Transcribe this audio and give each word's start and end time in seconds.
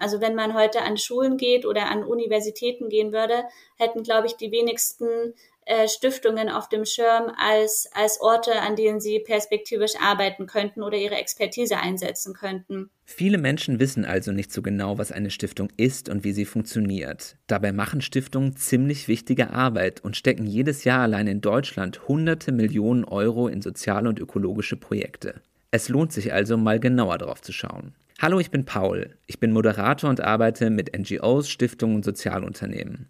Also 0.00 0.20
wenn 0.20 0.34
man 0.34 0.54
heute 0.54 0.82
an 0.82 0.96
Schulen 0.96 1.36
geht 1.36 1.66
oder 1.66 1.90
an 1.90 2.02
Universitäten 2.02 2.88
gehen 2.88 3.12
würde, 3.12 3.44
hätten, 3.76 4.02
glaube 4.02 4.26
ich, 4.26 4.36
die 4.36 4.50
wenigsten 4.50 5.34
äh, 5.66 5.88
Stiftungen 5.88 6.48
auf 6.48 6.68
dem 6.70 6.86
Schirm 6.86 7.30
als, 7.36 7.88
als 7.92 8.20
Orte, 8.20 8.60
an 8.62 8.76
denen 8.76 8.98
sie 8.98 9.20
perspektivisch 9.20 9.92
arbeiten 10.00 10.46
könnten 10.46 10.82
oder 10.82 10.96
ihre 10.96 11.16
Expertise 11.16 11.76
einsetzen 11.76 12.32
könnten. 12.32 12.90
Viele 13.04 13.36
Menschen 13.36 13.78
wissen 13.78 14.06
also 14.06 14.32
nicht 14.32 14.52
so 14.52 14.62
genau, 14.62 14.96
was 14.96 15.12
eine 15.12 15.30
Stiftung 15.30 15.68
ist 15.76 16.08
und 16.08 16.24
wie 16.24 16.32
sie 16.32 16.46
funktioniert. 16.46 17.36
Dabei 17.46 17.72
machen 17.72 18.00
Stiftungen 18.00 18.56
ziemlich 18.56 19.06
wichtige 19.06 19.50
Arbeit 19.50 20.02
und 20.02 20.16
stecken 20.16 20.46
jedes 20.46 20.84
Jahr 20.84 21.02
allein 21.02 21.26
in 21.26 21.40
Deutschland 21.42 22.08
hunderte 22.08 22.52
Millionen 22.52 23.04
Euro 23.04 23.46
in 23.46 23.60
soziale 23.60 24.08
und 24.08 24.18
ökologische 24.18 24.76
Projekte. 24.76 25.42
Es 25.70 25.88
lohnt 25.88 26.12
sich 26.12 26.32
also, 26.32 26.56
mal 26.56 26.80
genauer 26.80 27.18
drauf 27.18 27.42
zu 27.42 27.52
schauen. 27.52 27.94
Hallo, 28.22 28.38
ich 28.38 28.50
bin 28.50 28.66
Paul. 28.66 29.16
Ich 29.26 29.40
bin 29.40 29.50
Moderator 29.50 30.10
und 30.10 30.20
arbeite 30.20 30.68
mit 30.68 30.94
NGOs, 30.94 31.48
Stiftungen 31.48 31.96
und 31.96 32.04
Sozialunternehmen. 32.04 33.08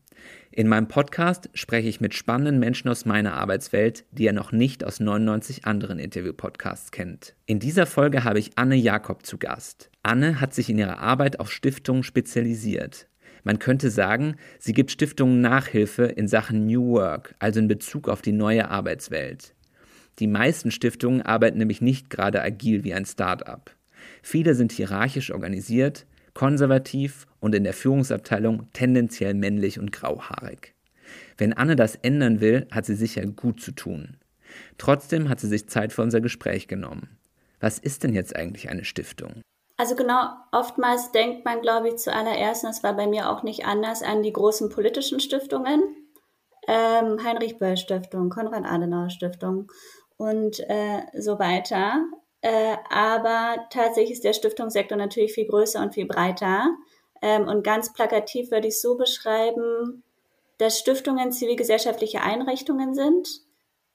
In 0.52 0.68
meinem 0.68 0.86
Podcast 0.86 1.50
spreche 1.52 1.88
ich 1.88 2.00
mit 2.00 2.14
spannenden 2.14 2.60
Menschen 2.60 2.88
aus 2.88 3.06
meiner 3.06 3.34
Arbeitswelt, 3.34 4.04
die 4.12 4.26
ihr 4.26 4.32
noch 4.32 4.52
nicht 4.52 4.84
aus 4.84 5.00
99 5.00 5.64
anderen 5.64 5.98
Interview-Podcasts 5.98 6.92
kennt. 6.92 7.34
In 7.46 7.58
dieser 7.58 7.86
Folge 7.86 8.22
habe 8.22 8.38
ich 8.38 8.52
Anne 8.54 8.76
Jakob 8.76 9.26
zu 9.26 9.36
Gast. 9.36 9.90
Anne 10.04 10.40
hat 10.40 10.54
sich 10.54 10.70
in 10.70 10.78
ihrer 10.78 11.00
Arbeit 11.00 11.40
auf 11.40 11.50
Stiftungen 11.50 12.04
spezialisiert. 12.04 13.08
Man 13.42 13.58
könnte 13.58 13.90
sagen, 13.90 14.36
sie 14.60 14.74
gibt 14.74 14.92
Stiftungen 14.92 15.40
Nachhilfe 15.40 16.04
in 16.04 16.28
Sachen 16.28 16.66
New 16.66 16.92
Work, 16.92 17.34
also 17.40 17.58
in 17.58 17.66
Bezug 17.66 18.08
auf 18.08 18.22
die 18.22 18.30
neue 18.30 18.70
Arbeitswelt. 18.70 19.56
Die 20.20 20.28
meisten 20.28 20.70
Stiftungen 20.70 21.20
arbeiten 21.20 21.58
nämlich 21.58 21.80
nicht 21.80 22.10
gerade 22.10 22.40
agil 22.40 22.84
wie 22.84 22.94
ein 22.94 23.06
Start-up. 23.06 23.74
Viele 24.22 24.54
sind 24.54 24.72
hierarchisch 24.72 25.32
organisiert, 25.32 26.06
konservativ 26.34 27.26
und 27.40 27.54
in 27.54 27.64
der 27.64 27.72
Führungsabteilung 27.72 28.68
tendenziell 28.72 29.34
männlich 29.34 29.78
und 29.78 29.92
grauhaarig. 29.92 30.74
Wenn 31.36 31.52
Anne 31.52 31.76
das 31.76 31.96
ändern 31.96 32.40
will, 32.40 32.66
hat 32.70 32.86
sie 32.86 32.94
sicher 32.94 33.24
gut 33.26 33.60
zu 33.60 33.72
tun. 33.72 34.16
Trotzdem 34.78 35.28
hat 35.28 35.40
sie 35.40 35.48
sich 35.48 35.68
Zeit 35.68 35.92
für 35.92 36.02
unser 36.02 36.20
Gespräch 36.20 36.68
genommen. 36.68 37.16
Was 37.60 37.78
ist 37.78 38.04
denn 38.04 38.14
jetzt 38.14 38.34
eigentlich 38.36 38.70
eine 38.70 38.84
Stiftung? 38.84 39.42
Also 39.76 39.94
genau, 39.94 40.28
oftmals 40.52 41.10
denkt 41.12 41.44
man, 41.44 41.62
glaube 41.62 41.88
ich, 41.88 41.96
zuallererst, 41.96 42.64
das 42.64 42.82
war 42.82 42.94
bei 42.94 43.06
mir 43.06 43.30
auch 43.30 43.42
nicht 43.42 43.64
anders, 43.64 44.02
an 44.02 44.22
die 44.22 44.32
großen 44.32 44.68
politischen 44.68 45.20
Stiftungen. 45.20 45.82
Ähm, 46.68 47.24
Heinrich 47.24 47.58
Böll 47.58 47.78
Stiftung, 47.78 48.28
Konrad 48.28 48.64
Adenauer 48.66 49.08
Stiftung 49.08 49.72
und 50.18 50.60
äh, 50.68 51.00
so 51.18 51.38
weiter. 51.38 52.04
Äh, 52.42 52.76
aber 52.88 53.66
tatsächlich 53.70 54.12
ist 54.12 54.24
der 54.24 54.32
Stiftungssektor 54.32 54.96
natürlich 54.96 55.34
viel 55.34 55.46
größer 55.46 55.80
und 55.80 55.94
viel 55.94 56.06
breiter. 56.06 56.74
Ähm, 57.22 57.48
und 57.48 57.62
ganz 57.62 57.92
plakativ 57.92 58.50
würde 58.50 58.68
ich 58.68 58.80
so 58.80 58.96
beschreiben, 58.96 60.02
dass 60.58 60.78
Stiftungen 60.78 61.32
zivilgesellschaftliche 61.32 62.22
Einrichtungen 62.22 62.94
sind, 62.94 63.28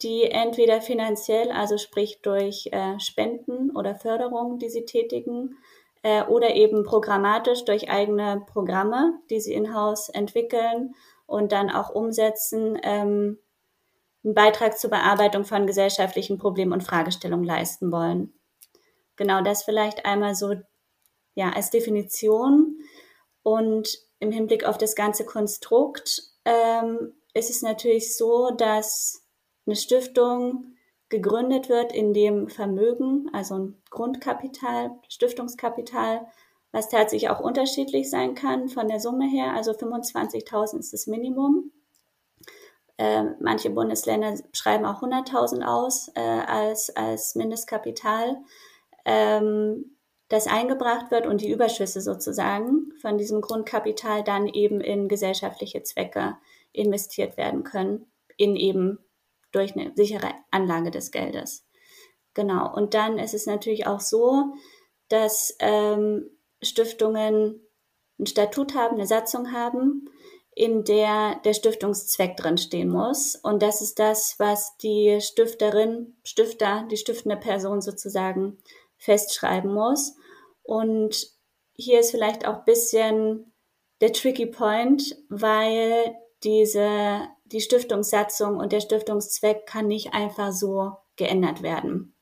die 0.01 0.23
entweder 0.23 0.81
finanziell, 0.81 1.51
also 1.51 1.77
sprich 1.77 2.21
durch 2.21 2.69
äh, 2.71 2.99
Spenden 2.99 3.71
oder 3.75 3.95
Förderung, 3.95 4.59
die 4.59 4.69
sie 4.69 4.85
tätigen, 4.85 5.57
äh, 6.03 6.23
oder 6.23 6.55
eben 6.55 6.83
programmatisch 6.83 7.65
durch 7.65 7.89
eigene 7.89 8.43
Programme, 8.51 9.19
die 9.29 9.39
sie 9.39 9.53
in-house 9.53 10.09
entwickeln 10.09 10.93
und 11.25 11.51
dann 11.51 11.71
auch 11.71 11.89
umsetzen, 11.89 12.77
ähm, 12.83 13.39
einen 14.25 14.33
Beitrag 14.33 14.77
zur 14.77 14.89
Bearbeitung 14.89 15.45
von 15.45 15.67
gesellschaftlichen 15.67 16.37
Problemen 16.37 16.73
und 16.73 16.83
Fragestellungen 16.83 17.45
leisten 17.45 17.91
wollen. 17.91 18.33
Genau 19.15 19.41
das 19.41 19.63
vielleicht 19.63 20.05
einmal 20.05 20.35
so 20.35 20.55
ja 21.35 21.51
als 21.51 21.69
Definition 21.69 22.79
und 23.43 23.99
im 24.19 24.31
Hinblick 24.31 24.65
auf 24.65 24.77
das 24.77 24.95
ganze 24.95 25.25
Konstrukt 25.25 26.23
ähm, 26.45 27.13
ist 27.33 27.49
es 27.49 27.61
natürlich 27.61 28.17
so, 28.17 28.49
dass 28.51 29.23
eine 29.65 29.75
Stiftung 29.75 30.75
gegründet 31.09 31.69
wird, 31.69 31.93
in 31.93 32.13
dem 32.13 32.49
Vermögen, 32.49 33.29
also 33.33 33.55
ein 33.55 33.81
Grundkapital, 33.89 34.91
Stiftungskapital, 35.07 36.27
was 36.71 36.89
tatsächlich 36.89 37.29
auch 37.29 37.39
unterschiedlich 37.39 38.09
sein 38.09 38.35
kann 38.35 38.69
von 38.69 38.87
der 38.87 38.99
Summe 38.99 39.29
her. 39.29 39.53
Also 39.53 39.71
25.000 39.71 40.79
ist 40.79 40.93
das 40.93 41.07
Minimum. 41.07 41.71
Äh, 42.97 43.23
manche 43.39 43.69
Bundesländer 43.69 44.35
schreiben 44.53 44.85
auch 44.85 45.01
100.000 45.01 45.63
aus 45.65 46.09
äh, 46.15 46.19
als, 46.21 46.95
als 46.95 47.35
Mindestkapital 47.35 48.37
ähm, 49.03 49.97
das 50.29 50.47
eingebracht 50.47 51.11
wird 51.11 51.27
und 51.27 51.41
die 51.41 51.51
Überschüsse 51.51 52.01
sozusagen 52.01 52.93
von 53.01 53.17
diesem 53.17 53.41
Grundkapital 53.41 54.23
dann 54.23 54.47
eben 54.47 54.81
in 54.81 55.07
gesellschaftliche 55.07 55.83
Zwecke 55.83 56.37
investiert 56.71 57.37
werden 57.37 57.63
können, 57.63 58.05
in 58.37 58.55
eben 58.55 58.99
durch 59.51 59.75
eine 59.75 59.91
sichere 59.95 60.31
Anlage 60.51 60.89
des 60.89 61.11
Geldes. 61.11 61.65
Genau. 62.33 62.73
Und 62.73 62.93
dann 62.93 63.19
ist 63.19 63.33
es 63.33 63.45
natürlich 63.45 63.87
auch 63.87 64.01
so, 64.01 64.55
dass 65.09 65.55
ähm, 65.59 66.29
Stiftungen 66.61 67.61
ein 68.19 68.25
Statut 68.25 68.75
haben, 68.75 68.95
eine 68.95 69.05
Satzung 69.05 69.51
haben, 69.51 70.09
in 70.55 70.85
der 70.85 71.41
der 71.43 71.53
Stiftungszweck 71.53 72.37
drin 72.37 72.57
stehen 72.57 72.89
muss. 72.89 73.35
Und 73.35 73.61
das 73.61 73.81
ist 73.81 73.99
das, 73.99 74.35
was 74.39 74.77
die 74.77 75.19
Stifterin, 75.21 76.15
Stifter, 76.23 76.87
die 76.89 76.97
stiftende 76.97 77.35
Person 77.35 77.81
sozusagen 77.81 78.57
festschreiben 78.97 79.73
muss. 79.73 80.15
Und 80.63 81.27
hier 81.73 81.99
ist 81.99 82.11
vielleicht 82.11 82.47
auch 82.47 82.59
ein 82.59 82.65
bisschen 82.65 83.51
der 83.99 84.13
tricky 84.13 84.45
point, 84.45 85.17
weil 85.27 86.15
diese, 86.43 87.27
die 87.45 87.61
Stiftungssatzung 87.61 88.57
und 88.57 88.71
der 88.71 88.79
Stiftungszweck 88.79 89.65
kann 89.65 89.87
nicht 89.87 90.13
einfach 90.13 90.53
so 90.53 90.93
geändert 91.17 91.63
werden. 91.63 92.15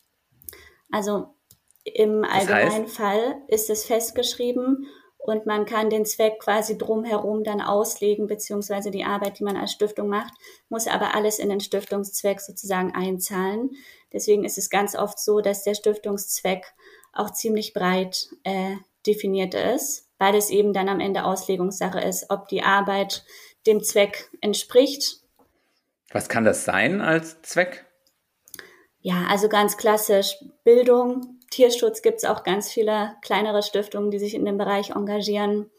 Also 0.92 1.36
im 1.84 2.24
allgemeinen 2.24 2.86
das 2.86 2.92
heißt? 2.92 2.96
Fall 2.96 3.42
ist 3.48 3.70
es 3.70 3.86
festgeschrieben 3.86 4.88
und 5.24 5.46
man 5.46 5.66
kann 5.66 5.90
den 5.90 6.06
Zweck 6.06 6.40
quasi 6.40 6.78
drumherum 6.78 7.46
dann 7.46 7.62
auslegen, 7.62 8.28
beziehungsweise 8.28 8.92
die 8.92 9.06
Arbeit, 9.06 9.40
die 9.40 9.46
man 9.46 9.56
als 9.56 9.72
Stiftung 9.72 10.10
macht, 10.10 10.34
muss 10.68 10.86
aber 10.86 11.16
alles 11.16 11.40
in 11.40 11.48
den 11.48 11.62
Stiftungszweck 11.62 12.42
sozusagen 12.42 12.94
einzahlen. 12.94 13.72
Deswegen 14.12 14.44
ist 14.44 14.58
es 14.58 14.70
ganz 14.70 14.96
oft 14.96 15.18
so, 15.18 15.40
dass 15.40 15.64
der 15.64 15.76
Stiftungszweck 15.76 16.74
auch 17.14 17.32
ziemlich 17.32 17.74
breit 17.74 18.28
äh, 18.44 18.76
definiert 19.08 19.54
ist, 19.54 20.10
weil 20.18 20.36
es 20.36 20.50
eben 20.50 20.74
dann 20.74 20.90
am 20.90 21.00
Ende 21.00 21.24
Auslegungssache 21.24 22.02
ist, 22.02 22.26
ob 22.30 22.50
die 22.50 22.64
Arbeit 22.64 23.24
dem 23.66 23.82
Zweck 23.82 24.30
entspricht. 24.42 25.22
Was 26.12 26.28
kann 26.28 26.44
das 26.44 26.66
sein 26.66 27.00
als 27.00 27.42
Zweck? 27.44 27.86
Ja, 29.00 29.28
also 29.30 29.48
ganz 29.48 29.78
klassisch 29.78 30.36
Bildung, 30.66 31.40
Tierschutz 31.54 32.02
gibt 32.02 32.18
es 32.18 32.26
auch 32.26 32.44
ganz 32.44 32.72
viele 32.72 33.16
kleinere 33.22 33.62
Stiftungen, 33.62 34.10
die 34.10 34.18
sich 34.18 34.34
in 34.34 34.44
dem 34.44 34.58
Bereich 34.58 34.90
engagieren. 34.90 35.70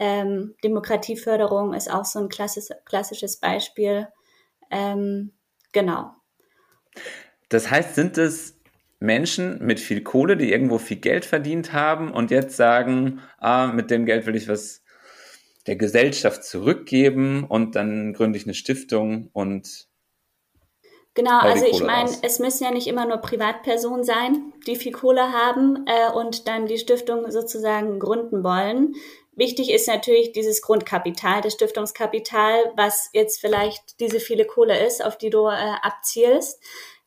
Ähm, 0.00 0.56
Demokratieförderung 0.64 1.72
ist 1.72 1.88
auch 1.88 2.04
so 2.04 2.18
ein 2.18 2.28
klassisch, 2.28 2.68
klassisches 2.84 3.36
Beispiel. 3.36 4.08
Ähm, 4.72 5.32
genau. 5.72 6.10
Das 7.48 7.70
heißt, 7.70 7.94
sind 7.94 8.18
es 8.18 8.58
Menschen 8.98 9.64
mit 9.64 9.78
viel 9.78 10.02
Kohle, 10.02 10.36
die 10.36 10.50
irgendwo 10.50 10.78
viel 10.78 10.96
Geld 10.96 11.24
verdient 11.24 11.72
haben 11.72 12.10
und 12.10 12.32
jetzt 12.32 12.56
sagen, 12.56 13.20
ah, 13.38 13.68
mit 13.68 13.92
dem 13.92 14.06
Geld 14.06 14.26
will 14.26 14.34
ich 14.34 14.48
was 14.48 14.82
der 15.68 15.76
Gesellschaft 15.76 16.42
zurückgeben 16.42 17.44
und 17.44 17.76
dann 17.76 18.14
gründe 18.14 18.36
ich 18.36 18.46
eine 18.46 18.54
Stiftung 18.54 19.28
und 19.32 19.89
Genau, 21.14 21.40
also 21.40 21.66
ich 21.66 21.82
meine, 21.82 22.08
es 22.22 22.38
müssen 22.38 22.64
ja 22.64 22.70
nicht 22.70 22.86
immer 22.86 23.04
nur 23.04 23.18
Privatpersonen 23.18 24.04
sein, 24.04 24.52
die 24.66 24.76
viel 24.76 24.92
Kohle 24.92 25.32
haben 25.32 25.84
äh, 25.86 26.12
und 26.12 26.46
dann 26.46 26.66
die 26.66 26.78
Stiftung 26.78 27.30
sozusagen 27.30 27.98
gründen 27.98 28.44
wollen. 28.44 28.94
Wichtig 29.34 29.72
ist 29.72 29.88
natürlich 29.88 30.32
dieses 30.32 30.62
Grundkapital, 30.62 31.40
das 31.40 31.54
Stiftungskapital, 31.54 32.72
was 32.76 33.10
jetzt 33.12 33.40
vielleicht 33.40 33.98
diese 33.98 34.20
viele 34.20 34.44
Kohle 34.44 34.86
ist, 34.86 35.04
auf 35.04 35.18
die 35.18 35.30
du 35.30 35.46
äh, 35.46 35.74
abzielst. 35.82 36.62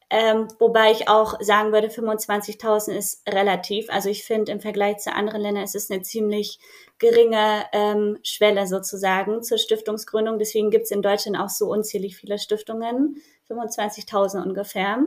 Ähm, 0.09 0.47
wobei 0.59 0.91
ich 0.91 1.07
auch 1.07 1.39
sagen 1.41 1.71
würde, 1.71 1.87
25.000 1.87 2.91
ist 2.91 3.27
relativ. 3.27 3.89
Also 3.89 4.09
ich 4.09 4.23
finde, 4.25 4.51
im 4.51 4.59
Vergleich 4.59 4.97
zu 4.97 5.13
anderen 5.13 5.41
Ländern 5.41 5.63
ist 5.63 5.75
es 5.75 5.89
eine 5.89 6.01
ziemlich 6.01 6.59
geringe 6.99 7.65
ähm, 7.71 8.19
Schwelle 8.21 8.67
sozusagen 8.67 9.41
zur 9.43 9.57
Stiftungsgründung. 9.57 10.37
Deswegen 10.37 10.71
gibt 10.71 10.85
es 10.85 10.91
in 10.91 11.01
Deutschland 11.01 11.37
auch 11.39 11.49
so 11.49 11.67
unzählig 11.67 12.15
viele 12.15 12.37
Stiftungen, 12.37 13.21
25.000 13.49 14.43
ungefähr. 14.43 14.99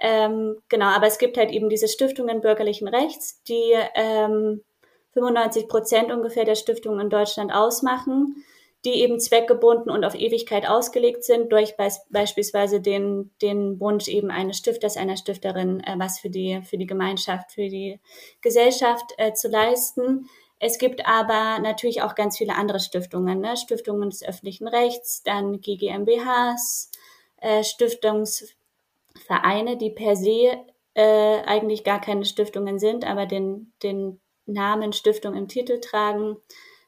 Ähm, 0.00 0.56
genau, 0.68 0.86
aber 0.86 1.06
es 1.06 1.18
gibt 1.18 1.36
halt 1.36 1.50
eben 1.50 1.68
diese 1.68 1.88
Stiftungen 1.88 2.40
bürgerlichen 2.40 2.88
Rechts, 2.88 3.42
die 3.44 3.72
ähm, 3.94 4.62
95 5.14 5.68
Prozent 5.68 6.12
ungefähr 6.12 6.44
der 6.44 6.56
Stiftungen 6.56 7.00
in 7.00 7.10
Deutschland 7.10 7.52
ausmachen 7.52 8.44
die 8.86 9.02
eben 9.02 9.18
zweckgebunden 9.18 9.90
und 9.90 10.04
auf 10.04 10.14
Ewigkeit 10.14 10.68
ausgelegt 10.68 11.24
sind, 11.24 11.50
durch 11.50 11.76
beis 11.76 12.06
beispielsweise 12.10 12.80
den, 12.80 13.32
den 13.42 13.80
Wunsch 13.80 14.06
eben 14.06 14.30
eines 14.30 14.58
Stifters, 14.58 14.96
einer 14.96 15.16
Stifterin, 15.16 15.80
äh, 15.80 15.96
was 15.98 16.20
für 16.20 16.30
die, 16.30 16.62
für 16.62 16.78
die 16.78 16.86
Gemeinschaft, 16.86 17.50
für 17.50 17.68
die 17.68 17.98
Gesellschaft 18.42 19.04
äh, 19.18 19.32
zu 19.32 19.48
leisten. 19.48 20.28
Es 20.60 20.78
gibt 20.78 21.04
aber 21.06 21.58
natürlich 21.58 22.02
auch 22.02 22.14
ganz 22.14 22.38
viele 22.38 22.54
andere 22.54 22.78
Stiftungen, 22.78 23.40
ne? 23.40 23.56
Stiftungen 23.56 24.08
des 24.08 24.22
öffentlichen 24.22 24.68
Rechts, 24.68 25.22
dann 25.24 25.60
GGMBHs, 25.60 26.90
äh, 27.38 27.64
Stiftungsvereine, 27.64 29.76
die 29.76 29.90
per 29.90 30.16
se 30.16 30.64
äh, 30.94 31.42
eigentlich 31.44 31.84
gar 31.84 32.00
keine 32.00 32.24
Stiftungen 32.24 32.78
sind, 32.78 33.04
aber 33.04 33.26
den, 33.26 33.72
den 33.82 34.20
Namen 34.46 34.92
Stiftung 34.92 35.34
im 35.34 35.48
Titel 35.48 35.80
tragen. 35.80 36.36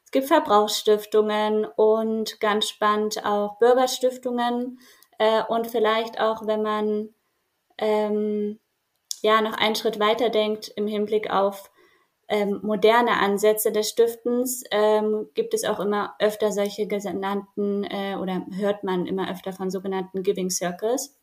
Es 0.05 0.11
gibt 0.11 0.27
Verbrauchsstiftungen 0.27 1.65
und 1.65 2.39
ganz 2.39 2.67
spannend 2.67 3.23
auch 3.25 3.59
Bürgerstiftungen 3.59 4.79
äh, 5.19 5.43
und 5.43 5.67
vielleicht 5.67 6.19
auch, 6.19 6.47
wenn 6.47 6.63
man 6.63 7.13
ähm, 7.77 8.59
ja 9.21 9.41
noch 9.41 9.53
einen 9.53 9.75
Schritt 9.75 9.99
weiter 9.99 10.29
denkt 10.29 10.69
im 10.75 10.87
Hinblick 10.87 11.29
auf 11.29 11.68
ähm, 12.29 12.59
moderne 12.61 13.17
Ansätze 13.19 13.71
des 13.71 13.89
Stiftens, 13.89 14.63
ähm, 14.71 15.27
gibt 15.33 15.53
es 15.53 15.63
auch 15.63 15.79
immer 15.79 16.15
öfter 16.19 16.51
solche 16.51 16.87
genannten 16.87 17.83
äh, 17.83 18.15
oder 18.19 18.45
hört 18.51 18.83
man 18.83 19.05
immer 19.05 19.31
öfter 19.31 19.51
von 19.51 19.69
sogenannten 19.71 20.23
Giving 20.23 20.49
Circles 20.49 21.19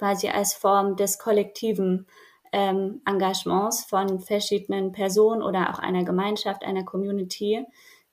quasi 0.00 0.28
als 0.28 0.54
Form 0.54 0.96
des 0.96 1.18
kollektiven 1.18 2.06
ähm, 2.52 3.02
Engagements 3.04 3.84
von 3.84 4.20
verschiedenen 4.20 4.92
Personen 4.92 5.42
oder 5.42 5.68
auch 5.70 5.78
einer 5.78 6.04
Gemeinschaft, 6.04 6.64
einer 6.64 6.84
Community, 6.84 7.66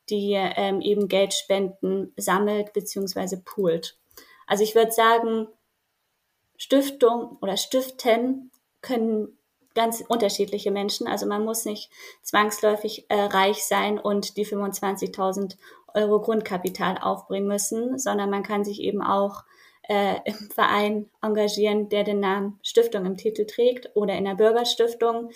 die 0.09 0.33
ähm, 0.33 0.81
eben 0.81 1.07
Geldspenden 1.07 2.13
sammelt 2.17 2.73
bzw. 2.73 3.37
poolt. 3.37 3.97
Also 4.47 4.63
ich 4.63 4.75
würde 4.75 4.91
sagen, 4.91 5.47
Stiftung 6.57 7.37
oder 7.41 7.55
Stiften 7.55 8.51
können 8.81 9.36
ganz 9.77 10.03
unterschiedliche 10.07 10.71
Menschen. 10.71 11.07
Also 11.07 11.27
man 11.27 11.45
muss 11.45 11.63
nicht 11.63 11.91
zwangsläufig 12.23 13.05
äh, 13.09 13.21
reich 13.21 13.63
sein 13.63 13.99
und 13.99 14.35
die 14.35 14.45
25.000 14.45 15.55
Euro 15.93 16.19
Grundkapital 16.19 16.97
aufbringen 16.97 17.47
müssen, 17.47 17.99
sondern 17.99 18.31
man 18.31 18.41
kann 18.41 18.65
sich 18.65 18.81
eben 18.81 19.03
auch 19.03 19.43
äh, 19.87 20.15
im 20.25 20.49
Verein 20.53 21.09
engagieren, 21.21 21.89
der 21.89 22.03
den 22.03 22.19
Namen 22.19 22.59
Stiftung 22.63 23.05
im 23.05 23.17
Titel 23.17 23.45
trägt 23.45 23.95
oder 23.95 24.15
in 24.15 24.25
der 24.25 24.33
Bürgerstiftung, 24.33 25.29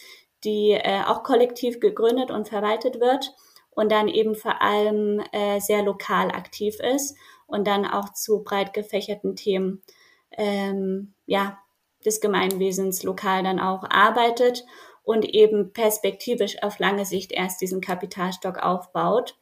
die 0.44 0.72
äh, 0.72 1.04
auch 1.06 1.22
kollektiv 1.22 1.80
gegründet 1.80 2.32
und 2.32 2.50
verwaltet 2.50 3.00
wird 3.00 3.36
und 3.70 3.92
dann 3.92 4.08
eben 4.08 4.34
vor 4.34 4.60
allem 4.64 5.22
äh, 5.32 5.60
sehr 5.60 5.84
lokal 5.84 6.32
aktiv 6.32 6.80
ist 6.80 7.16
und 7.46 7.68
dann 7.68 7.86
auch 7.86 8.12
zu 8.14 8.44
breit 8.44 8.74
gefächerten 8.74 9.36
Themen 9.36 9.84
ähm, 10.32 11.14
ja, 11.28 11.60
des 12.06 12.22
Gemeinwesens 12.22 13.04
lokal 13.04 13.44
dann 13.44 13.60
auch 13.60 13.84
arbeitet 13.90 14.66
und 15.04 15.26
eben 15.26 15.74
perspektivisch 15.74 16.62
auf 16.64 16.80
lange 16.80 17.06
Sicht 17.06 17.32
erst 17.32 17.62
diesen 17.62 17.82
Kapitalstock 17.82 18.58
aufbaut 18.58 19.38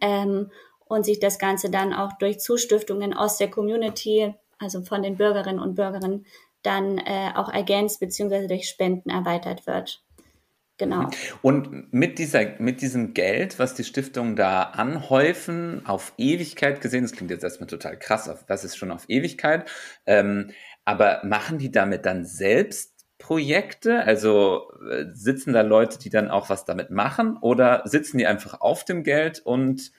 ähm, 0.00 0.50
und 0.86 1.04
sich 1.04 1.20
das 1.20 1.38
Ganze 1.38 1.70
dann 1.70 1.92
auch 1.92 2.12
durch 2.18 2.40
Zustiftungen 2.40 3.14
aus 3.14 3.38
der 3.38 3.50
Community, 3.50 4.34
also 4.58 4.82
von 4.82 5.02
den 5.02 5.16
Bürgerinnen 5.16 5.60
und 5.60 5.74
Bürgern, 5.74 6.24
dann 6.62 6.98
äh, 6.98 7.30
auch 7.34 7.48
ergänzt 7.52 8.00
beziehungsweise 8.00 8.46
durch 8.46 8.68
Spenden 8.68 9.10
erweitert 9.10 9.66
wird. 9.66 10.02
Genau. 10.78 11.08
Und 11.42 11.92
mit, 11.92 12.18
dieser, 12.18 12.58
mit 12.58 12.80
diesem 12.80 13.14
Geld, 13.14 13.58
was 13.58 13.74
die 13.74 13.84
Stiftungen 13.84 14.34
da 14.34 14.62
anhäufen, 14.62 15.86
auf 15.86 16.12
Ewigkeit 16.18 16.80
gesehen, 16.80 17.02
das 17.02 17.12
klingt 17.12 17.30
jetzt 17.30 17.44
erstmal 17.44 17.68
total 17.68 17.96
krass, 17.98 18.28
was 18.48 18.64
ist 18.64 18.76
schon 18.76 18.90
auf 18.90 19.04
Ewigkeit, 19.08 19.70
ähm, 20.06 20.50
aber 20.84 21.20
machen 21.24 21.58
die 21.58 21.70
damit 21.70 22.06
dann 22.06 22.24
selbst 22.24 22.92
Projekte? 23.18 24.02
Also 24.04 24.70
äh, 24.90 25.06
sitzen 25.12 25.52
da 25.52 25.62
Leute, 25.62 25.98
die 25.98 26.10
dann 26.10 26.30
auch 26.30 26.50
was 26.50 26.64
damit 26.64 26.90
machen 26.90 27.36
oder 27.40 27.82
sitzen 27.84 28.18
die 28.18 28.26
einfach 28.26 28.60
auf 28.60 28.84
dem 28.84 29.04
Geld 29.04 29.40
und 29.44 29.92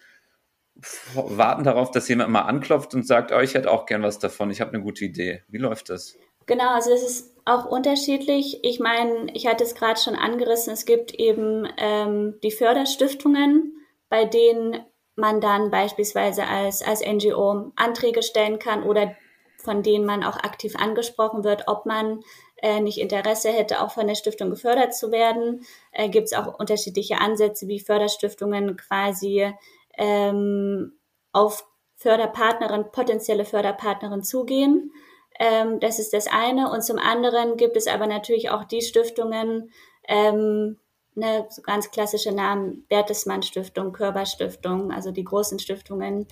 warten 1.13 1.63
darauf, 1.63 1.91
dass 1.91 2.07
jemand 2.07 2.31
mal 2.31 2.41
anklopft 2.41 2.94
und 2.94 3.06
sagt, 3.06 3.31
oh, 3.31 3.39
ich 3.39 3.53
hätte 3.53 3.71
auch 3.71 3.85
gern 3.85 4.01
was 4.01 4.19
davon, 4.19 4.50
ich 4.50 4.59
habe 4.59 4.74
eine 4.74 4.83
gute 4.83 5.06
Idee. 5.06 5.44
Wie 5.47 5.57
läuft 5.57 5.89
das? 5.89 6.18
Genau, 6.45 6.69
also 6.74 6.91
es 6.91 7.03
ist 7.03 7.38
auch 7.45 7.65
unterschiedlich. 7.65 8.59
Ich 8.63 8.80
meine, 8.80 9.27
ich 9.33 9.47
hatte 9.47 9.63
es 9.63 9.75
gerade 9.75 10.00
schon 10.00 10.15
angerissen, 10.15 10.74
es 10.74 10.85
gibt 10.85 11.13
eben 11.13 11.68
ähm, 11.77 12.39
die 12.44 12.51
Förderstiftungen, 12.51 13.77
bei 14.09 14.25
denen 14.25 14.83
man 15.15 15.41
dann 15.41 15.69
beispielsweise 15.69 16.45
als, 16.45 16.81
als 16.81 17.01
NGO 17.01 17.71
Anträge 17.75 18.24
stellen 18.24 18.59
kann 18.59 18.83
oder 18.83 19.15
von 19.63 19.83
denen 19.83 20.06
man 20.06 20.24
auch 20.24 20.38
aktiv 20.38 20.75
angesprochen 20.75 21.44
wird, 21.44 21.68
ob 21.68 21.86
man 21.86 22.24
äh, 22.57 22.80
nicht 22.80 23.00
Interesse 23.00 23.50
hätte, 23.50 23.81
auch 23.81 23.92
von 23.92 24.07
der 24.07 24.15
Stiftung 24.15 24.50
gefördert 24.50 24.95
zu 24.95 25.12
werden. 25.12 25.65
Äh, 25.92 26.10
Gibt 26.10 26.27
es 26.27 26.33
auch 26.33 26.60
unterschiedliche 26.60 27.19
Ansätze, 27.19 27.68
wie 27.68 27.80
Förderstiftungen 27.80 28.77
quasi 28.77 29.51
ähm, 29.98 30.94
auf 31.31 31.65
Förderpartnerin, 31.95 32.92
potenzielle 32.92 33.45
Förderpartnerin 33.45 34.24
zugehen. 34.24 34.92
Ähm, 35.39 35.80
das 35.80 36.00
ist 36.00 36.13
das 36.13 36.27
eine. 36.27 36.71
Und 36.71 36.83
zum 36.83 37.00
anderen 37.00 37.57
gibt 37.57 37.77
es 37.77 37.88
aber 37.88 38.07
natürlich 38.07 38.50
auch 38.50 38.66
die 38.66 38.81
Stiftungen, 38.81 39.71
ähm, 40.07 40.77
ne, 41.15 41.45
so 41.50 41.62
ganz 41.62 41.92
klassische 41.92 42.31
Namen, 42.31 42.86
Bertesmann 42.89 43.44
Stiftung, 43.44 43.92
Körber 43.92 44.25
Stiftung, 44.25 44.92
also 44.92 45.12
die 45.12 45.24
großen 45.24 45.60
Stiftungen, 45.60 46.27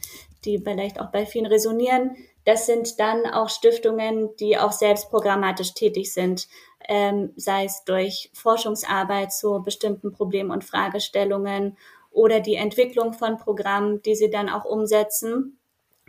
die 0.46 0.60
vielleicht 0.60 1.00
auch 1.00 1.12
bei 1.12 1.26
vielen 1.26 1.46
resonieren. 1.46 2.16
Das 2.46 2.66
sind 2.66 3.00
dann 3.00 3.26
auch 3.28 3.50
Stiftungen, 3.50 4.36
die 4.38 4.58
auch 4.58 4.72
selbst 4.72 5.10
programmatisch 5.10 5.74
tätig 5.74 6.14
sind, 6.14 6.48
ähm, 6.88 7.34
sei 7.36 7.66
es 7.66 7.84
durch 7.84 8.32
Forschungsarbeit 8.34 9.32
zu 9.32 9.62
bestimmten 9.64 10.12
Problemen 10.12 10.52
und 10.52 10.64
Fragestellungen 10.64 11.78
oder 12.10 12.40
die 12.40 12.56
Entwicklung 12.56 13.14
von 13.14 13.38
Programmen, 13.38 14.02
die 14.02 14.16
sie 14.16 14.30
dann 14.30 14.50
auch 14.50 14.66
umsetzen. 14.66 15.60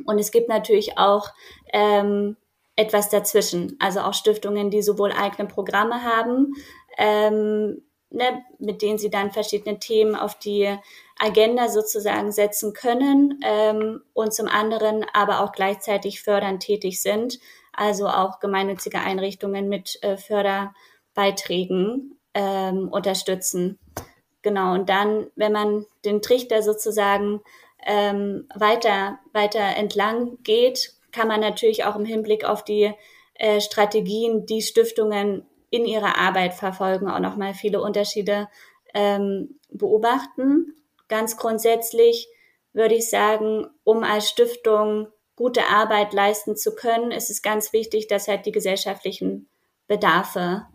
Und 0.06 0.18
es 0.18 0.30
gibt 0.30 0.48
natürlich 0.48 0.98
auch 0.98 1.28
ähm, 1.72 2.36
etwas 2.76 3.10
dazwischen, 3.10 3.76
also 3.78 4.00
auch 4.00 4.14
Stiftungen, 4.14 4.70
die 4.70 4.82
sowohl 4.82 5.12
eigene 5.12 5.46
Programme 5.46 6.02
haben, 6.02 6.54
ähm, 6.96 7.82
ne, 8.12 8.44
mit 8.58 8.82
denen 8.82 8.98
sie 8.98 9.10
dann 9.10 9.32
verschiedene 9.32 9.78
Themen 9.78 10.14
auf 10.14 10.38
die 10.38 10.76
Agenda 11.18 11.68
sozusagen 11.68 12.32
setzen 12.32 12.72
können 12.72 13.40
ähm, 13.44 14.02
und 14.12 14.34
zum 14.34 14.48
anderen 14.48 15.06
aber 15.12 15.40
auch 15.40 15.52
gleichzeitig 15.52 16.22
fördernd 16.22 16.62
tätig 16.62 17.00
sind, 17.00 17.38
also 17.72 18.08
auch 18.08 18.40
gemeinnützige 18.40 18.98
Einrichtungen 18.98 19.68
mit 19.68 20.02
äh, 20.02 20.16
Förderbeiträgen 20.16 22.18
ähm, 22.34 22.88
unterstützen. 22.88 23.78
Genau, 24.42 24.74
und 24.74 24.88
dann, 24.88 25.28
wenn 25.36 25.52
man 25.52 25.86
den 26.04 26.20
Trichter 26.20 26.62
sozusagen 26.62 27.40
ähm, 27.86 28.48
weiter, 28.54 29.20
weiter 29.32 29.76
entlang 29.76 30.38
geht, 30.42 30.94
kann 31.12 31.28
man 31.28 31.40
natürlich 31.40 31.84
auch 31.84 31.96
im 31.96 32.04
Hinblick 32.04 32.44
auf 32.44 32.64
die 32.64 32.92
äh, 33.34 33.60
Strategien, 33.60 34.46
die 34.46 34.62
Stiftungen 34.62 35.46
in 35.72 35.86
ihrer 35.86 36.18
Arbeit 36.18 36.52
verfolgen, 36.52 37.08
auch 37.08 37.18
nochmal 37.18 37.54
viele 37.54 37.80
Unterschiede 37.80 38.48
ähm, 38.92 39.58
beobachten. 39.70 40.74
Ganz 41.08 41.38
grundsätzlich 41.38 42.28
würde 42.74 42.94
ich 42.94 43.08
sagen, 43.08 43.66
um 43.82 44.04
als 44.04 44.28
Stiftung 44.28 45.08
gute 45.34 45.64
Arbeit 45.64 46.12
leisten 46.12 46.56
zu 46.56 46.74
können, 46.74 47.10
ist 47.10 47.30
es 47.30 47.40
ganz 47.40 47.72
wichtig, 47.72 48.06
dass 48.06 48.28
halt 48.28 48.44
die 48.44 48.52
gesellschaftlichen 48.52 49.48
Bedarfe 49.88 50.66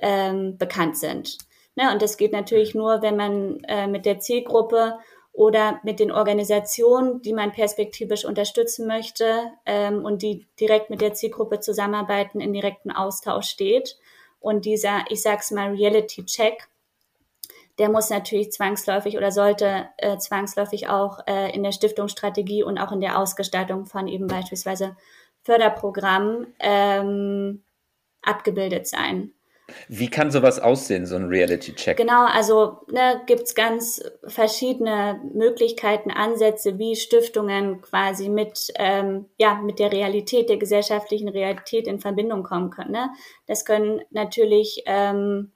ähm, 0.00 0.56
bekannt 0.56 0.98
sind. 0.98 1.36
Ne, 1.74 1.92
und 1.92 2.00
das 2.00 2.16
geht 2.16 2.32
natürlich 2.32 2.76
nur, 2.76 3.02
wenn 3.02 3.16
man 3.16 3.58
äh, 3.64 3.88
mit 3.88 4.06
der 4.06 4.20
Zielgruppe 4.20 4.98
oder 5.32 5.80
mit 5.82 5.98
den 5.98 6.12
Organisationen, 6.12 7.22
die 7.22 7.32
man 7.32 7.50
perspektivisch 7.50 8.24
unterstützen 8.24 8.86
möchte 8.86 9.50
ähm, 9.66 10.04
und 10.04 10.22
die 10.22 10.46
direkt 10.60 10.90
mit 10.90 11.00
der 11.00 11.12
Zielgruppe 11.12 11.58
zusammenarbeiten, 11.58 12.40
in 12.40 12.52
direkten 12.52 12.92
Austausch 12.92 13.48
steht. 13.48 13.98
Und 14.44 14.66
dieser, 14.66 15.04
ich 15.08 15.22
sag's 15.22 15.50
mal, 15.52 15.70
Reality-Check, 15.70 16.68
der 17.78 17.88
muss 17.88 18.10
natürlich 18.10 18.52
zwangsläufig 18.52 19.16
oder 19.16 19.32
sollte 19.32 19.88
äh, 19.96 20.18
zwangsläufig 20.18 20.86
auch 20.88 21.26
äh, 21.26 21.50
in 21.54 21.62
der 21.62 21.72
Stiftungsstrategie 21.72 22.62
und 22.62 22.76
auch 22.76 22.92
in 22.92 23.00
der 23.00 23.18
Ausgestaltung 23.18 23.86
von 23.86 24.06
eben 24.06 24.26
beispielsweise 24.26 24.96
Förderprogrammen 25.44 26.54
ähm, 26.60 27.62
abgebildet 28.20 28.86
sein. 28.86 29.32
Wie 29.88 30.08
kann 30.08 30.30
sowas 30.30 30.58
aussehen, 30.58 31.06
so 31.06 31.16
ein 31.16 31.26
Reality-Check? 31.26 31.96
Genau, 31.96 32.26
also 32.26 32.78
ne, 32.90 33.22
gibt 33.26 33.54
ganz 33.54 34.02
verschiedene 34.26 35.20
Möglichkeiten, 35.32 36.10
Ansätze, 36.10 36.78
wie 36.78 36.96
Stiftungen 36.96 37.80
quasi 37.80 38.28
mit, 38.28 38.72
ähm, 38.76 39.26
ja, 39.38 39.54
mit 39.56 39.78
der 39.78 39.92
Realität, 39.92 40.48
der 40.48 40.56
gesellschaftlichen 40.56 41.28
Realität 41.28 41.86
in 41.86 42.00
Verbindung 42.00 42.42
kommen 42.42 42.70
können. 42.70 42.92
Ne? 42.92 43.10
Das 43.46 43.64
können 43.64 44.02
natürlich 44.10 44.82
ähm, 44.86 45.52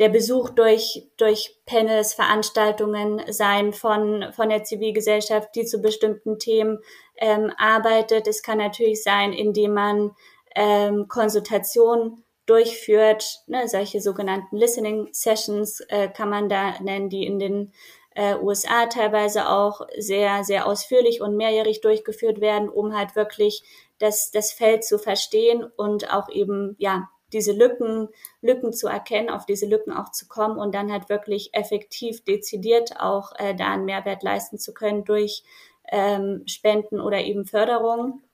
der 0.00 0.08
Besuch 0.08 0.48
durch, 0.48 1.06
durch 1.18 1.56
Panels, 1.66 2.14
Veranstaltungen 2.14 3.20
sein 3.28 3.74
von, 3.74 4.32
von 4.32 4.48
der 4.48 4.64
Zivilgesellschaft, 4.64 5.54
die 5.54 5.66
zu 5.66 5.80
bestimmten 5.80 6.38
Themen 6.38 6.78
ähm, 7.18 7.52
arbeitet. 7.58 8.26
Es 8.26 8.42
kann 8.42 8.58
natürlich 8.58 9.02
sein, 9.02 9.34
indem 9.34 9.74
man 9.74 10.12
ähm, 10.56 11.06
Konsultationen 11.06 12.24
durchführt. 12.50 13.42
Ne, 13.46 13.68
solche 13.68 14.00
sogenannten 14.00 14.56
Listening 14.56 15.08
Sessions 15.12 15.80
äh, 15.88 16.08
kann 16.08 16.28
man 16.28 16.48
da 16.48 16.80
nennen, 16.80 17.08
die 17.08 17.24
in 17.24 17.38
den 17.38 17.72
äh, 18.16 18.34
USA 18.36 18.86
teilweise 18.86 19.48
auch 19.48 19.86
sehr, 19.96 20.42
sehr 20.42 20.66
ausführlich 20.66 21.20
und 21.20 21.36
mehrjährig 21.36 21.80
durchgeführt 21.80 22.40
werden, 22.40 22.68
um 22.68 22.96
halt 22.96 23.14
wirklich 23.14 23.62
das, 23.98 24.32
das 24.32 24.50
Feld 24.52 24.84
zu 24.84 24.98
verstehen 24.98 25.64
und 25.76 26.12
auch 26.12 26.28
eben, 26.28 26.74
ja, 26.78 27.08
diese 27.32 27.52
Lücken, 27.52 28.08
Lücken 28.40 28.72
zu 28.72 28.88
erkennen, 28.88 29.30
auf 29.30 29.46
diese 29.46 29.66
Lücken 29.66 29.92
auch 29.92 30.10
zu 30.10 30.26
kommen 30.26 30.58
und 30.58 30.74
dann 30.74 30.90
halt 30.90 31.08
wirklich 31.08 31.54
effektiv, 31.54 32.24
dezidiert 32.24 32.98
auch 32.98 33.30
äh, 33.38 33.54
da 33.54 33.72
einen 33.72 33.84
Mehrwert 33.84 34.24
leisten 34.24 34.58
zu 34.58 34.74
können 34.74 35.04
durch 35.04 35.44
ähm, 35.92 36.42
Spenden 36.46 37.00
oder 37.00 37.20
eben 37.20 37.46
Förderung. 37.46 38.24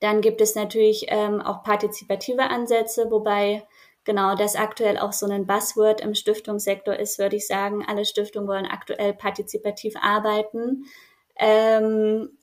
Dann 0.00 0.20
gibt 0.20 0.40
es 0.40 0.54
natürlich 0.54 1.06
ähm, 1.08 1.40
auch 1.40 1.62
partizipative 1.62 2.44
Ansätze, 2.50 3.10
wobei 3.10 3.66
genau 4.04 4.34
das 4.34 4.56
aktuell 4.56 4.98
auch 4.98 5.12
so 5.12 5.26
ein 5.26 5.46
Buzzword 5.46 6.00
im 6.00 6.14
Stiftungssektor 6.14 6.94
ist, 6.94 7.18
würde 7.18 7.36
ich 7.36 7.46
sagen. 7.46 7.84
Alle 7.86 8.04
Stiftungen 8.04 8.48
wollen 8.48 8.66
aktuell 8.66 9.12
partizipativ 9.12 9.94
arbeiten. 10.00 10.86
Ähm, 11.38 12.38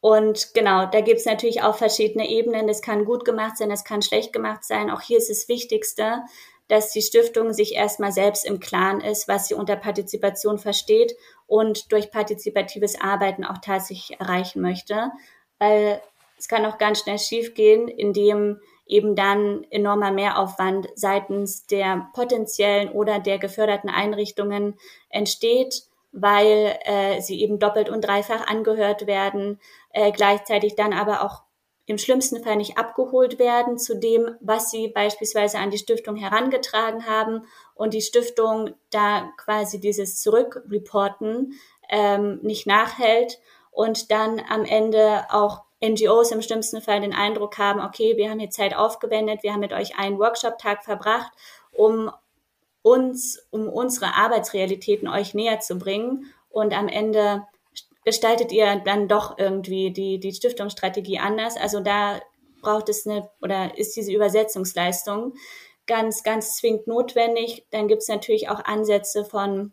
und 0.00 0.54
genau, 0.54 0.86
da 0.86 1.00
gibt 1.00 1.18
es 1.18 1.26
natürlich 1.26 1.62
auch 1.62 1.74
verschiedene 1.76 2.28
Ebenen. 2.28 2.66
Das 2.66 2.82
kann 2.82 3.04
gut 3.04 3.24
gemacht 3.24 3.56
sein, 3.56 3.68
das 3.68 3.84
kann 3.84 4.02
schlecht 4.02 4.32
gemacht 4.32 4.64
sein. 4.64 4.90
Auch 4.90 5.00
hier 5.00 5.18
ist 5.18 5.30
das 5.30 5.48
Wichtigste, 5.48 6.22
dass 6.68 6.92
die 6.92 7.02
Stiftung 7.02 7.52
sich 7.52 7.74
erstmal 7.74 8.12
selbst 8.12 8.44
im 8.44 8.60
Klaren 8.60 9.00
ist, 9.00 9.26
was 9.26 9.48
sie 9.48 9.54
unter 9.54 9.74
Partizipation 9.74 10.58
versteht 10.58 11.16
und 11.46 11.90
durch 11.92 12.10
partizipatives 12.10 13.00
Arbeiten 13.00 13.44
auch 13.44 13.58
tatsächlich 13.58 14.20
erreichen 14.20 14.60
möchte. 14.60 15.10
Weil 15.58 16.00
es 16.38 16.48
kann 16.48 16.64
auch 16.64 16.78
ganz 16.78 17.00
schnell 17.00 17.18
schiefgehen, 17.18 17.88
indem 17.88 18.60
eben 18.86 19.14
dann 19.14 19.64
enormer 19.70 20.10
Mehraufwand 20.10 20.88
seitens 20.94 21.66
der 21.66 22.08
potenziellen 22.14 22.90
oder 22.90 23.18
der 23.18 23.38
geförderten 23.38 23.90
Einrichtungen 23.90 24.78
entsteht, 25.10 25.82
weil 26.12 26.78
äh, 26.84 27.20
sie 27.20 27.42
eben 27.42 27.58
doppelt 27.58 27.90
und 27.90 28.02
dreifach 28.02 28.46
angehört 28.46 29.06
werden, 29.06 29.60
äh, 29.92 30.10
gleichzeitig 30.10 30.74
dann 30.74 30.94
aber 30.94 31.22
auch 31.22 31.42
im 31.84 31.98
schlimmsten 31.98 32.42
Fall 32.42 32.56
nicht 32.56 32.76
abgeholt 32.76 33.38
werden 33.38 33.78
zu 33.78 33.98
dem, 33.98 34.36
was 34.40 34.70
sie 34.70 34.88
beispielsweise 34.88 35.58
an 35.58 35.70
die 35.70 35.78
Stiftung 35.78 36.16
herangetragen 36.16 37.06
haben 37.06 37.46
und 37.74 37.94
die 37.94 38.02
Stiftung 38.02 38.74
da 38.90 39.30
quasi 39.38 39.80
dieses 39.80 40.20
Zurückreporten 40.20 41.54
ähm, 41.88 42.40
nicht 42.42 42.66
nachhält 42.66 43.40
und 43.70 44.10
dann 44.10 44.42
am 44.50 44.64
Ende 44.66 45.24
auch 45.30 45.62
NGOs 45.80 46.32
im 46.32 46.42
schlimmsten 46.42 46.80
Fall 46.80 47.00
den 47.00 47.14
Eindruck 47.14 47.58
haben, 47.58 47.80
okay, 47.80 48.16
wir 48.16 48.30
haben 48.30 48.40
hier 48.40 48.50
Zeit 48.50 48.74
aufgewendet, 48.74 49.42
wir 49.42 49.52
haben 49.52 49.60
mit 49.60 49.72
euch 49.72 49.98
einen 49.98 50.18
Workshop-Tag 50.18 50.84
verbracht, 50.84 51.30
um 51.72 52.10
uns, 52.82 53.46
um 53.50 53.68
unsere 53.68 54.14
Arbeitsrealitäten 54.14 55.08
euch 55.08 55.34
näher 55.34 55.60
zu 55.60 55.78
bringen 55.78 56.32
und 56.48 56.76
am 56.76 56.88
Ende 56.88 57.46
gestaltet 58.04 58.52
ihr 58.52 58.76
dann 58.84 59.06
doch 59.06 59.38
irgendwie 59.38 59.92
die, 59.92 60.18
die 60.18 60.32
Stiftungsstrategie 60.32 61.18
anders. 61.18 61.56
Also 61.56 61.80
da 61.80 62.20
braucht 62.62 62.88
es 62.88 63.06
eine 63.06 63.30
oder 63.42 63.76
ist 63.76 63.96
diese 63.96 64.12
Übersetzungsleistung 64.12 65.34
ganz, 65.86 66.22
ganz 66.22 66.56
zwingend 66.56 66.86
notwendig. 66.86 67.66
Dann 67.70 67.88
gibt 67.88 68.02
es 68.02 68.08
natürlich 68.08 68.48
auch 68.48 68.64
Ansätze 68.64 69.24
von 69.24 69.72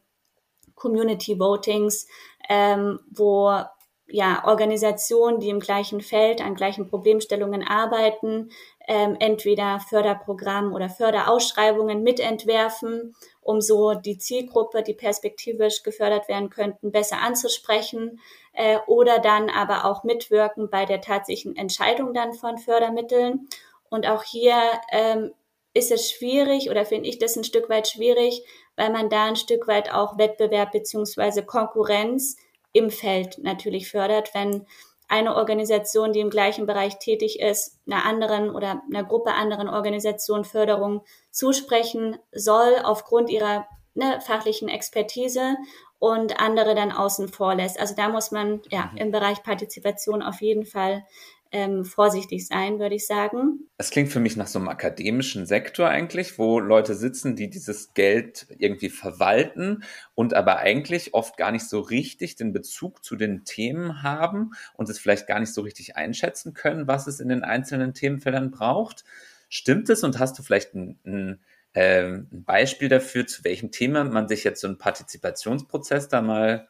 Community 0.75 1.39
Votings, 1.39 2.07
ähm, 2.49 2.99
wo 3.09 3.63
ja, 4.07 4.43
Organisationen, 4.45 5.39
die 5.39 5.49
im 5.49 5.59
gleichen 5.59 6.01
Feld 6.01 6.41
an 6.41 6.55
gleichen 6.55 6.87
Problemstellungen 6.87 7.63
arbeiten, 7.63 8.51
ähm, 8.87 9.17
entweder 9.19 9.79
Förderprogramm 9.79 10.73
oder 10.73 10.89
Förderausschreibungen 10.89 12.03
mitentwerfen, 12.03 13.15
um 13.41 13.61
so 13.61 13.95
die 13.95 14.17
Zielgruppe, 14.17 14.83
die 14.83 14.93
perspektivisch 14.93 15.81
gefördert 15.81 16.27
werden 16.29 16.51
könnten, 16.51 16.91
besser 16.91 17.19
anzusprechen 17.19 18.19
äh, 18.53 18.77
oder 18.85 19.19
dann 19.19 19.49
aber 19.49 19.85
auch 19.85 20.03
mitwirken 20.03 20.69
bei 20.69 20.85
der 20.85 21.01
tatsächlichen 21.01 21.55
Entscheidung 21.55 22.13
dann 22.13 22.33
von 22.33 22.59
Fördermitteln. 22.59 23.47
Und 23.89 24.07
auch 24.07 24.23
hier 24.23 24.55
ähm, 24.91 25.33
ist 25.73 25.91
es 25.91 26.11
schwierig 26.11 26.69
oder 26.69 26.85
finde 26.85 27.09
ich 27.09 27.17
das 27.17 27.35
ein 27.35 27.43
Stück 27.43 27.69
weit 27.69 27.87
schwierig, 27.87 28.43
weil 28.75 28.91
man 28.91 29.09
da 29.09 29.25
ein 29.25 29.35
Stück 29.35 29.67
weit 29.67 29.91
auch 29.91 30.17
Wettbewerb 30.17 30.71
beziehungsweise 30.71 31.43
Konkurrenz 31.43 32.37
im 32.75 32.91
Feld 32.91 33.37
natürlich 33.39 33.89
fördert, 33.89 34.33
wenn 34.33 34.65
eine 35.07 35.35
Organisation, 35.35 36.13
die 36.13 36.19
im 36.19 36.29
gleichen 36.29 36.65
Bereich 36.65 36.99
tätig 36.99 37.39
ist, 37.39 37.79
einer 37.87 38.05
anderen 38.05 38.49
oder 38.49 38.81
einer 38.89 39.03
Gruppe 39.03 39.33
anderen 39.33 39.69
Organisationen 39.69 40.45
Förderung 40.45 41.03
zusprechen 41.31 42.17
soll 42.31 42.75
aufgrund 42.83 43.29
ihrer 43.29 43.67
ne, 43.93 44.19
fachlichen 44.21 44.67
Expertise 44.67 45.55
und 45.99 46.39
andere 46.39 46.75
dann 46.75 46.91
außen 46.91 47.29
vor 47.29 47.55
lässt. 47.55 47.79
Also 47.79 47.95
da 47.95 48.09
muss 48.09 48.31
man 48.31 48.61
ja 48.69 48.89
mhm. 48.91 48.97
im 48.97 49.11
Bereich 49.11 49.43
Partizipation 49.43 50.21
auf 50.21 50.41
jeden 50.41 50.65
Fall 50.65 51.05
ähm, 51.51 51.85
vorsichtig 51.85 52.47
sein, 52.47 52.79
würde 52.79 52.95
ich 52.95 53.07
sagen. 53.07 53.69
Es 53.77 53.89
klingt 53.89 54.09
für 54.09 54.19
mich 54.19 54.35
nach 54.35 54.47
so 54.47 54.59
einem 54.59 54.67
akademischen 54.67 55.45
Sektor 55.45 55.87
eigentlich, 55.87 56.37
wo 56.37 56.59
Leute 56.59 56.95
sitzen, 56.95 57.35
die 57.35 57.49
dieses 57.49 57.93
Geld 57.93 58.47
irgendwie 58.57 58.89
verwalten 58.89 59.83
und 60.15 60.33
aber 60.33 60.57
eigentlich 60.57 61.13
oft 61.13 61.37
gar 61.37 61.51
nicht 61.51 61.67
so 61.67 61.79
richtig 61.79 62.35
den 62.35 62.53
Bezug 62.53 63.03
zu 63.03 63.15
den 63.15 63.45
Themen 63.45 64.03
haben 64.03 64.51
und 64.75 64.89
es 64.89 64.99
vielleicht 64.99 65.27
gar 65.27 65.39
nicht 65.39 65.53
so 65.53 65.61
richtig 65.61 65.95
einschätzen 65.95 66.53
können, 66.53 66.87
was 66.87 67.07
es 67.07 67.19
in 67.19 67.29
den 67.29 67.43
einzelnen 67.43 67.93
Themenfeldern 67.93 68.51
braucht. 68.51 69.03
Stimmt 69.49 69.89
es 69.89 70.03
und 70.03 70.19
hast 70.19 70.37
du 70.37 70.43
vielleicht 70.43 70.73
ein, 70.73 70.99
ein, 71.05 71.39
äh, 71.73 72.03
ein 72.03 72.43
Beispiel 72.43 72.89
dafür, 72.89 73.27
zu 73.27 73.43
welchem 73.43 73.71
Thema 73.71 74.03
man 74.03 74.27
sich 74.27 74.43
jetzt 74.43 74.61
so 74.61 74.67
einen 74.67 74.77
Partizipationsprozess 74.77 76.09
da 76.09 76.21
mal 76.21 76.67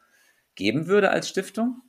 geben 0.54 0.86
würde 0.86 1.10
als 1.10 1.28
Stiftung? 1.28 1.82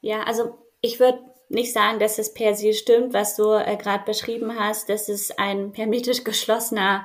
Ja, 0.00 0.22
also 0.22 0.58
ich 0.80 1.00
würde 1.00 1.18
nicht 1.50 1.72
sagen, 1.72 1.98
dass 1.98 2.18
es 2.18 2.32
per 2.32 2.54
se 2.54 2.72
stimmt, 2.72 3.12
was 3.12 3.36
du 3.36 3.52
äh, 3.52 3.76
gerade 3.76 4.04
beschrieben 4.04 4.58
hast, 4.58 4.88
dass 4.88 5.08
es 5.08 5.36
ein 5.36 5.72
permitisch 5.72 6.24
geschlossener 6.24 7.04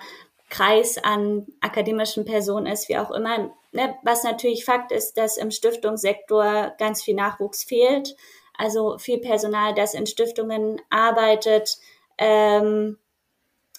Kreis 0.49 0.99
an 0.99 1.47
akademischen 1.61 2.25
Personen 2.25 2.67
ist, 2.67 2.87
wie 2.87 2.97
auch 2.97 3.09
immer. 3.09 3.51
Ne? 3.71 3.95
Was 4.03 4.23
natürlich 4.23 4.63
Fakt 4.63 4.91
ist, 4.91 5.17
dass 5.17 5.37
im 5.37 5.49
Stiftungssektor 5.49 6.73
ganz 6.77 7.03
viel 7.03 7.15
Nachwuchs 7.15 7.63
fehlt. 7.63 8.15
Also 8.57 8.99
viel 8.99 9.17
Personal, 9.17 9.73
das 9.73 9.95
in 9.95 10.05
Stiftungen 10.05 10.79
arbeitet. 10.91 11.77
Ähm, 12.19 12.97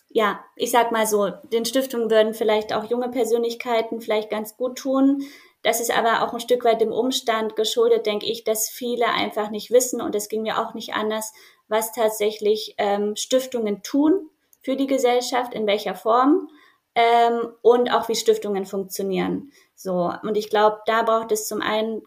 ja, 0.08 0.44
ich 0.56 0.72
sag 0.72 0.90
mal 0.90 1.06
so, 1.06 1.30
den 1.52 1.64
Stiftungen 1.64 2.10
würden 2.10 2.34
vielleicht 2.34 2.74
auch 2.74 2.90
junge 2.90 3.08
Persönlichkeiten 3.08 4.00
vielleicht 4.00 4.30
ganz 4.30 4.56
gut 4.56 4.78
tun. 4.78 5.22
Das 5.66 5.80
ist 5.80 5.90
aber 5.90 6.22
auch 6.22 6.32
ein 6.32 6.38
Stück 6.38 6.64
weit 6.64 6.80
dem 6.80 6.92
Umstand 6.92 7.56
geschuldet, 7.56 8.06
denke 8.06 8.24
ich, 8.24 8.44
dass 8.44 8.68
viele 8.68 9.08
einfach 9.08 9.50
nicht 9.50 9.72
wissen, 9.72 10.00
und 10.00 10.14
es 10.14 10.28
ging 10.28 10.42
mir 10.42 10.60
auch 10.60 10.74
nicht 10.74 10.94
anders, 10.94 11.32
was 11.66 11.90
tatsächlich 11.90 12.76
ähm, 12.78 13.16
Stiftungen 13.16 13.82
tun 13.82 14.30
für 14.62 14.76
die 14.76 14.86
Gesellschaft, 14.86 15.54
in 15.54 15.66
welcher 15.66 15.96
Form 15.96 16.48
ähm, 16.94 17.48
und 17.62 17.90
auch 17.92 18.08
wie 18.08 18.14
Stiftungen 18.14 18.64
funktionieren. 18.64 19.50
So, 19.74 20.12
und 20.22 20.36
ich 20.36 20.50
glaube, 20.50 20.82
da 20.86 21.02
braucht 21.02 21.32
es 21.32 21.48
zum 21.48 21.60
einen 21.62 22.04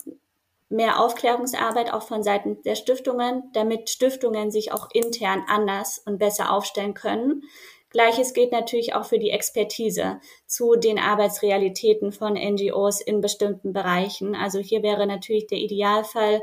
mehr 0.69 1.01
Aufklärungsarbeit 1.01 1.91
auch 1.91 2.03
von 2.03 2.23
Seiten 2.23 2.61
der 2.63 2.75
Stiftungen, 2.75 3.51
damit 3.51 3.89
Stiftungen 3.89 4.51
sich 4.51 4.71
auch 4.71 4.87
intern 4.93 5.43
anders 5.49 6.01
und 6.05 6.17
besser 6.17 6.53
aufstellen 6.53 6.93
können. 6.93 7.43
Gleiches 7.89 8.34
gilt 8.34 8.51
natürlich 8.51 8.93
auch 8.93 9.05
für 9.05 9.17
die 9.17 9.31
Expertise 9.31 10.19
zu 10.46 10.75
den 10.75 11.00
Arbeitsrealitäten 11.00 12.12
von 12.12 12.34
NGOs 12.34 13.01
in 13.01 13.19
bestimmten 13.19 13.74
Bereichen. 13.74 14.36
Also 14.36 14.60
hier 14.60 14.84
wäre 14.84 15.08
natürlich 15.08 15.48
der 15.48 15.58
Idealfall, 15.58 16.41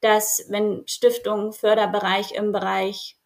dass 0.00 0.46
wenn 0.48 0.82
Stiftungen 0.86 1.52
Förderbereich 1.52 2.32
im 2.32 2.50
Bereich 2.52 3.16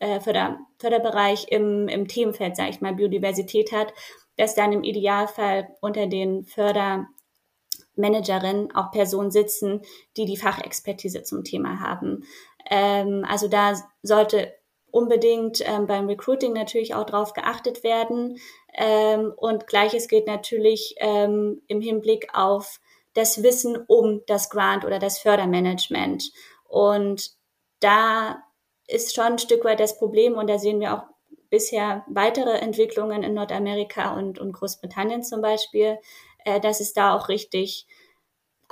äh, 0.00 0.18
Förder, 0.20 0.58
Förderbereich 0.78 1.46
im, 1.50 1.88
im 1.88 2.08
Themenfeld, 2.08 2.56
sage 2.56 2.70
ich 2.70 2.80
mal, 2.80 2.94
Biodiversität 2.94 3.70
hat, 3.72 3.94
dass 4.36 4.56
dann 4.56 4.72
im 4.72 4.82
Idealfall 4.82 5.68
unter 5.80 6.08
den 6.08 6.44
Fördermanagerinnen 6.44 8.74
auch 8.74 8.90
Personen 8.90 9.30
sitzen, 9.30 9.82
die 10.16 10.24
die 10.24 10.36
Fachexpertise 10.36 11.22
zum 11.22 11.44
Thema 11.44 11.78
haben. 11.78 12.24
Ähm, 12.68 13.24
also 13.28 13.46
da 13.46 13.74
sollte 14.02 14.52
unbedingt 14.94 15.60
ähm, 15.68 15.88
beim 15.88 16.06
Recruiting 16.06 16.52
natürlich 16.52 16.94
auch 16.94 17.04
darauf 17.04 17.32
geachtet 17.32 17.82
werden. 17.82 18.38
Ähm, 18.72 19.32
und 19.36 19.66
gleiches 19.66 20.06
gilt 20.06 20.28
natürlich 20.28 20.94
ähm, 20.98 21.62
im 21.66 21.80
Hinblick 21.80 22.28
auf 22.32 22.80
das 23.12 23.42
Wissen 23.42 23.76
um 23.88 24.22
das 24.28 24.50
Grant 24.50 24.84
oder 24.84 25.00
das 25.00 25.18
Fördermanagement. 25.18 26.30
Und 26.68 27.32
da 27.80 28.38
ist 28.86 29.16
schon 29.16 29.24
ein 29.24 29.38
Stück 29.38 29.64
weit 29.64 29.80
das 29.80 29.98
Problem 29.98 30.36
und 30.36 30.48
da 30.48 30.58
sehen 30.58 30.78
wir 30.78 30.94
auch 30.94 31.02
bisher 31.50 32.04
weitere 32.08 32.58
Entwicklungen 32.58 33.24
in 33.24 33.34
Nordamerika 33.34 34.14
und, 34.14 34.38
und 34.38 34.52
Großbritannien 34.52 35.24
zum 35.24 35.42
Beispiel, 35.42 35.98
äh, 36.44 36.60
dass 36.60 36.78
es 36.78 36.92
da 36.92 37.16
auch 37.16 37.28
richtig 37.28 37.88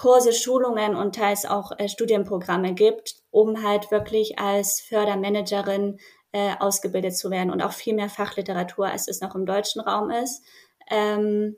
Kurse, 0.02 0.32
Schulungen 0.32 0.96
und 0.96 1.14
teils 1.14 1.44
auch 1.44 1.70
äh, 1.78 1.88
Studienprogramme 1.88 2.74
gibt, 2.74 3.14
um 3.30 3.62
halt 3.62 3.92
wirklich 3.92 4.36
als 4.36 4.80
Fördermanagerin 4.80 6.00
äh, 6.32 6.54
ausgebildet 6.58 7.16
zu 7.16 7.30
werden 7.30 7.52
und 7.52 7.62
auch 7.62 7.70
viel 7.70 7.94
mehr 7.94 8.08
Fachliteratur, 8.08 8.88
als 8.88 9.06
es 9.06 9.20
noch 9.20 9.36
im 9.36 9.46
deutschen 9.46 9.80
Raum 9.80 10.10
ist. 10.10 10.42
Ähm, 10.90 11.56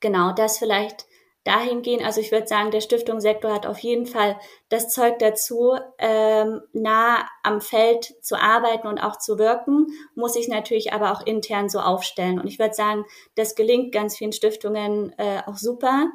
genau, 0.00 0.32
das 0.32 0.58
vielleicht 0.58 1.06
dahingehend, 1.44 2.04
also 2.04 2.20
ich 2.20 2.32
würde 2.32 2.48
sagen, 2.48 2.72
der 2.72 2.80
Stiftungssektor 2.80 3.54
hat 3.54 3.66
auf 3.66 3.78
jeden 3.78 4.06
Fall 4.06 4.40
das 4.68 4.88
Zeug 4.88 5.20
dazu, 5.20 5.76
ähm, 5.98 6.62
nah 6.72 7.28
am 7.44 7.60
Feld 7.60 8.12
zu 8.22 8.34
arbeiten 8.34 8.88
und 8.88 8.98
auch 8.98 9.18
zu 9.18 9.38
wirken, 9.38 9.86
muss 10.16 10.34
ich 10.34 10.48
natürlich 10.48 10.92
aber 10.92 11.12
auch 11.12 11.24
intern 11.24 11.68
so 11.68 11.78
aufstellen. 11.78 12.40
Und 12.40 12.48
ich 12.48 12.58
würde 12.58 12.74
sagen, 12.74 13.04
das 13.36 13.54
gelingt 13.54 13.92
ganz 13.92 14.16
vielen 14.16 14.32
Stiftungen 14.32 15.16
äh, 15.16 15.42
auch 15.46 15.58
super. 15.58 16.10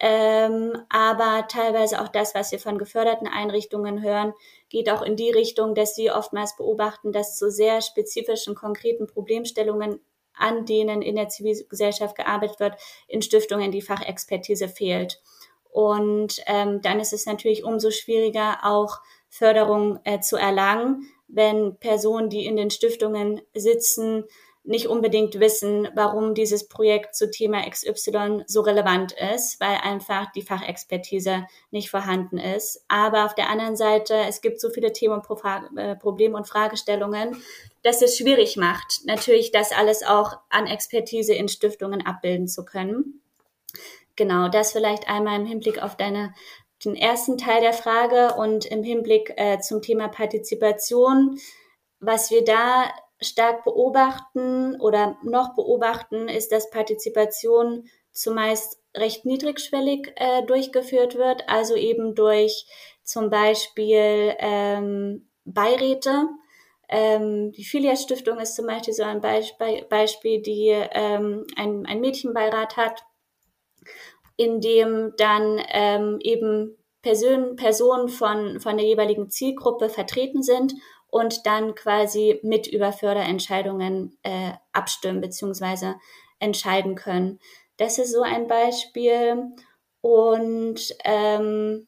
Ähm, 0.00 0.76
aber 0.88 1.46
teilweise 1.48 2.00
auch 2.02 2.08
das, 2.08 2.34
was 2.34 2.50
wir 2.52 2.58
von 2.58 2.78
geförderten 2.78 3.28
Einrichtungen 3.28 4.02
hören, 4.02 4.32
geht 4.68 4.90
auch 4.90 5.02
in 5.02 5.16
die 5.16 5.30
Richtung, 5.30 5.74
dass 5.74 5.94
sie 5.94 6.10
oftmals 6.10 6.56
beobachten, 6.56 7.12
dass 7.12 7.36
zu 7.36 7.50
sehr 7.50 7.80
spezifischen, 7.80 8.54
konkreten 8.54 9.06
Problemstellungen 9.06 10.00
an 10.36 10.66
denen 10.66 11.00
in 11.00 11.14
der 11.14 11.28
Zivilgesellschaft 11.28 12.16
gearbeitet 12.16 12.58
wird, 12.58 12.74
in 13.06 13.22
Stiftungen 13.22 13.70
die 13.70 13.82
Fachexpertise 13.82 14.68
fehlt. 14.68 15.22
Und 15.70 16.40
ähm, 16.46 16.82
dann 16.82 17.00
ist 17.00 17.12
es 17.12 17.26
natürlich 17.26 17.64
umso 17.64 17.90
schwieriger, 17.90 18.58
auch 18.62 19.00
Förderung 19.28 20.00
äh, 20.04 20.20
zu 20.20 20.36
erlangen, 20.36 21.08
wenn 21.28 21.76
Personen, 21.78 22.30
die 22.30 22.46
in 22.46 22.56
den 22.56 22.70
Stiftungen 22.70 23.40
sitzen, 23.54 24.24
nicht 24.64 24.88
unbedingt 24.88 25.38
wissen, 25.40 25.88
warum 25.94 26.34
dieses 26.34 26.68
Projekt 26.68 27.14
zu 27.14 27.30
Thema 27.30 27.68
XY 27.68 28.44
so 28.46 28.62
relevant 28.62 29.12
ist, 29.12 29.60
weil 29.60 29.76
einfach 29.76 30.32
die 30.32 30.42
Fachexpertise 30.42 31.46
nicht 31.70 31.90
vorhanden 31.90 32.38
ist. 32.38 32.82
Aber 32.88 33.26
auf 33.26 33.34
der 33.34 33.50
anderen 33.50 33.76
Seite, 33.76 34.14
es 34.26 34.40
gibt 34.40 34.60
so 34.60 34.70
viele 34.70 34.92
Themen, 34.92 35.20
äh, 35.76 35.96
Probleme 35.96 36.36
und 36.36 36.48
Fragestellungen, 36.48 37.36
dass 37.82 38.00
es 38.00 38.16
schwierig 38.16 38.56
macht, 38.56 39.02
natürlich 39.04 39.52
das 39.52 39.72
alles 39.72 40.02
auch 40.02 40.38
an 40.48 40.66
Expertise 40.66 41.34
in 41.34 41.48
Stiftungen 41.48 42.04
abbilden 42.04 42.48
zu 42.48 42.64
können. 42.64 43.20
Genau, 44.16 44.48
das 44.48 44.72
vielleicht 44.72 45.08
einmal 45.08 45.40
im 45.40 45.46
Hinblick 45.46 45.82
auf 45.82 45.96
deine, 45.96 46.32
den 46.84 46.96
ersten 46.96 47.36
Teil 47.36 47.60
der 47.60 47.74
Frage 47.74 48.34
und 48.34 48.64
im 48.64 48.82
Hinblick 48.82 49.34
äh, 49.36 49.58
zum 49.58 49.82
Thema 49.82 50.08
Partizipation. 50.08 51.38
Was 52.00 52.30
wir 52.30 52.44
da 52.44 52.90
stark 53.24 53.64
beobachten 53.64 54.80
oder 54.80 55.18
noch 55.22 55.54
beobachten, 55.54 56.28
ist, 56.28 56.52
dass 56.52 56.70
Partizipation 56.70 57.88
zumeist 58.12 58.80
recht 58.96 59.24
niedrigschwellig 59.24 60.12
äh, 60.16 60.44
durchgeführt 60.44 61.16
wird, 61.16 61.48
also 61.48 61.74
eben 61.74 62.14
durch 62.14 62.66
zum 63.02 63.28
Beispiel 63.30 64.34
ähm, 64.38 65.28
Beiräte. 65.44 66.28
Ähm, 66.88 67.52
die 67.52 67.64
Filia-Stiftung 67.64 68.38
ist 68.38 68.54
zum 68.54 68.66
Beispiel 68.66 68.94
so 68.94 69.02
ein 69.02 69.20
Beisp 69.20 69.58
Beispiel, 69.88 70.42
die 70.42 70.68
ähm, 70.68 71.46
ein, 71.56 71.86
ein 71.86 72.00
Mädchenbeirat 72.00 72.76
hat, 72.76 73.04
in 74.36 74.60
dem 74.60 75.12
dann 75.16 75.60
ähm, 75.68 76.18
eben 76.20 76.76
Person, 77.02 77.56
Personen 77.56 78.08
von, 78.08 78.60
von 78.60 78.76
der 78.76 78.86
jeweiligen 78.86 79.28
Zielgruppe 79.28 79.88
vertreten 79.88 80.42
sind 80.42 80.74
und 81.14 81.46
dann 81.46 81.76
quasi 81.76 82.40
mit 82.42 82.66
über 82.66 82.92
Förderentscheidungen 82.92 84.18
äh, 84.24 84.54
abstimmen 84.72 85.20
bzw. 85.20 85.94
entscheiden 86.40 86.96
können. 86.96 87.38
Das 87.76 87.98
ist 87.98 88.10
so 88.10 88.22
ein 88.22 88.48
Beispiel. 88.48 89.52
Und 90.00 90.92
ähm, 91.04 91.86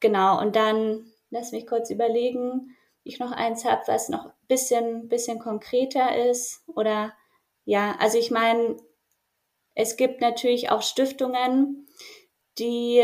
genau, 0.00 0.38
und 0.38 0.54
dann 0.54 1.10
lass 1.30 1.52
mich 1.52 1.66
kurz 1.66 1.88
überlegen, 1.88 2.76
ich 3.04 3.18
noch 3.18 3.32
eins 3.32 3.64
habe, 3.64 3.80
was 3.86 4.10
noch 4.10 4.26
ein 4.26 4.32
bisschen, 4.48 5.08
bisschen 5.08 5.38
konkreter 5.38 6.14
ist. 6.28 6.62
Oder 6.66 7.14
ja, 7.64 7.96
also 8.00 8.18
ich 8.18 8.30
meine, 8.30 8.76
es 9.74 9.96
gibt 9.96 10.20
natürlich 10.20 10.70
auch 10.70 10.82
Stiftungen, 10.82 11.86
die 12.58 13.02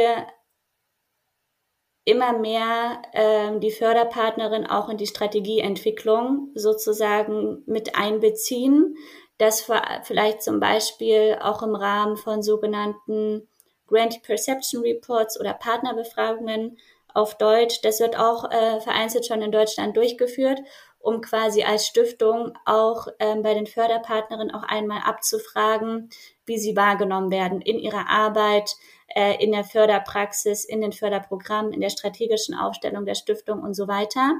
immer 2.09 2.33
mehr 2.33 3.03
äh, 3.12 3.59
die 3.61 3.71
Förderpartnerin 3.71 4.67
auch 4.67 4.88
in 4.88 4.97
die 4.97 5.06
Strategieentwicklung 5.06 6.50
sozusagen 6.54 7.63
mit 7.67 7.97
einbeziehen, 7.97 8.97
dass 9.37 9.71
vielleicht 10.02 10.43
zum 10.43 10.59
Beispiel 10.59 11.39
auch 11.41 11.63
im 11.63 11.76
Rahmen 11.76 12.17
von 12.17 12.43
sogenannten 12.43 13.47
Grant 13.87 14.23
Perception 14.23 14.82
Reports 14.82 15.39
oder 15.39 15.52
Partnerbefragungen 15.52 16.78
auf 17.13 17.37
Deutsch, 17.37 17.80
das 17.82 18.00
wird 18.00 18.19
auch 18.19 18.50
äh, 18.50 18.80
vereinzelt 18.80 19.26
schon 19.26 19.43
in 19.43 19.52
Deutschland 19.52 19.97
durchgeführt, 19.97 20.61
um 20.99 21.21
quasi 21.21 21.63
als 21.63 21.87
Stiftung 21.87 22.52
auch 22.65 23.06
ähm, 23.19 23.43
bei 23.43 23.54
den 23.54 23.67
Förderpartnerinnen 23.67 24.54
auch 24.54 24.63
einmal 24.63 25.02
abzufragen, 25.04 26.09
wie 26.47 26.59
sie 26.59 26.75
wahrgenommen 26.75 27.30
werden 27.30 27.61
in 27.61 27.78
ihrer 27.78 28.09
Arbeit, 28.09 28.75
äh, 29.08 29.42
in 29.42 29.52
der 29.52 29.64
Förderpraxis, 29.64 30.64
in 30.64 30.80
den 30.80 30.92
Förderprogrammen, 30.92 31.73
in 31.73 31.80
der 31.80 31.90
strategischen 31.90 32.54
Aufstellung 32.54 33.04
der 33.04 33.14
Stiftung 33.14 33.62
und 33.62 33.75
so 33.75 33.88
weiter. 33.88 34.38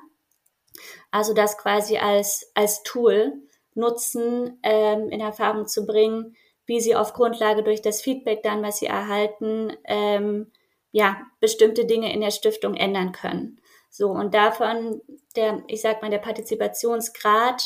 Also 1.11 1.35
das 1.35 1.59
quasi 1.59 1.99
als, 1.99 2.51
als 2.55 2.83
Tool 2.83 3.33
nutzen, 3.75 4.59
ähm, 4.63 5.09
in 5.11 5.21
Erfahrung 5.21 5.67
zu 5.67 5.87
bringen, 5.87 6.37
wie 6.67 6.81
sie 6.81 6.95
auf 6.95 7.15
Grundlage 7.15 7.63
durch 7.63 7.81
das 7.81 8.03
Feedback 8.03 8.43
dann, 8.43 8.63
was 8.63 8.79
sie 8.79 8.87
erhalten, 8.87 9.73
ähm, 9.85 10.53
ja, 10.91 11.23
bestimmte 11.41 11.87
Dinge 11.87 12.13
in 12.13 12.21
der 12.21 12.31
Stiftung 12.31 12.75
ändern 12.75 13.13
können. 13.13 13.61
So, 13.91 14.11
und 14.11 14.35
davon 14.35 15.01
der, 15.35 15.63
ich 15.67 15.81
sag 15.81 16.03
mal, 16.03 16.11
der 16.11 16.19
Partizipationsgrad 16.19 17.63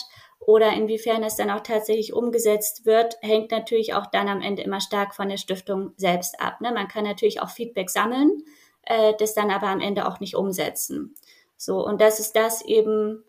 oder 0.46 0.72
inwiefern 0.72 1.22
es 1.22 1.36
dann 1.36 1.50
auch 1.50 1.60
tatsächlich 1.60 2.12
umgesetzt 2.12 2.84
wird, 2.84 3.16
hängt 3.20 3.50
natürlich 3.50 3.94
auch 3.94 4.06
dann 4.06 4.28
am 4.28 4.42
Ende 4.42 4.62
immer 4.62 4.80
stark 4.80 5.14
von 5.14 5.28
der 5.28 5.36
Stiftung 5.36 5.92
selbst 5.96 6.40
ab. 6.40 6.60
Ne? 6.60 6.72
Man 6.72 6.88
kann 6.88 7.04
natürlich 7.04 7.40
auch 7.40 7.50
Feedback 7.50 7.90
sammeln, 7.90 8.42
äh, 8.82 9.14
das 9.18 9.34
dann 9.34 9.50
aber 9.50 9.68
am 9.68 9.80
Ende 9.80 10.06
auch 10.06 10.20
nicht 10.20 10.34
umsetzen. 10.34 11.14
So, 11.56 11.84
und 11.84 12.00
das 12.00 12.18
ist 12.18 12.34
das 12.34 12.64
eben, 12.64 13.22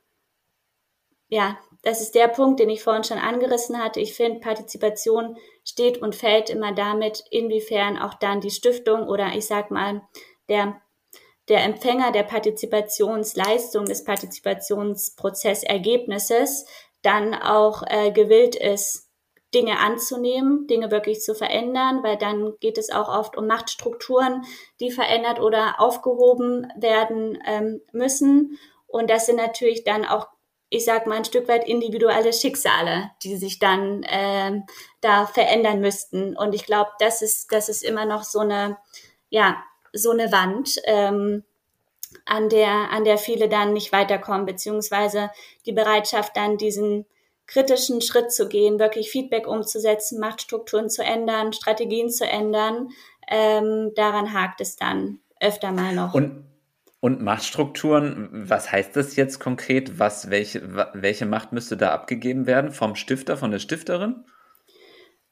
ja, 1.28 1.58
das 1.84 2.02
ist 2.02 2.16
der 2.16 2.30
Punkt, 2.30 2.60
den 2.60 2.70
ich 2.70 2.82
vorhin 2.82 3.04
schon 3.04 3.20
angerissen 3.20 3.78
hatte. 3.78 4.00
Ich 4.00 4.16
finde, 4.16 4.40
Partizipation 4.40 5.38
steht 5.64 6.00
und 6.00 6.16
fällt 6.16 6.50
immer 6.50 6.74
damit, 6.74 7.24
inwiefern 7.30 8.00
auch 8.00 8.16
dann 8.16 8.42
die 8.42 8.50
Stiftung 8.50 9.08
oder 9.08 9.36
ich 9.36 9.46
sag 9.46 9.70
mal, 9.70 10.02
der 10.50 10.82
der 11.50 11.64
Empfänger 11.64 12.12
der 12.12 12.24
Partizipationsleistung 12.24 13.86
des 13.86 14.04
Partizipationsprozessergebnisses 14.06 16.66
dann 17.04 17.36
auch 17.36 17.84
äh, 17.86 18.12
gewillt 18.12 18.56
ist, 18.56 19.10
Dinge 19.54 19.80
anzunehmen, 19.80 20.68
Dinge 20.68 20.90
wirklich 20.90 21.22
zu 21.22 21.36
verändern, 21.36 22.02
weil 22.04 22.18
dann 22.18 22.54
geht 22.60 22.78
es 22.78 22.90
auch 22.92 23.08
oft 23.08 23.38
um 23.38 23.46
Machtstrukturen, 23.46 24.44
die 24.80 24.90
verändert 24.90 25.40
oder 25.40 25.80
aufgehoben 25.80 26.68
werden 26.76 27.38
ähm, 27.46 27.82
müssen. 27.92 28.58
Und 28.88 29.10
das 29.10 29.28
sind 29.28 29.36
natürlich 29.36 29.84
dann 29.84 30.06
auch, 30.06 30.28
ich 30.70 30.86
sag 30.86 31.06
mal, 31.06 31.18
ein 31.18 31.26
Stück 31.26 31.48
weit 31.48 31.68
individuelle 31.68 32.34
Schicksale, 32.34 33.12
die 33.22 33.38
sich 33.38 33.60
dann 33.60 34.04
ähm, 34.10 34.66
da 35.02 35.28
verändern 35.28 35.82
müssten. 35.82 36.36
Und 36.36 36.56
ich 36.56 36.66
glaube, 36.66 36.90
das 37.00 37.22
ist, 37.22 37.52
das 37.52 37.70
ist 37.70 37.84
immer 37.84 38.06
noch 38.06 38.24
so 38.24 38.40
eine, 38.40 38.78
ja, 39.30 39.64
so 39.92 40.10
eine 40.10 40.32
Wand. 40.32 40.78
Ähm, 40.86 41.44
an 42.26 42.50
der, 42.50 42.92
an 42.92 43.04
der 43.04 43.18
viele 43.18 43.50
dann 43.50 43.74
nicht 43.74 43.92
weiterkommen, 43.92 44.46
beziehungsweise 44.46 45.30
die 45.66 45.74
Bereitschaft 45.74 46.36
dann 46.36 46.58
diesen 46.58 47.06
kritischen 47.48 48.02
Schritt 48.02 48.32
zu 48.32 48.48
gehen, 48.48 48.80
wirklich 48.80 49.12
Feedback 49.12 49.48
umzusetzen, 49.48 50.20
Machtstrukturen 50.20 50.90
zu 50.90 51.04
ändern, 51.04 51.54
Strategien 51.54 52.10
zu 52.10 52.26
ändern, 52.26 52.90
ähm, 53.28 53.92
daran 53.96 54.34
hakt 54.34 54.62
es 54.62 54.76
dann 54.76 55.20
öfter 55.40 55.72
mal 55.72 55.94
noch. 55.94 56.14
Und, 56.14 56.46
und 57.02 57.22
Machtstrukturen, 57.22 58.30
was 58.32 58.72
heißt 58.72 58.96
das 58.96 59.16
jetzt 59.18 59.40
konkret? 59.40 60.00
Was, 60.00 60.30
welche, 60.30 60.88
welche 60.94 61.26
Macht 61.26 61.52
müsste 61.52 61.76
da 61.76 61.92
abgegeben 61.92 62.48
werden? 62.48 62.72
Vom 62.72 62.96
Stifter, 62.96 63.36
von 63.36 63.52
der 63.52 63.60
Stifterin? 63.60 64.24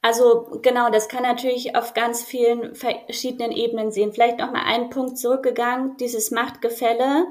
Also 0.02 0.58
genau, 0.62 0.90
das 0.90 1.08
kann 1.08 1.22
natürlich 1.22 1.76
auf 1.76 1.94
ganz 1.94 2.24
vielen 2.24 2.74
verschiedenen 2.74 3.52
Ebenen 3.52 3.92
sehen. 3.92 4.12
Vielleicht 4.12 4.38
noch 4.38 4.50
mal 4.50 4.64
einen 4.64 4.90
Punkt 4.90 5.16
zurückgegangen, 5.16 5.96
dieses 5.96 6.32
Machtgefälle, 6.32 7.28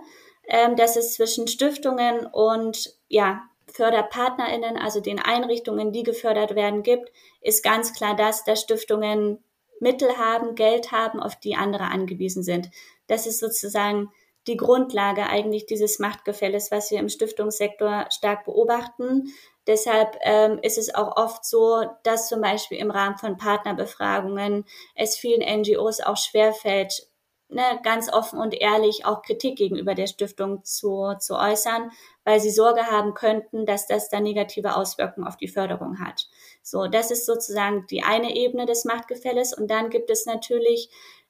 ähm, 0.48 0.78
das 0.78 0.96
es 0.96 1.16
zwischen 1.16 1.48
Stiftungen 1.50 2.26
und 2.26 2.96
ja, 3.10 3.42
FörderpartnerInnen, 3.74 4.78
also 4.78 5.02
den 5.02 5.20
Einrichtungen, 5.20 5.92
die 5.92 6.04
gefördert 6.04 6.56
werden, 6.56 6.82
gibt, 6.82 7.12
ist 7.42 7.64
ganz 7.64 7.94
klar 7.94 8.16
das, 8.16 8.46
dass 8.46 8.62
Stiftungen 8.62 9.44
Mittel 9.82 10.18
haben, 10.18 10.56
Geld 10.56 10.92
haben, 10.92 11.20
auf 11.20 11.36
die 11.38 11.56
andere 11.56 11.86
angewiesen 11.86 12.44
sind. 12.44 12.70
Das 13.08 13.28
ist 13.28 13.40
sozusagen 13.40 14.12
die 14.48 14.58
Grundlage 14.58 15.28
eigentlich 15.28 15.66
dieses 15.66 16.00
Machtgefälles, 16.00 16.72
was 16.72 16.92
wir 16.92 17.00
im 17.00 17.10
Stiftungssektor 17.10 18.08
stark 18.12 18.46
beobachten. 18.46 19.34
Deshalb 19.68 20.18
ähm, 20.22 20.60
ist 20.62 20.78
es 20.78 20.94
auch 20.94 21.18
oft 21.18 21.46
so, 21.46 21.84
dass 22.04 22.28
zum 22.28 22.42
Beispiel 22.42 22.80
im 22.80 22.92
Rahmen 22.92 23.18
von 23.18 23.38
Partnerbefragungen 23.38 24.66
es 24.96 25.18
vielen 25.18 25.42
NGOs 25.42 26.02
auch 26.02 26.18
schwerfällt, 26.18 27.08
ne, 27.52 27.80
ganz 27.84 28.12
offen 28.12 28.40
und 28.40 28.54
ehrlich 28.54 29.06
auch 29.06 29.22
Kritik 29.22 29.58
gegenüber 29.58 29.94
der 29.94 30.08
Stiftung 30.08 30.64
zu, 30.64 31.14
zu 31.20 31.36
äußern, 31.36 31.92
weil 32.24 32.40
sie 32.40 32.50
Sorge 32.50 32.88
haben 32.88 33.14
könnten, 33.14 33.66
dass 33.66 33.88
das 33.88 34.10
dann 34.10 34.24
negative 34.24 34.76
Auswirkungen 34.76 35.28
auf 35.28 35.38
die 35.38 35.48
Förderung 35.48 36.00
hat. 36.00 36.28
So, 36.64 36.88
das 36.88 37.12
ist 37.12 37.26
sozusagen 37.26 37.86
die 37.88 38.04
eine 38.04 38.36
Ebene 38.36 38.66
des 38.66 38.86
Machtgefälles. 38.86 39.54
Und 39.54 39.70
dann 39.70 39.90
gibt 39.90 40.10
es 40.10 40.26
natürlich 40.26 40.90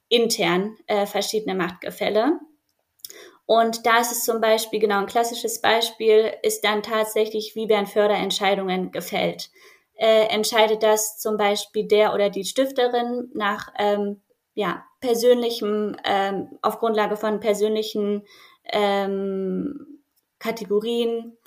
intern 0.09 0.77
äh, 0.87 1.05
verschiedene 1.05 1.55
Machtgefälle. 1.55 2.39
Und 3.51 3.85
da 3.85 3.99
ist 3.99 4.13
es 4.13 4.23
zum 4.23 4.39
Beispiel, 4.39 4.79
genau 4.79 4.99
ein 4.99 5.07
klassisches 5.07 5.59
Beispiel, 5.59 6.31
ist 6.41 6.63
dann 6.63 6.81
tatsächlich, 6.81 7.53
wie 7.53 7.67
werden 7.67 7.85
Förderentscheidungen 7.85 8.93
gefällt. 8.93 9.49
Äh, 9.95 10.27
entscheidet 10.27 10.83
das 10.83 11.19
zum 11.19 11.35
Beispiel 11.35 11.85
der 11.85 12.13
oder 12.13 12.29
die 12.29 12.45
Stifterin 12.45 13.29
nach 13.33 13.67
ähm, 13.77 14.21
ja, 14.53 14.85
persönlichem, 15.01 15.97
ähm, 16.05 16.59
auf 16.61 16.79
Grundlage 16.79 17.17
von 17.17 17.41
persönlichen 17.41 18.25
ähm, 18.71 20.01
Kategorien, 20.39 21.37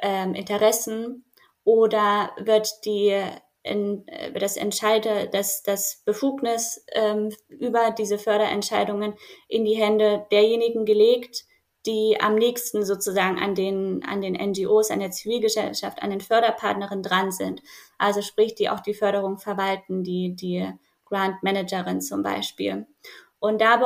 ähm, 0.00 0.32
Interessen 0.32 1.26
oder 1.64 2.30
wird 2.38 2.86
die 2.86 3.22
in, 3.64 4.08
äh, 4.08 4.32
das 4.32 4.56
Entscheide, 4.56 5.28
das, 5.30 5.62
das 5.62 6.00
Befugnis 6.06 6.82
ähm, 6.94 7.28
über 7.48 7.90
diese 7.90 8.16
Förderentscheidungen 8.16 9.12
in 9.46 9.66
die 9.66 9.76
Hände 9.76 10.24
derjenigen 10.32 10.86
gelegt, 10.86 11.44
die 11.86 12.18
am 12.20 12.34
nächsten 12.34 12.84
sozusagen 12.84 13.38
an 13.38 13.54
den, 13.54 14.04
an 14.04 14.20
den 14.20 14.34
NGOs, 14.34 14.90
an 14.90 15.00
der 15.00 15.10
Zivilgesellschaft, 15.10 16.02
an 16.02 16.10
den 16.10 16.20
Förderpartnerinnen 16.20 17.02
dran 17.02 17.32
sind. 17.32 17.62
Also 17.98 18.22
sprich, 18.22 18.54
die 18.54 18.68
auch 18.68 18.80
die 18.80 18.94
Förderung 18.94 19.38
verwalten, 19.38 20.02
die, 20.02 20.34
die 20.34 20.70
Grant 21.06 21.42
Managerin 21.42 22.00
zum 22.00 22.22
Beispiel. 22.22 22.86
Und 23.38 23.60
da 23.60 23.78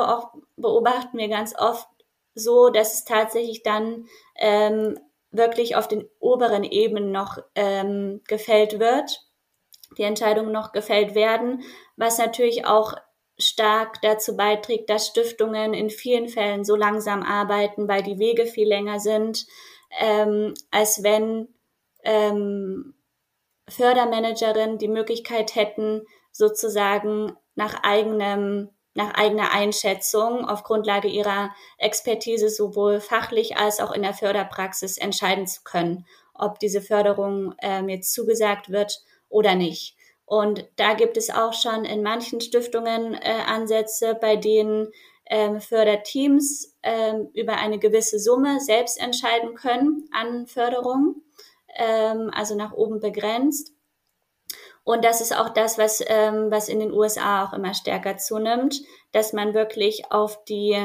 beobachten 0.57 1.17
wir 1.17 1.29
ganz 1.29 1.55
oft 1.57 1.87
so, 2.33 2.69
dass 2.69 2.93
es 2.93 3.05
tatsächlich 3.05 3.63
dann 3.63 4.07
ähm, 4.35 4.99
wirklich 5.31 5.75
auf 5.75 5.87
den 5.87 6.07
oberen 6.19 6.63
Ebenen 6.63 7.11
noch 7.11 7.37
ähm, 7.55 8.21
gefällt 8.27 8.79
wird, 8.79 9.25
die 9.97 10.03
Entscheidungen 10.03 10.51
noch 10.51 10.73
gefällt 10.73 11.15
werden, 11.15 11.63
was 11.95 12.17
natürlich 12.17 12.65
auch 12.65 12.95
stark 13.37 14.01
dazu 14.01 14.37
beiträgt, 14.37 14.89
dass 14.89 15.07
Stiftungen 15.07 15.73
in 15.73 15.89
vielen 15.89 16.29
Fällen 16.29 16.63
so 16.63 16.75
langsam 16.75 17.23
arbeiten, 17.23 17.87
weil 17.87 18.03
die 18.03 18.19
Wege 18.19 18.45
viel 18.45 18.67
länger 18.67 18.99
sind, 18.99 19.45
ähm, 19.99 20.53
als 20.71 21.03
wenn 21.03 21.49
ähm, 22.03 22.95
Fördermanagerinnen 23.67 24.77
die 24.77 24.87
Möglichkeit 24.87 25.55
hätten, 25.55 26.03
sozusagen 26.31 27.35
nach 27.55 27.83
eigenem 27.83 28.69
nach 28.97 29.13
eigener 29.13 29.51
Einschätzung 29.51 30.47
auf 30.47 30.63
Grundlage 30.63 31.09
ihrer 31.09 31.53
Expertise 31.77 32.49
sowohl 32.49 33.01
fachlich 33.01 33.57
als 33.57 33.81
auch 33.81 33.91
in 33.91 34.03
der 34.03 34.13
Förderpraxis 34.13 34.97
entscheiden 34.97 35.47
zu 35.47 35.63
können, 35.63 36.05
ob 36.33 36.59
diese 36.59 36.81
Förderung 36.81 37.53
ähm, 37.61 37.89
jetzt 37.89 38.13
zugesagt 38.13 38.69
wird 38.69 39.03
oder 39.27 39.55
nicht. 39.55 39.94
Und 40.25 40.67
da 40.75 40.93
gibt 40.93 41.17
es 41.17 41.29
auch 41.29 41.53
schon 41.53 41.85
in 41.85 42.01
manchen 42.01 42.41
Stiftungen 42.41 43.13
äh, 43.13 43.43
Ansätze, 43.47 44.15
bei 44.19 44.35
denen 44.35 44.91
ähm, 45.27 45.59
Förderteams 45.61 46.75
ähm, 46.83 47.29
über 47.33 47.57
eine 47.57 47.79
gewisse 47.79 48.19
Summe 48.19 48.59
selbst 48.59 48.99
entscheiden 48.99 49.55
können 49.55 50.07
an 50.11 50.47
Förderung, 50.47 51.21
ähm, 51.75 52.31
also 52.33 52.55
nach 52.55 52.73
oben 52.73 52.99
begrenzt. 52.99 53.71
Und 54.83 55.03
das 55.03 55.19
ist 55.19 55.35
auch 55.35 55.49
das, 55.49 55.77
was, 55.77 56.03
ähm, 56.07 56.51
was 56.51 56.69
in 56.69 56.79
den 56.79 56.91
USA 56.93 57.43
auch 57.43 57.53
immer 57.53 57.73
stärker 57.73 58.17
zunimmt, 58.17 58.81
dass 59.11 59.33
man 59.33 59.55
wirklich 59.55 60.11
auf 60.11 60.43
die, 60.45 60.79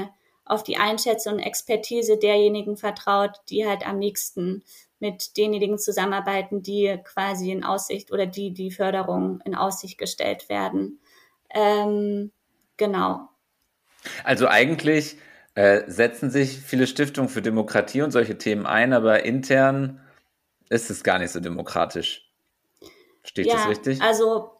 auf 0.46 0.62
die 0.62 0.78
Einschätzung 0.78 1.34
und 1.34 1.40
Expertise 1.40 2.16
derjenigen 2.16 2.78
vertraut, 2.78 3.32
die 3.50 3.66
halt 3.66 3.86
am 3.86 3.98
nächsten 3.98 4.64
mit 5.00 5.36
denjenigen 5.36 5.78
zusammenarbeiten, 5.78 6.62
die 6.62 6.98
quasi 7.04 7.50
in 7.50 7.64
Aussicht 7.64 8.12
oder 8.12 8.26
die 8.26 8.52
die 8.52 8.70
Förderung 8.70 9.40
in 9.44 9.54
Aussicht 9.54 9.98
gestellt 9.98 10.48
werden. 10.48 11.00
Ähm, 11.52 12.30
genau. 12.76 13.28
Also 14.24 14.46
eigentlich 14.46 15.16
äh, 15.54 15.82
setzen 15.86 16.30
sich 16.30 16.58
viele 16.58 16.86
Stiftungen 16.86 17.28
für 17.28 17.42
Demokratie 17.42 18.02
und 18.02 18.12
solche 18.12 18.38
Themen 18.38 18.66
ein, 18.66 18.92
aber 18.92 19.24
intern 19.24 20.00
ist 20.68 20.90
es 20.90 21.02
gar 21.02 21.18
nicht 21.18 21.32
so 21.32 21.40
demokratisch. 21.40 22.30
Steht 23.22 23.46
ja, 23.46 23.54
das 23.54 23.68
richtig? 23.68 24.00
Also 24.00 24.52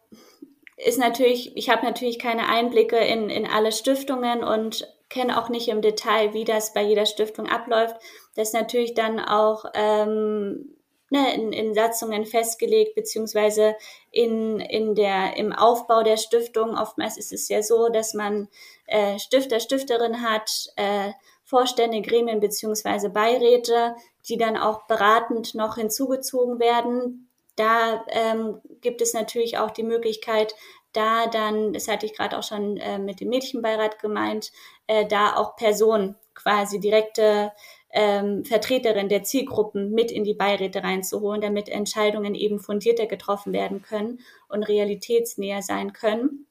ist 0.77 0.99
natürlich, 0.99 1.57
ich 1.57 1.71
habe 1.71 1.85
natürlich 1.85 2.19
keine 2.19 2.49
Einblicke 2.49 2.97
in, 2.97 3.31
in 3.31 3.47
alle 3.47 3.73
Stiftungen 3.73 4.43
und 4.43 4.89
kenne 5.11 5.43
auch 5.43 5.49
nicht 5.49 5.69
im 5.69 5.83
Detail, 5.83 6.33
wie 6.33 6.45
das 6.45 6.73
bei 6.73 6.83
jeder 6.83 7.05
Stiftung 7.05 7.47
abläuft. 7.47 7.97
Das 8.37 8.49
ist 8.49 8.55
natürlich 8.55 8.95
dann 8.95 9.21
auch 9.21 9.65
ähm, 9.75 10.77
ne, 11.11 11.35
in, 11.35 11.53
in 11.53 11.75
Satzungen 11.75 12.25
festgelegt, 12.25 12.95
beziehungsweise 12.95 13.75
in, 14.11 14.61
in 14.61 14.95
der, 14.95 15.37
im 15.37 15.53
Aufbau 15.53 16.03
der 16.03 16.17
Stiftung. 16.17 16.79
Oftmals 16.79 17.19
ist 17.19 17.33
es 17.33 17.49
ja 17.49 17.63
so, 17.63 17.89
dass 17.89 18.15
man 18.15 18.49
äh, 18.87 19.19
Stifter, 19.19 19.61
Stifterin 19.61 20.23
hat, 20.23 20.51
äh, 20.77 21.11
Vorstände, 21.45 22.01
Gremien 22.01 22.39
beziehungsweise 22.39 23.11
Beiräte, 23.11 23.97
die 24.29 24.37
dann 24.37 24.57
auch 24.57 24.87
beratend 24.87 25.55
noch 25.57 25.75
hinzugezogen 25.77 26.61
werden, 26.61 27.29
da 27.57 28.07
ähm, 28.09 28.61
gibt 28.81 29.03
es 29.03 29.13
natürlich 29.13 29.59
auch 29.59 29.71
die 29.71 29.83
Möglichkeit, 29.83 30.55
da 30.93 31.27
dann, 31.27 31.73
das 31.73 31.89
hatte 31.89 32.07
ich 32.07 32.17
gerade 32.17 32.39
auch 32.39 32.43
schon 32.43 32.77
äh, 32.77 32.99
mit 32.99 33.21
dem 33.21 33.29
Mädchenbeirat 33.29 33.99
gemeint, 34.01 34.53
äh, 34.87 35.07
da 35.07 35.37
auch 35.37 35.57
Personen 35.57 36.17
quasi 36.35 36.81
direkte 36.81 37.53
ähm, 37.93 38.45
Vertreterin 38.45 39.09
der 39.09 39.25
Zielgruppen 39.25 39.93
mit 39.93 40.11
in 40.11 40.25
die 40.25 40.35
Beiräte 40.35 40.83
reinzuholen, 40.83 41.41
damit 41.41 41.69
Entscheidungen 41.69 42.35
eben 42.35 42.61
fundierter 42.61 43.07
getroffen 43.07 43.53
werden 43.53 43.83
können 43.83 44.21
und 44.49 44.65
realitätsnäher 44.65 45.63
sein 45.63 45.93
können. 45.93 46.47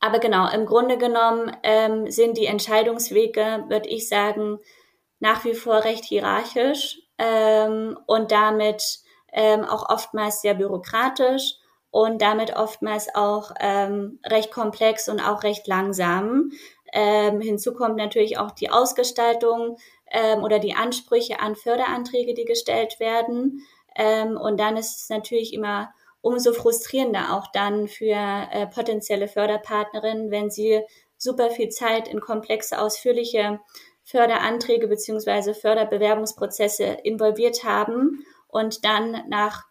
Aber 0.00 0.18
genau, 0.18 0.48
im 0.50 0.66
Grunde 0.66 0.98
genommen 0.98 1.56
ähm, 1.62 2.10
sind 2.10 2.36
die 2.36 2.46
Entscheidungswege, 2.46 3.64
würde 3.68 3.88
ich 3.88 4.08
sagen, 4.08 4.58
nach 5.18 5.44
wie 5.44 5.54
vor 5.54 5.84
recht 5.84 6.04
hierarchisch 6.04 7.00
ähm, 7.18 7.98
und 8.06 8.30
damit 8.30 9.00
ähm, 9.32 9.64
auch 9.64 9.88
oftmals 9.88 10.42
sehr 10.42 10.54
bürokratisch 10.54 11.54
und 11.94 12.20
damit 12.20 12.56
oftmals 12.56 13.14
auch 13.14 13.52
ähm, 13.60 14.18
recht 14.26 14.50
komplex 14.50 15.08
und 15.08 15.20
auch 15.20 15.44
recht 15.44 15.68
langsam. 15.68 16.50
Ähm, 16.92 17.40
hinzu 17.40 17.72
kommt 17.72 17.94
natürlich 17.94 18.36
auch 18.36 18.50
die 18.50 18.68
Ausgestaltung 18.68 19.76
ähm, 20.10 20.42
oder 20.42 20.58
die 20.58 20.74
Ansprüche 20.74 21.38
an 21.38 21.54
Förderanträge, 21.54 22.34
die 22.34 22.46
gestellt 22.46 22.98
werden. 22.98 23.64
Ähm, 23.94 24.36
und 24.36 24.58
dann 24.58 24.76
ist 24.76 25.02
es 25.02 25.08
natürlich 25.08 25.54
immer 25.54 25.94
umso 26.20 26.52
frustrierender 26.52 27.32
auch 27.32 27.46
dann 27.52 27.86
für 27.86 28.16
äh, 28.16 28.66
potenzielle 28.66 29.28
Förderpartnerinnen, 29.28 30.32
wenn 30.32 30.50
sie 30.50 30.80
super 31.16 31.48
viel 31.50 31.68
Zeit 31.68 32.08
in 32.08 32.20
komplexe, 32.20 32.80
ausführliche 32.80 33.60
Förderanträge 34.02 34.88
beziehungsweise 34.88 35.54
Förderbewerbungsprozesse 35.54 36.86
involviert 37.04 37.62
haben 37.62 38.26
und 38.48 38.84
dann 38.84 39.22
nach, 39.28 39.62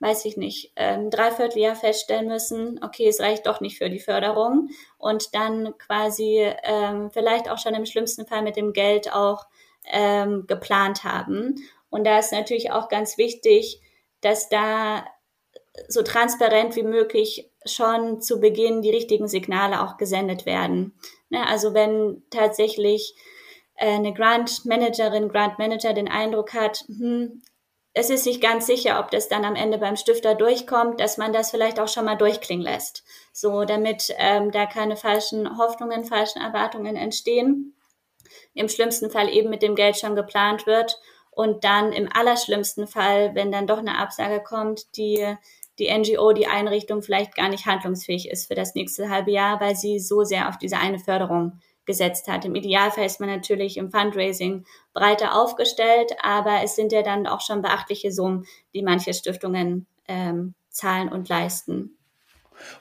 weiß 0.00 0.24
ich 0.24 0.36
nicht, 0.36 0.72
ähm, 0.76 1.10
Dreivierteljahr 1.10 1.76
feststellen 1.76 2.26
müssen, 2.26 2.80
okay, 2.82 3.06
es 3.06 3.20
reicht 3.20 3.46
doch 3.46 3.60
nicht 3.60 3.78
für 3.78 3.90
die 3.90 4.00
Förderung 4.00 4.70
und 4.98 5.34
dann 5.34 5.76
quasi 5.78 6.50
ähm, 6.62 7.10
vielleicht 7.10 7.50
auch 7.50 7.58
schon 7.58 7.74
im 7.74 7.86
schlimmsten 7.86 8.26
Fall 8.26 8.42
mit 8.42 8.56
dem 8.56 8.72
Geld 8.72 9.12
auch 9.12 9.46
ähm, 9.84 10.46
geplant 10.46 11.04
haben. 11.04 11.56
Und 11.90 12.04
da 12.04 12.18
ist 12.18 12.32
natürlich 12.32 12.72
auch 12.72 12.88
ganz 12.88 13.18
wichtig, 13.18 13.80
dass 14.22 14.48
da 14.48 15.04
so 15.88 16.02
transparent 16.02 16.76
wie 16.76 16.82
möglich 16.82 17.50
schon 17.66 18.20
zu 18.20 18.40
Beginn 18.40 18.82
die 18.82 18.90
richtigen 18.90 19.28
Signale 19.28 19.82
auch 19.82 19.98
gesendet 19.98 20.46
werden. 20.46 20.94
Ne, 21.28 21.46
also 21.46 21.74
wenn 21.74 22.22
tatsächlich 22.30 23.14
äh, 23.74 23.94
eine 23.94 24.14
Grant 24.14 24.64
Managerin, 24.64 25.28
Grant 25.28 25.58
Manager 25.58 25.92
den 25.92 26.08
Eindruck 26.08 26.54
hat, 26.54 26.84
hm, 26.86 27.42
es 27.92 28.08
ist 28.08 28.26
nicht 28.26 28.40
ganz 28.40 28.66
sicher, 28.66 29.00
ob 29.00 29.10
das 29.10 29.28
dann 29.28 29.44
am 29.44 29.56
Ende 29.56 29.78
beim 29.78 29.96
Stifter 29.96 30.34
durchkommt, 30.34 31.00
dass 31.00 31.18
man 31.18 31.32
das 31.32 31.50
vielleicht 31.50 31.80
auch 31.80 31.88
schon 31.88 32.04
mal 32.04 32.16
durchklingen 32.16 32.64
lässt. 32.64 33.04
So, 33.32 33.64
damit 33.64 34.14
ähm, 34.18 34.52
da 34.52 34.66
keine 34.66 34.96
falschen 34.96 35.58
Hoffnungen, 35.58 36.04
falschen 36.04 36.40
Erwartungen 36.40 36.96
entstehen. 36.96 37.74
Im 38.54 38.68
schlimmsten 38.68 39.10
Fall 39.10 39.28
eben 39.28 39.50
mit 39.50 39.62
dem 39.62 39.74
Geld 39.74 39.96
schon 39.96 40.14
geplant 40.14 40.66
wird 40.66 41.00
und 41.30 41.64
dann 41.64 41.92
im 41.92 42.08
allerschlimmsten 42.12 42.86
Fall, 42.86 43.34
wenn 43.34 43.50
dann 43.50 43.66
doch 43.66 43.78
eine 43.78 43.98
Absage 43.98 44.40
kommt, 44.40 44.96
die 44.96 45.36
die 45.80 45.90
NGO, 45.90 46.32
die 46.32 46.46
Einrichtung 46.46 47.02
vielleicht 47.02 47.34
gar 47.34 47.48
nicht 47.48 47.66
handlungsfähig 47.66 48.28
ist 48.28 48.46
für 48.46 48.54
das 48.54 48.74
nächste 48.74 49.08
halbe 49.08 49.30
Jahr, 49.30 49.60
weil 49.60 49.74
sie 49.74 49.98
so 49.98 50.24
sehr 50.24 50.48
auf 50.48 50.58
diese 50.58 50.76
eine 50.76 50.98
Förderung 50.98 51.58
gesetzt 51.90 52.28
hat. 52.28 52.44
Im 52.44 52.54
Idealfall 52.54 53.04
ist 53.04 53.18
man 53.18 53.28
natürlich 53.28 53.76
im 53.76 53.90
Fundraising 53.90 54.64
breiter 54.94 55.34
aufgestellt, 55.34 56.12
aber 56.22 56.60
es 56.62 56.76
sind 56.76 56.92
ja 56.92 57.02
dann 57.02 57.26
auch 57.26 57.40
schon 57.40 57.62
beachtliche 57.62 58.12
Summen, 58.12 58.46
die 58.72 58.82
manche 58.82 59.12
Stiftungen 59.12 59.88
ähm, 60.06 60.54
zahlen 60.68 61.08
und 61.08 61.28
leisten. 61.28 61.96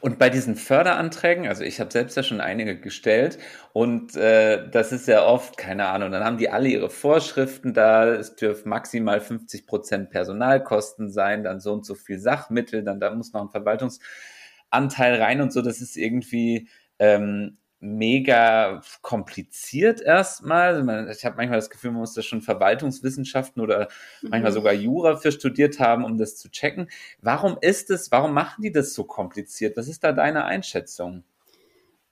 Und 0.01 0.19
bei 0.19 0.29
diesen 0.29 0.55
Förderanträgen, 0.55 1.47
also 1.47 1.63
ich 1.63 1.79
habe 1.79 1.91
selbst 1.91 2.17
ja 2.17 2.23
schon 2.23 2.41
einige 2.41 2.79
gestellt 2.79 3.39
und 3.73 4.15
äh, 4.15 4.69
das 4.69 4.91
ist 4.91 5.07
ja 5.07 5.25
oft, 5.25 5.57
keine 5.57 5.87
Ahnung, 5.87 6.11
dann 6.11 6.23
haben 6.23 6.37
die 6.37 6.49
alle 6.49 6.67
ihre 6.67 6.89
Vorschriften 6.89 7.73
da, 7.73 8.07
es 8.13 8.35
dürfen 8.35 8.69
maximal 8.69 9.21
50 9.21 9.65
Prozent 9.65 10.09
Personalkosten 10.09 11.09
sein, 11.09 11.43
dann 11.43 11.61
so 11.61 11.73
und 11.73 11.85
so 11.85 11.95
viel 11.95 12.19
Sachmittel, 12.19 12.83
dann 12.83 12.99
da 12.99 13.13
muss 13.15 13.33
noch 13.33 13.41
ein 13.41 13.49
Verwaltungsanteil 13.49 15.21
rein 15.21 15.41
und 15.41 15.53
so, 15.53 15.61
das 15.61 15.81
ist 15.81 15.95
irgendwie 15.95 16.67
ähm, 16.99 17.57
mega 17.79 18.81
kompliziert 19.01 20.01
erstmal. 20.01 21.09
Ich 21.11 21.23
habe 21.25 21.37
manchmal 21.37 21.59
das 21.59 21.69
Gefühl, 21.69 21.91
man 21.91 22.01
muss 22.01 22.13
da 22.13 22.21
schon 22.21 22.41
Verwaltungswissenschaften 22.41 23.61
oder 23.61 23.87
mhm. 24.21 24.29
manchmal 24.29 24.51
sogar 24.51 24.73
Jura 24.73 25.15
für 25.15 25.31
studiert 25.31 25.79
haben, 25.79 26.03
um 26.03 26.17
das 26.17 26.35
zu 26.35 26.49
checken. 26.49 26.89
Warum 27.21 27.57
ist 27.61 27.89
es, 27.89 28.11
warum 28.11 28.33
machen 28.33 28.61
die 28.61 28.71
das 28.71 28.93
so 28.93 29.03
kompliziert? 29.03 29.77
Was 29.77 29.87
ist 29.87 30.03
da 30.03 30.11
deine 30.11 30.45
Einschätzung? 30.45 31.23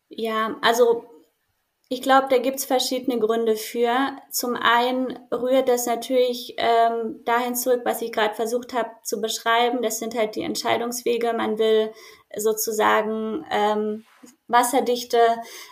Ja, 0.10 0.56
also 0.62 1.16
ich 1.89 2.02
glaube, 2.02 2.28
da 2.30 2.38
gibt 2.38 2.58
es 2.58 2.65
verschiedene 2.65 3.17
Gründe 3.17 3.56
für. 3.56 3.95
Zum 4.30 4.56
einen 4.56 5.17
rührt 5.32 5.69
das 5.69 5.86
natürlich 5.86 6.56
ähm, 6.58 7.21
dahin 7.23 7.56
zurück, 7.56 7.82
was 7.86 8.02
ich 8.02 8.12
gerade 8.12 8.36
versucht 8.36 8.73
habe 8.73 8.89
zu 9.04 9.21
beschreiben. 9.21 9.82
Das 9.82 10.00
sind 10.00 10.17
halt 10.17 10.36
die 10.36 10.43
Entscheidungswege. 10.43 11.32
Man 11.32 11.58
will 11.58 11.93
sozusagen 12.36 13.45
ähm, 13.50 14.06
wasserdichte 14.47 15.19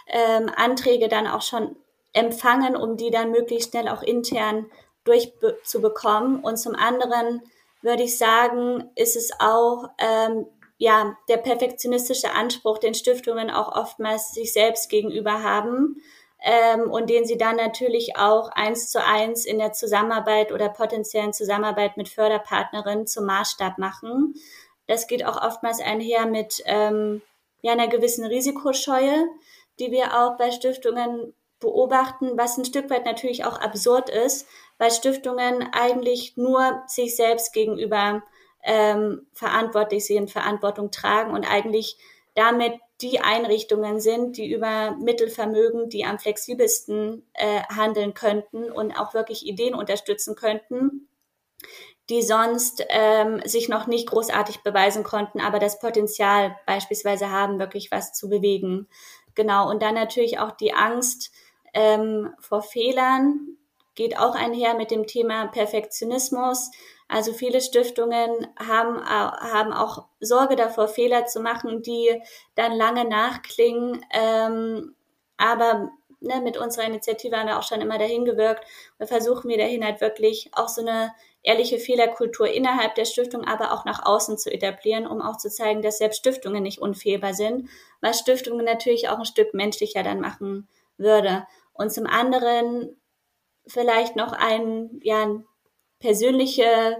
ähm, 0.07 0.49
Anträge 0.55 1.09
dann 1.09 1.27
auch 1.27 1.41
schon 1.41 1.75
empfangen, 2.13 2.77
um 2.77 2.95
die 2.95 3.11
dann 3.11 3.31
möglichst 3.31 3.71
schnell 3.71 3.89
auch 3.89 4.01
intern 4.01 4.67
durchzubekommen. 5.03 6.39
Und 6.39 6.55
zum 6.55 6.75
anderen 6.75 7.41
würde 7.81 8.03
ich 8.03 8.17
sagen, 8.17 8.89
ist 8.95 9.17
es 9.17 9.31
auch 9.39 9.89
ähm, 9.99 10.47
ja 10.77 11.17
der 11.29 11.37
perfektionistische 11.37 12.31
Anspruch, 12.31 12.77
den 12.77 12.93
Stiftungen 12.93 13.49
auch 13.49 13.75
oftmals 13.75 14.31
sich 14.33 14.53
selbst 14.53 14.89
gegenüber 14.89 15.43
haben 15.43 16.01
ähm, 16.43 16.91
und 16.91 17.09
den 17.09 17.25
sie 17.25 17.37
dann 17.37 17.55
natürlich 17.55 18.17
auch 18.17 18.49
eins 18.49 18.89
zu 18.89 19.03
eins 19.03 19.45
in 19.45 19.57
der 19.57 19.73
Zusammenarbeit 19.73 20.51
oder 20.51 20.69
potenziellen 20.69 21.33
Zusammenarbeit 21.33 21.97
mit 21.97 22.09
Förderpartnerinnen 22.09 23.07
zum 23.07 23.25
Maßstab 23.25 23.77
machen. 23.77 24.35
Das 24.87 25.07
geht 25.07 25.25
auch 25.25 25.41
oftmals 25.41 25.81
einher 25.81 26.25
mit 26.25 26.61
ähm, 26.65 27.21
ja, 27.61 27.71
einer 27.71 27.87
gewissen 27.87 28.25
Risikoscheue, 28.25 29.27
die 29.79 29.91
wir 29.91 30.21
auch 30.21 30.37
bei 30.37 30.51
Stiftungen 30.51 31.33
beobachten, 31.59 32.37
was 32.37 32.57
ein 32.57 32.65
Stück 32.65 32.89
weit 32.89 33.05
natürlich 33.05 33.45
auch 33.45 33.59
absurd 33.59 34.09
ist, 34.09 34.47
weil 34.77 34.91
Stiftungen 34.91 35.67
eigentlich 35.71 36.37
nur 36.37 36.83
sich 36.85 37.15
selbst 37.15 37.53
gegenüber 37.53 38.21
ähm, 38.65 39.27
verantwortlich 39.33 40.05
sind, 40.05 40.31
Verantwortung 40.31 40.91
tragen 40.91 41.33
und 41.33 41.49
eigentlich 41.49 41.97
damit 42.33 42.73
die 43.01 43.19
Einrichtungen 43.19 43.99
sind, 43.99 44.37
die 44.37 44.51
über 44.51 44.91
Mittel 44.99 45.29
vermögen, 45.29 45.89
die 45.89 46.05
am 46.05 46.17
flexibelsten 46.19 47.25
äh, 47.33 47.61
handeln 47.63 48.13
könnten 48.13 48.71
und 48.71 48.93
auch 48.93 49.13
wirklich 49.13 49.45
Ideen 49.45 49.75
unterstützen 49.75 50.35
könnten, 50.35 51.07
die 52.09 52.21
sonst 52.21 52.85
ähm, 52.89 53.41
sich 53.45 53.69
noch 53.69 53.87
nicht 53.87 54.09
großartig 54.09 54.63
beweisen 54.63 55.03
konnten, 55.03 55.41
aber 55.41 55.59
das 55.59 55.79
Potenzial 55.79 56.55
beispielsweise 56.65 57.31
haben, 57.31 57.59
wirklich 57.59 57.91
was 57.91 58.13
zu 58.13 58.29
bewegen. 58.29 58.87
Genau. 59.35 59.69
Und 59.69 59.81
dann 59.81 59.95
natürlich 59.95 60.39
auch 60.39 60.51
die 60.51 60.73
Angst 60.73 61.31
ähm, 61.73 62.33
vor 62.39 62.61
Fehlern 62.61 63.57
geht 63.95 64.17
auch 64.17 64.35
einher 64.35 64.75
mit 64.75 64.91
dem 64.91 65.07
Thema 65.07 65.47
Perfektionismus. 65.47 66.71
Also 67.07 67.33
viele 67.33 67.61
Stiftungen 67.61 68.47
haben, 68.57 69.03
haben 69.05 69.73
auch 69.73 70.05
Sorge 70.19 70.55
davor, 70.55 70.87
Fehler 70.87 71.25
zu 71.25 71.39
machen, 71.39 71.81
die 71.83 72.21
dann 72.55 72.73
lange 72.73 73.05
nachklingen. 73.05 74.03
Ähm, 74.11 74.95
aber 75.37 75.91
ne, 76.19 76.41
mit 76.41 76.57
unserer 76.57 76.85
Initiative 76.85 77.37
haben 77.37 77.47
wir 77.47 77.59
auch 77.59 77.63
schon 77.63 77.81
immer 77.81 77.97
dahin 77.97 78.25
gewirkt. 78.25 78.65
Wir 78.97 79.07
versuchen 79.07 79.49
wir 79.49 79.57
dahin 79.57 79.85
halt 79.85 80.01
wirklich 80.01 80.49
auch 80.53 80.67
so 80.67 80.81
eine 80.81 81.13
ehrliche 81.43 81.77
Fehlerkultur 81.77 82.47
innerhalb 82.47 82.95
der 82.95 83.05
Stiftung, 83.05 83.45
aber 83.45 83.71
auch 83.71 83.85
nach 83.85 84.03
außen 84.03 84.37
zu 84.37 84.51
etablieren, 84.51 85.05
um 85.05 85.21
auch 85.21 85.37
zu 85.37 85.49
zeigen, 85.49 85.83
dass 85.83 85.99
selbst 85.99 86.17
Stiftungen 86.17 86.63
nicht 86.63 86.79
unfehlbar 86.79 87.35
sind, 87.35 87.69
was 88.01 88.19
Stiftungen 88.19 88.65
natürlich 88.65 89.09
auch 89.09 89.19
ein 89.19 89.25
Stück 89.25 89.53
menschlicher 89.53 90.01
dann 90.01 90.19
machen 90.19 90.67
würde. 90.97 91.45
Und 91.73 91.91
zum 91.91 92.07
anderen 92.07 92.99
vielleicht 93.67 94.15
noch 94.15 94.33
ein, 94.33 94.99
ja, 95.03 95.27
persönliche 96.05 96.97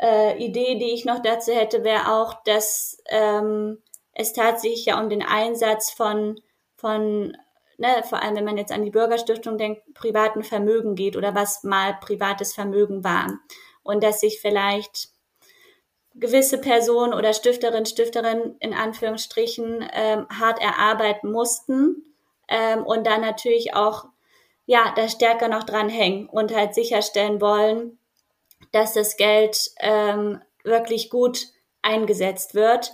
äh, 0.00 0.36
Idee, 0.44 0.74
die 0.74 0.92
ich 0.92 1.04
noch 1.04 1.20
dazu 1.20 1.52
hätte, 1.52 1.84
wäre 1.84 2.12
auch, 2.12 2.42
dass 2.42 3.00
ähm, 3.08 3.80
es 4.12 4.32
tatsächlich 4.32 4.86
ja 4.86 5.00
um 5.00 5.08
den 5.08 5.22
Einsatz 5.22 5.92
von, 5.92 6.40
von 6.74 7.36
ne, 7.76 8.02
vor 8.08 8.20
allem 8.20 8.34
wenn 8.34 8.44
man 8.44 8.58
jetzt 8.58 8.72
an 8.72 8.84
die 8.84 8.90
Bürgerstiftung 8.90 9.58
denkt, 9.58 9.82
privaten 9.94 10.42
Vermögen 10.42 10.96
geht 10.96 11.16
oder 11.16 11.36
was 11.36 11.62
mal 11.62 11.96
privates 12.00 12.52
Vermögen 12.52 13.04
war. 13.04 13.38
Und 13.84 14.02
dass 14.02 14.20
sich 14.20 14.40
vielleicht 14.40 15.10
gewisse 16.14 16.58
Personen 16.58 17.14
oder 17.14 17.32
Stifterinnen, 17.32 17.86
Stifterinnen 17.86 18.56
in 18.58 18.74
Anführungsstrichen 18.74 19.88
ähm, 19.92 20.26
hart 20.36 20.60
erarbeiten 20.60 21.30
mussten 21.30 22.16
ähm, 22.48 22.84
und 22.84 23.06
dann 23.06 23.20
natürlich 23.20 23.74
auch 23.74 24.06
ja 24.66 24.92
da 24.96 25.08
stärker 25.08 25.46
noch 25.46 25.62
dran 25.62 25.88
hängen 25.88 26.28
und 26.28 26.52
halt 26.52 26.74
sicherstellen 26.74 27.40
wollen, 27.40 27.98
dass 28.72 28.94
das 28.94 29.16
Geld 29.16 29.58
ähm, 29.80 30.40
wirklich 30.64 31.10
gut 31.10 31.46
eingesetzt 31.82 32.54
wird, 32.54 32.92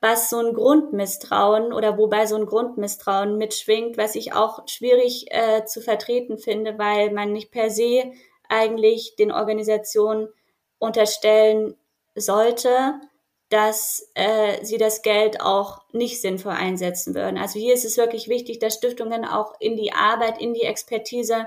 was 0.00 0.28
so 0.30 0.38
ein 0.38 0.52
Grundmisstrauen 0.52 1.72
oder 1.72 1.96
wobei 1.96 2.26
so 2.26 2.34
ein 2.34 2.46
Grundmisstrauen 2.46 3.38
mitschwingt, 3.38 3.96
was 3.96 4.16
ich 4.16 4.32
auch 4.32 4.66
schwierig 4.68 5.26
äh, 5.30 5.64
zu 5.64 5.80
vertreten 5.80 6.38
finde, 6.38 6.76
weil 6.78 7.12
man 7.12 7.32
nicht 7.32 7.52
per 7.52 7.70
se 7.70 8.12
eigentlich 8.48 9.14
den 9.16 9.30
Organisationen 9.30 10.28
unterstellen 10.78 11.76
sollte, 12.16 12.94
dass 13.48 14.10
äh, 14.14 14.64
sie 14.64 14.78
das 14.78 15.02
Geld 15.02 15.40
auch 15.40 15.82
nicht 15.92 16.20
sinnvoll 16.20 16.52
einsetzen 16.52 17.14
würden. 17.14 17.38
Also 17.38 17.58
hier 17.58 17.74
ist 17.74 17.84
es 17.84 17.96
wirklich 17.96 18.28
wichtig, 18.28 18.58
dass 18.58 18.74
Stiftungen 18.74 19.24
auch 19.24 19.54
in 19.60 19.76
die 19.76 19.92
Arbeit, 19.92 20.40
in 20.40 20.54
die 20.54 20.62
Expertise 20.62 21.46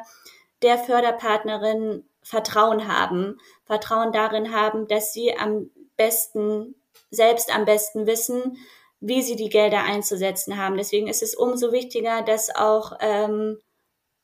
der 0.62 0.78
Förderpartnerin 0.78 2.08
Vertrauen 2.26 2.88
haben, 2.88 3.40
Vertrauen 3.66 4.12
darin 4.12 4.52
haben, 4.52 4.88
dass 4.88 5.14
sie 5.14 5.38
am 5.38 5.70
besten, 5.96 6.76
selbst 7.12 7.56
am 7.56 7.66
besten 7.66 8.08
wissen, 8.08 8.58
wie 9.00 9.22
sie 9.22 9.36
die 9.36 9.50
Gelder 9.50 9.84
einzusetzen 9.84 10.58
haben. 10.58 10.76
Deswegen 10.76 11.08
ist 11.08 11.22
es 11.22 11.36
umso 11.36 11.72
wichtiger, 11.72 12.24
dass 12.24 12.54
auch 12.56 12.94
ähm, 13.00 13.60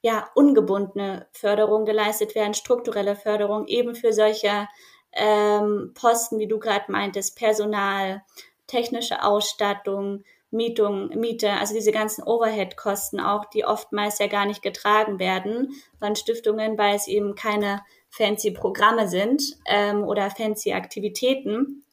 ja, 0.01 0.27
ungebundene 0.33 1.27
Förderung 1.31 1.85
geleistet 1.85 2.33
werden, 2.33 2.55
strukturelle 2.55 3.15
Förderung 3.15 3.67
eben 3.67 3.93
für 3.93 4.13
solche 4.13 4.67
ähm, 5.11 5.93
Posten, 5.93 6.39
wie 6.39 6.47
du 6.47 6.57
gerade 6.57 6.91
meintest, 6.91 7.37
Personal, 7.37 8.23
technische 8.65 9.23
Ausstattung, 9.23 10.23
Mietung, 10.51 11.07
Miete, 11.17 11.49
also 11.53 11.73
diese 11.73 11.93
ganzen 11.93 12.23
Overhead-Kosten 12.23 13.21
auch, 13.21 13.45
die 13.45 13.65
oftmals 13.65 14.19
ja 14.19 14.27
gar 14.27 14.45
nicht 14.45 14.61
getragen 14.61 15.17
werden 15.17 15.73
von 15.97 16.15
Stiftungen, 16.17 16.77
weil 16.77 16.95
es 16.95 17.07
eben 17.07 17.35
keine 17.35 17.81
fancy 18.09 18.51
Programme 18.51 19.07
sind 19.07 19.41
ähm, 19.65 20.03
oder 20.03 20.29
fancy 20.29 20.73
Aktivitäten, 20.73 21.85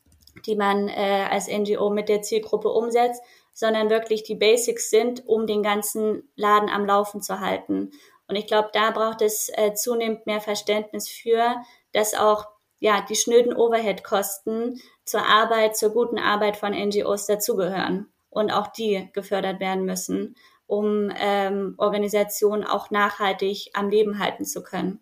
die 0.45 0.57
man 0.57 0.89
äh, 0.89 1.27
als 1.31 1.47
NGO 1.49 1.91
mit 1.91 2.09
der 2.09 2.23
Zielgruppe 2.23 2.69
umsetzt, 2.69 3.23
sondern 3.55 3.91
wirklich 3.91 4.25
die 4.25 4.35
Basics 4.35 4.91
sind, 4.91 5.27
um 5.27 5.47
den 5.47 5.63
ganzen 5.63 6.29
Laden 6.35 6.69
am 6.69 6.85
Laufen 6.85 7.23
zu 7.23 7.39
halten. 7.39 7.93
Und 8.27 8.37
ich 8.37 8.47
glaube, 8.47 8.71
da 8.73 8.91
braucht 8.91 9.23
es 9.23 9.51
äh, 9.55 9.73
zunehmend 9.75 10.27
mehr 10.27 10.41
Verständnis 10.41 11.09
für, 11.09 11.57
dass 11.93 12.15
auch 12.15 12.47
ja 12.81 13.05
die 13.09 13.17
schnöden 13.17 13.55
Overhead-Kosten 13.55 14.81
zur 15.05 15.25
Arbeit, 15.25 15.77
zur 15.77 15.91
guten 15.91 16.19
Arbeit 16.19 16.57
von 16.57 16.73
NGOs 16.73 17.27
dazugehören 17.27 18.13
und 18.31 18.51
auch 18.51 18.69
die 18.69 19.09
gefördert 19.13 19.61
werden 19.61 19.85
müssen, 19.85 20.37
um 20.67 21.11
ähm, 21.19 21.75
Organisationen 21.79 22.65
auch 22.65 22.91
nachhaltig 22.91 23.71
am 23.75 23.89
Leben 23.89 24.19
halten 24.19 24.45
zu 24.45 24.63
können. 24.63 25.01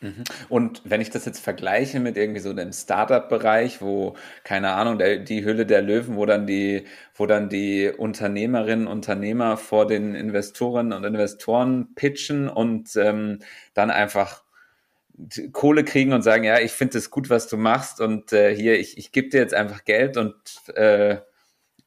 Mhm. 0.00 0.24
Und 0.48 0.82
wenn 0.84 1.02
ich 1.02 1.10
das 1.10 1.26
jetzt 1.26 1.40
vergleiche 1.40 2.00
mit 2.00 2.16
irgendwie 2.16 2.40
so 2.40 2.54
dem 2.54 2.72
Startup-Bereich, 2.72 3.82
wo, 3.82 4.14
keine 4.44 4.72
Ahnung, 4.72 4.98
der, 4.98 5.18
die 5.18 5.44
Hülle 5.44 5.66
der 5.66 5.82
Löwen, 5.82 6.16
wo 6.16 6.24
dann 6.24 6.46
die, 6.46 6.84
wo 7.14 7.26
dann 7.26 7.50
die 7.50 7.92
Unternehmerinnen, 7.94 8.86
Unternehmer 8.86 9.58
vor 9.58 9.86
den 9.86 10.14
Investorinnen 10.14 10.94
und 10.94 11.04
Investoren 11.04 11.94
pitchen 11.94 12.48
und 12.48 12.96
ähm, 12.96 13.40
dann 13.74 13.90
einfach 13.90 14.42
Kohle 15.52 15.84
kriegen 15.84 16.14
und 16.14 16.22
sagen, 16.22 16.44
ja, 16.44 16.60
ich 16.60 16.72
finde 16.72 16.96
es 16.96 17.10
gut, 17.10 17.28
was 17.28 17.46
du 17.46 17.58
machst 17.58 18.00
und 18.00 18.32
äh, 18.32 18.54
hier, 18.54 18.80
ich, 18.80 18.96
ich 18.96 19.12
gebe 19.12 19.28
dir 19.28 19.40
jetzt 19.40 19.52
einfach 19.52 19.84
Geld 19.84 20.16
und 20.16 20.34
äh, 20.74 21.18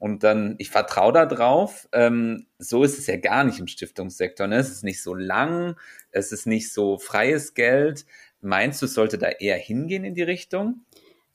und 0.03 0.25
dann, 0.25 0.55
ich 0.57 0.69
vertraue 0.69 1.13
da 1.13 1.25
drauf. 1.25 1.87
Ähm, 1.93 2.47
so 2.57 2.83
ist 2.83 2.99
es 2.99 3.07
ja 3.07 3.15
gar 3.15 3.45
nicht 3.45 3.59
im 3.59 3.67
Stiftungssektor. 3.67 4.47
Ne? 4.47 4.57
Es 4.57 4.69
ist 4.69 4.83
nicht 4.83 5.01
so 5.01 5.13
lang, 5.13 5.77
es 6.11 6.33
ist 6.33 6.45
nicht 6.45 6.73
so 6.73 6.97
freies 6.97 7.53
Geld. 7.53 8.05
Meinst 8.41 8.81
du, 8.81 8.85
es 8.85 8.95
sollte 8.95 9.17
da 9.17 9.29
eher 9.29 9.55
hingehen 9.55 10.03
in 10.03 10.13
die 10.13 10.23
Richtung? 10.23 10.83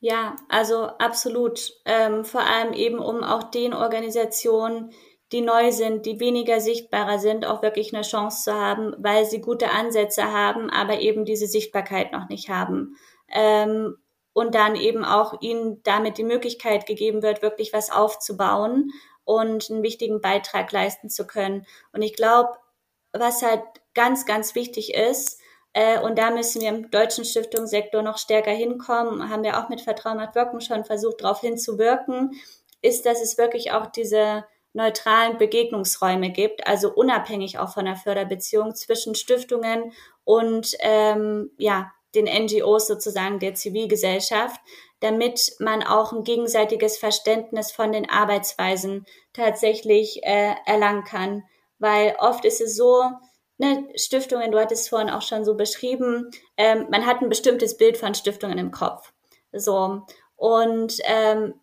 Ja, 0.01 0.37
also 0.51 0.83
absolut. 0.83 1.81
Ähm, 1.87 2.27
vor 2.27 2.43
allem 2.43 2.75
eben, 2.75 2.99
um 2.99 3.25
auch 3.25 3.45
den 3.45 3.73
Organisationen, 3.73 4.91
die 5.33 5.41
neu 5.41 5.73
sind, 5.73 6.05
die 6.05 6.21
weniger 6.21 6.61
sichtbarer 6.61 7.19
sind, 7.19 7.47
auch 7.47 7.63
wirklich 7.63 7.95
eine 7.95 8.03
Chance 8.03 8.45
zu 8.45 8.53
haben, 8.53 8.95
weil 8.99 9.25
sie 9.25 9.41
gute 9.41 9.71
Ansätze 9.71 10.25
haben, 10.25 10.69
aber 10.69 11.01
eben 11.01 11.25
diese 11.25 11.47
Sichtbarkeit 11.47 12.13
noch 12.13 12.29
nicht 12.29 12.51
haben. 12.51 12.97
Ähm, 13.31 13.97
und 14.39 14.55
dann 14.55 14.77
eben 14.77 15.05
auch 15.05 15.41
ihnen 15.41 15.83
damit 15.83 16.17
die 16.17 16.23
Möglichkeit 16.23 16.87
gegeben 16.87 17.23
wird, 17.25 17.43
wirklich 17.43 17.73
was 17.73 17.91
aufzubauen 17.91 18.93
und 19.25 19.69
einen 19.69 19.83
wichtigen 19.83 20.21
Beitrag 20.21 20.71
leisten 20.71 21.11
zu 21.11 21.27
können. 21.27 21.67
Und 21.93 22.03
ich 22.03 22.15
glaube, 22.15 22.51
was 23.13 23.43
halt 23.43 23.63
ganz, 23.95 24.27
ganz 24.27 24.55
wichtig 24.55 24.95
ist, 24.95 25.41
äh, 25.73 25.99
und 25.99 26.19
da 26.19 26.31
müssen 26.31 26.63
wir 26.63 26.69
im 26.69 26.89
deutschen 26.89 27.25
Stiftungssektor 27.25 28.03
noch 28.03 28.17
stärker 28.17 28.53
hinkommen, 28.53 29.29
haben 29.29 29.43
wir 29.43 29.59
auch 29.59 29.71
mit 29.71 29.81
Vertrauen 29.81 30.21
hat 30.21 30.37
Wirken 30.37 30.61
schon 30.61 30.85
versucht, 30.85 31.25
darauf 31.25 31.41
hinzuwirken, 31.41 32.41
ist, 32.81 33.07
dass 33.07 33.21
es 33.21 33.39
wirklich 33.39 33.73
auch 33.73 33.87
diese 33.87 34.45
neutralen 34.73 35.39
Begegnungsräume 35.39 36.31
gibt, 36.31 36.65
also 36.65 36.95
unabhängig 36.95 37.59
auch 37.59 37.75
von 37.75 37.87
der 37.87 37.97
Förderbeziehung 37.97 38.77
zwischen 38.77 39.17
Stiftungen 39.17 39.91
und 40.23 40.77
ähm, 40.79 41.51
ja, 41.59 41.91
den 42.15 42.25
NGOs 42.25 42.87
sozusagen 42.87 43.39
der 43.39 43.55
Zivilgesellschaft, 43.55 44.61
damit 45.01 45.53
man 45.59 45.83
auch 45.83 46.13
ein 46.13 46.25
gegenseitiges 46.25 46.99
Verständnis 46.99 47.71
von 47.71 47.93
den 47.93 48.09
Arbeitsweisen 48.09 49.07
tatsächlich 49.33 50.23
äh, 50.25 50.55
erlangen 50.67 51.05
kann. 51.05 51.45
Weil 51.79 52.17
oft 52.19 52.45
ist 52.45 52.61
es 52.61 52.77
so, 52.77 53.05
ne, 53.59 53.89
Stiftungen, 53.95 54.51
du 54.51 54.59
hattest 54.59 54.83
es 54.83 54.89
vorhin 54.89 55.11
auch 55.11 55.23
schon 55.23 55.45
so 55.45 55.55
beschrieben, 55.55 56.31
ähm, 56.57 56.87
man 56.91 57.07
hat 57.07 57.21
ein 57.21 57.29
bestimmtes 57.29 57.77
Bild 57.77 57.97
von 57.97 58.15
Stiftungen 58.15 58.59
im 58.59 58.71
Kopf. 58.71 59.13
So. 59.53 60.03
Und 60.37 60.99
ähm, 61.05 61.55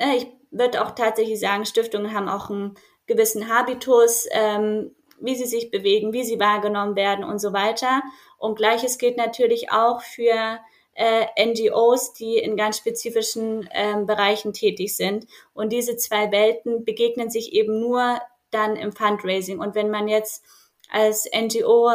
ne, 0.00 0.16
ich 0.16 0.26
würde 0.50 0.84
auch 0.84 0.92
tatsächlich 0.92 1.40
sagen, 1.40 1.66
Stiftungen 1.66 2.14
haben 2.14 2.28
auch 2.28 2.50
einen 2.50 2.74
gewissen 3.06 3.48
Habitus, 3.48 4.26
ähm, 4.30 4.94
wie 5.20 5.34
sie 5.34 5.46
sich 5.46 5.70
bewegen, 5.70 6.12
wie 6.12 6.24
sie 6.24 6.40
wahrgenommen 6.40 6.96
werden 6.96 7.24
und 7.24 7.38
so 7.38 7.52
weiter. 7.52 8.02
Und 8.44 8.56
gleiches 8.56 8.98
gilt 8.98 9.16
natürlich 9.16 9.70
auch 9.72 10.02
für 10.02 10.60
äh, 10.94 11.26
NGOs, 11.44 12.12
die 12.12 12.38
in 12.38 12.56
ganz 12.56 12.78
spezifischen 12.78 13.68
ähm, 13.72 14.06
Bereichen 14.06 14.52
tätig 14.52 14.96
sind. 14.96 15.26
Und 15.52 15.72
diese 15.72 15.96
zwei 15.96 16.30
Welten 16.30 16.84
begegnen 16.84 17.30
sich 17.30 17.52
eben 17.52 17.80
nur 17.80 18.20
dann 18.50 18.76
im 18.76 18.92
Fundraising. 18.92 19.58
Und 19.58 19.74
wenn 19.74 19.90
man 19.90 20.08
jetzt 20.08 20.44
als 20.90 21.28
NGO 21.34 21.90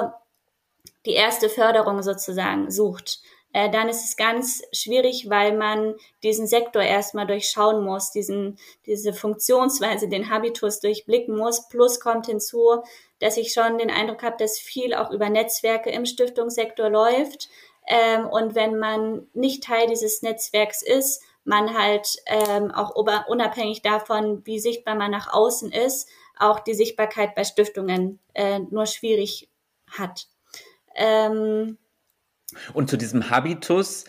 die 1.05 1.13
erste 1.13 1.49
Förderung 1.49 2.01
sozusagen 2.03 2.69
sucht, 2.69 3.21
äh, 3.53 3.69
dann 3.71 3.89
ist 3.89 4.03
es 4.03 4.15
ganz 4.15 4.61
schwierig, 4.73 5.29
weil 5.29 5.57
man 5.57 5.95
diesen 6.21 6.45
Sektor 6.45 6.83
erstmal 6.83 7.25
durchschauen 7.25 7.83
muss, 7.83 8.11
diesen, 8.11 8.59
diese 8.85 9.13
Funktionsweise, 9.13 10.07
den 10.07 10.29
Habitus 10.29 10.79
durchblicken 10.81 11.35
muss. 11.35 11.67
Plus 11.69 11.99
kommt 11.99 12.27
hinzu, 12.27 12.83
dass 13.19 13.37
ich 13.37 13.53
schon 13.53 13.77
den 13.77 13.91
Eindruck 13.91 14.23
habe, 14.23 14.37
dass 14.37 14.59
viel 14.59 14.93
auch 14.93 15.11
über 15.11 15.29
Netzwerke 15.29 15.89
im 15.89 16.05
Stiftungssektor 16.05 16.89
läuft. 16.89 17.49
Ähm, 17.87 18.27
und 18.27 18.55
wenn 18.55 18.77
man 18.77 19.27
nicht 19.33 19.63
Teil 19.63 19.87
dieses 19.87 20.21
Netzwerks 20.21 20.81
ist, 20.81 21.23
man 21.43 21.77
halt 21.77 22.07
ähm, 22.27 22.71
auch 22.71 22.91
unabhängig 23.27 23.81
davon, 23.81 24.45
wie 24.45 24.59
sichtbar 24.59 24.95
man 24.95 25.11
nach 25.11 25.33
außen 25.33 25.71
ist, 25.71 26.07
auch 26.37 26.59
die 26.59 26.73
Sichtbarkeit 26.73 27.35
bei 27.35 27.43
Stiftungen 27.43 28.19
äh, 28.33 28.59
nur 28.59 28.85
schwierig 28.85 29.49
hat. 29.89 30.27
Ähm, 30.95 31.77
und 32.73 32.89
zu 32.89 32.97
diesem 32.97 33.29
Habitus 33.29 34.05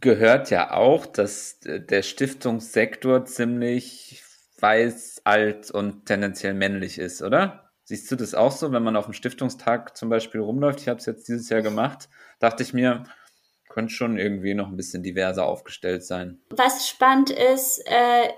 gehört 0.00 0.50
ja 0.50 0.72
auch, 0.72 1.06
dass 1.06 1.58
der 1.60 2.02
Stiftungssektor 2.02 3.24
ziemlich 3.24 4.22
weiß, 4.58 5.22
alt 5.24 5.70
und 5.70 6.06
tendenziell 6.06 6.54
männlich 6.54 6.98
ist, 6.98 7.22
oder? 7.22 7.71
Siehst 7.92 8.10
du 8.10 8.16
das 8.16 8.34
auch 8.34 8.52
so, 8.52 8.72
wenn 8.72 8.82
man 8.82 8.96
auf 8.96 9.04
dem 9.04 9.12
Stiftungstag 9.12 9.98
zum 9.98 10.08
Beispiel 10.08 10.40
rumläuft? 10.40 10.80
Ich 10.80 10.88
habe 10.88 10.98
es 10.98 11.04
jetzt 11.04 11.28
dieses 11.28 11.50
Jahr 11.50 11.60
gemacht, 11.60 12.08
dachte 12.40 12.62
ich 12.62 12.72
mir, 12.72 13.04
könnte 13.68 13.92
schon 13.92 14.16
irgendwie 14.16 14.54
noch 14.54 14.68
ein 14.68 14.78
bisschen 14.78 15.02
diverser 15.02 15.44
aufgestellt 15.44 16.02
sein. 16.02 16.40
Was 16.48 16.88
spannend 16.88 17.28
ist, 17.28 17.82
äh, 17.84 18.30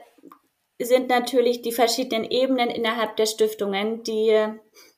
sind 0.83 1.09
natürlich 1.09 1.63
die 1.63 1.71
verschiedenen 1.71 2.25
Ebenen 2.25 2.69
innerhalb 2.69 3.15
der 3.15 3.27
Stiftungen, 3.27 4.03
die 4.03 4.37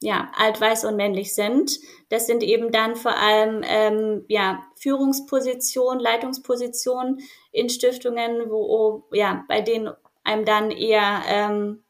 ja 0.01 0.33
alt, 0.35 0.59
weiß 0.59 0.87
und 0.87 0.97
männlich 0.97 1.35
sind. 1.35 1.79
Das 2.09 2.27
sind 2.27 2.42
eben 2.42 2.73
dann 2.73 2.97
vor 2.97 3.14
allem 3.14 3.61
ähm, 3.62 4.25
ja 4.29 4.64
Führungspositionen, 4.81 6.01
Leitungspositionen 6.01 7.19
in 7.53 7.69
Stiftungen, 7.69 8.49
wo 8.49 9.07
ja 9.12 9.45
bei 9.49 9.61
denen 9.61 9.92
einem 10.25 10.47
dann 10.47 10.71
eher 10.71 11.21
ähm, 11.29 11.83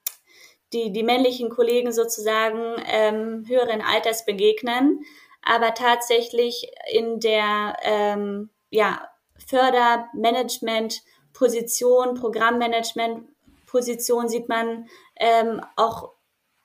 die 0.72 0.92
die 0.92 1.02
männlichen 1.02 1.50
Kollegen 1.50 1.92
sozusagen 1.92 2.76
ähm, 2.86 3.44
höheren 3.46 3.82
Alters 3.82 4.24
begegnen, 4.24 5.04
aber 5.42 5.74
tatsächlich 5.74 6.70
in 6.90 7.20
der 7.20 7.76
ähm, 7.82 8.50
ja 8.70 9.08
Fördermanagement 9.46 11.02
Position, 11.32 12.14
Programmmanagement 12.14 13.28
Position 13.66 14.28
sieht 14.28 14.48
man 14.48 14.88
ähm, 15.16 15.60
auch 15.76 16.12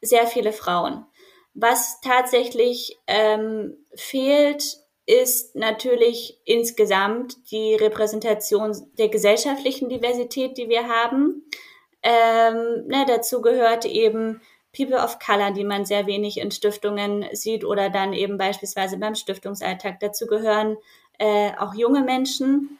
sehr 0.02 0.28
viele 0.28 0.54
Frauen. 0.54 1.06
Was 1.54 2.00
tatsächlich 2.02 2.98
ähm, 3.08 3.86
fehlt, 3.94 4.64
ist 5.06 5.56
natürlich 5.56 6.40
insgesamt 6.46 7.52
die 7.52 7.76
Repräsentation 7.76 8.76
der 8.98 9.10
gesellschaftlichen 9.10 9.90
Diversität, 9.90 10.58
die 10.58 10.70
wir 10.70 10.88
haben. 10.88 11.44
Ähm, 12.04 12.88
ne, 12.88 13.06
dazu 13.08 13.42
gehört 13.42 13.86
eben 13.86 14.42
People 14.76 14.98
of 14.98 15.20
Color, 15.20 15.52
die 15.52 15.64
man 15.64 15.86
sehr 15.86 16.08
wenig 16.08 16.38
in 16.40 16.52
Stiftungen 16.52 17.26
sieht 17.34 17.66
oder 17.66 17.90
dann 17.90 18.14
eben 18.14 18.38
beispielsweise 18.38 18.98
beim 18.98 19.16
Stiftungsalltag. 19.16 20.00
Dazu 20.00 20.28
gehören 20.28 20.78
äh, 21.20 21.52
auch 21.60 21.74
junge 21.74 22.02
Menschen, 22.02 22.80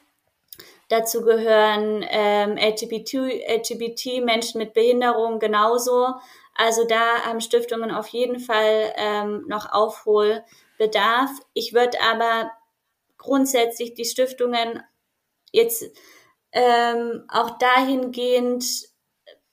Dazu 0.92 1.22
gehören 1.22 2.06
ähm, 2.10 2.58
LGBT, 2.58 3.14
LGBT, 3.48 4.22
Menschen 4.26 4.58
mit 4.58 4.74
Behinderung 4.74 5.40
genauso. 5.40 6.16
Also 6.54 6.84
da 6.84 7.24
haben 7.24 7.40
Stiftungen 7.40 7.92
auf 7.92 8.08
jeden 8.10 8.42
Fall 8.42 8.92
ähm, 8.98 9.46
noch 9.48 9.72
Aufholbedarf. 9.72 11.30
Ich 11.54 11.74
würde 11.74 11.98
aber 12.02 12.52
grundsätzlich 13.18 13.94
die 13.94 14.04
Stiftungen 14.04 14.84
jetzt 15.54 15.86
ähm, 16.52 17.24
auch 17.30 17.52
dahingehend 17.58 18.66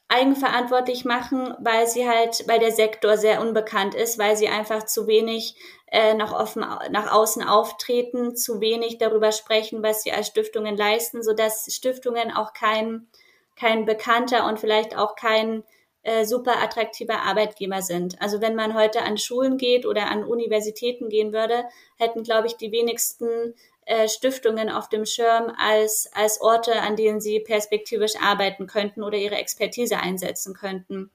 eigenverantwortlich 0.09 1.05
machen, 1.05 1.55
weil 1.61 1.87
sie 1.87 2.09
halt, 2.09 2.45
weil 2.49 2.59
der 2.59 2.73
Sektor 2.73 3.17
sehr 3.19 3.41
unbekannt 3.41 3.95
ist, 3.95 4.19
weil 4.19 4.37
sie 4.37 4.49
einfach 4.49 4.85
zu 4.85 5.07
wenig 5.07 5.55
äh, 5.91 6.15
nach, 6.15 6.33
offen, 6.33 6.65
nach 6.91 7.13
außen 7.13 7.43
auftreten, 7.43 8.35
zu 8.35 8.61
wenig 8.61 8.99
darüber 8.99 9.33
sprechen, 9.33 9.83
was 9.83 10.03
sie 10.03 10.13
als 10.13 10.29
Stiftungen 10.29 10.77
leisten, 10.77 11.23
so 11.23 11.35
dass 11.35 11.73
Stiftungen 11.75 12.33
auch 12.33 12.55
kein, 12.55 13.07
kein 13.55 13.85
bekannter 13.85 14.47
und 14.47 14.59
vielleicht 14.59 14.97
auch 14.97 15.15
kein 15.15 15.63
äh, 16.03 16.25
super 16.25 16.63
attraktiver 16.63 17.23
Arbeitgeber 17.23 17.83
sind. 17.83 18.21
Also 18.23 18.41
wenn 18.41 18.55
man 18.55 18.75
heute 18.75 19.03
an 19.03 19.19
Schulen 19.19 19.59
geht 19.59 19.85
oder 19.85 20.11
an 20.11 20.25
Universitäten 20.25 21.11
gehen 21.11 21.35
würde, 21.35 21.65
hätten, 21.99 22.23
glaube 22.23 22.47
ich, 22.47 22.57
die 22.57 22.73
wenigsten 22.73 23.55
äh, 23.89 24.07
Stiftungen 24.07 24.69
auf 24.69 24.91
dem 24.91 25.07
Schirm 25.07 25.51
als, 25.57 26.11
als 26.13 26.43
Orte, 26.43 26.83
an 26.83 26.95
denen 26.95 27.23
sie 27.23 27.41
perspektivisch 27.41 28.17
arbeiten 28.21 28.67
könnten 28.67 29.03
oder 29.03 29.17
ihre 29.17 29.37
Expertise 29.37 29.99
einsetzen 29.99 30.53
könnten. 30.53 31.11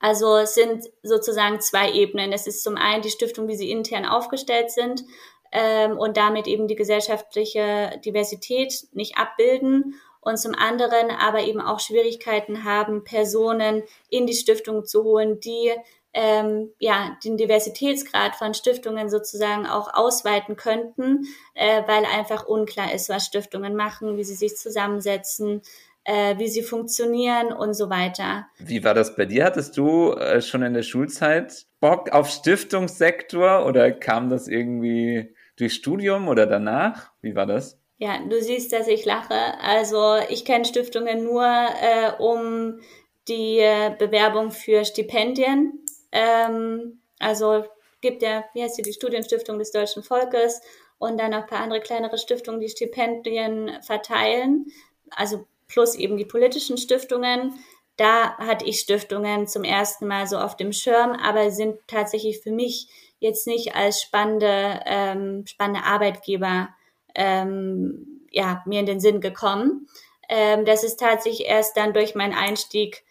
Also 0.00 0.38
es 0.38 0.54
sind 0.54 0.86
sozusagen 1.02 1.60
zwei 1.60 1.92
Ebenen. 1.92 2.32
Es 2.32 2.46
ist 2.46 2.62
zum 2.62 2.76
einen 2.76 3.02
die 3.02 3.10
Stiftung, 3.10 3.46
wie 3.46 3.56
sie 3.56 3.70
intern 3.70 4.06
aufgestellt 4.06 4.70
sind 4.70 5.04
ähm, 5.52 5.98
und 5.98 6.16
damit 6.16 6.46
eben 6.46 6.66
die 6.66 6.76
gesellschaftliche 6.76 8.00
Diversität 8.02 8.88
nicht 8.92 9.18
abbilden 9.18 10.00
und 10.22 10.38
zum 10.38 10.54
anderen 10.54 11.10
aber 11.10 11.40
eben 11.40 11.60
auch 11.60 11.78
Schwierigkeiten 11.78 12.64
haben, 12.64 13.04
Personen 13.04 13.82
in 14.08 14.26
die 14.26 14.32
Stiftung 14.32 14.86
zu 14.86 15.04
holen, 15.04 15.40
die 15.40 15.74
ähm, 16.16 16.72
ja, 16.78 17.16
den 17.22 17.36
Diversitätsgrad 17.36 18.36
von 18.36 18.54
Stiftungen 18.54 19.10
sozusagen 19.10 19.66
auch 19.66 19.92
ausweiten 19.92 20.56
könnten, 20.56 21.26
äh, 21.54 21.82
weil 21.86 22.06
einfach 22.06 22.46
unklar 22.46 22.94
ist, 22.94 23.10
was 23.10 23.26
Stiftungen 23.26 23.76
machen, 23.76 24.16
wie 24.16 24.24
sie 24.24 24.34
sich 24.34 24.56
zusammensetzen, 24.56 25.60
äh, 26.04 26.38
wie 26.38 26.48
sie 26.48 26.62
funktionieren 26.62 27.52
und 27.52 27.74
so 27.74 27.90
weiter. 27.90 28.46
Wie 28.58 28.82
war 28.82 28.94
das 28.94 29.14
bei 29.14 29.26
dir? 29.26 29.44
Hattest 29.44 29.76
du 29.76 30.12
äh, 30.12 30.40
schon 30.40 30.62
in 30.62 30.72
der 30.72 30.82
Schulzeit 30.82 31.66
Bock 31.80 32.10
auf 32.10 32.30
Stiftungssektor 32.30 33.66
oder 33.66 33.92
kam 33.92 34.30
das 34.30 34.48
irgendwie 34.48 35.34
durch 35.56 35.74
Studium 35.74 36.28
oder 36.28 36.46
danach? 36.46 37.10
Wie 37.20 37.34
war 37.34 37.46
das? 37.46 37.78
Ja, 37.98 38.18
du 38.26 38.40
siehst, 38.42 38.72
dass 38.72 38.88
ich 38.88 39.04
lache. 39.04 39.34
Also 39.60 40.16
ich 40.30 40.46
kenne 40.46 40.64
Stiftungen 40.64 41.24
nur 41.24 41.44
äh, 41.44 42.12
um 42.18 42.80
die 43.28 43.58
äh, 43.58 43.94
Bewerbung 43.98 44.50
für 44.50 44.84
Stipendien. 44.84 45.85
Ähm, 46.16 46.98
also 47.18 47.64
gibt 48.00 48.22
ja, 48.22 48.44
wie 48.54 48.62
heißt 48.62 48.78
die, 48.78 48.82
die 48.82 48.94
Studienstiftung 48.94 49.58
des 49.58 49.70
deutschen 49.70 50.02
Volkes 50.02 50.62
und 50.98 51.18
dann 51.18 51.32
noch 51.32 51.42
ein 51.42 51.46
paar 51.46 51.60
andere 51.60 51.80
kleinere 51.80 52.16
Stiftungen, 52.16 52.60
die 52.60 52.70
Stipendien 52.70 53.82
verteilen, 53.82 54.66
also 55.10 55.44
plus 55.68 55.94
eben 55.94 56.16
die 56.16 56.24
politischen 56.24 56.78
Stiftungen. 56.78 57.54
Da 57.98 58.36
hatte 58.38 58.64
ich 58.64 58.80
Stiftungen 58.80 59.46
zum 59.46 59.62
ersten 59.64 60.06
Mal 60.06 60.26
so 60.26 60.38
auf 60.38 60.56
dem 60.56 60.72
Schirm, 60.72 61.12
aber 61.12 61.50
sind 61.50 61.78
tatsächlich 61.86 62.40
für 62.40 62.50
mich 62.50 62.88
jetzt 63.18 63.46
nicht 63.46 63.74
als 63.74 64.00
spannende, 64.00 64.80
ähm, 64.86 65.46
spannende 65.46 65.84
Arbeitgeber 65.84 66.68
ähm, 67.14 68.26
ja, 68.30 68.62
mir 68.66 68.80
in 68.80 68.86
den 68.86 69.00
Sinn 69.00 69.20
gekommen. 69.20 69.86
Ähm, 70.28 70.64
das 70.64 70.82
ist 70.82 70.98
tatsächlich 70.98 71.46
erst 71.46 71.76
dann 71.76 71.92
durch 71.92 72.14
meinen 72.14 72.34
Einstieg 72.34 73.05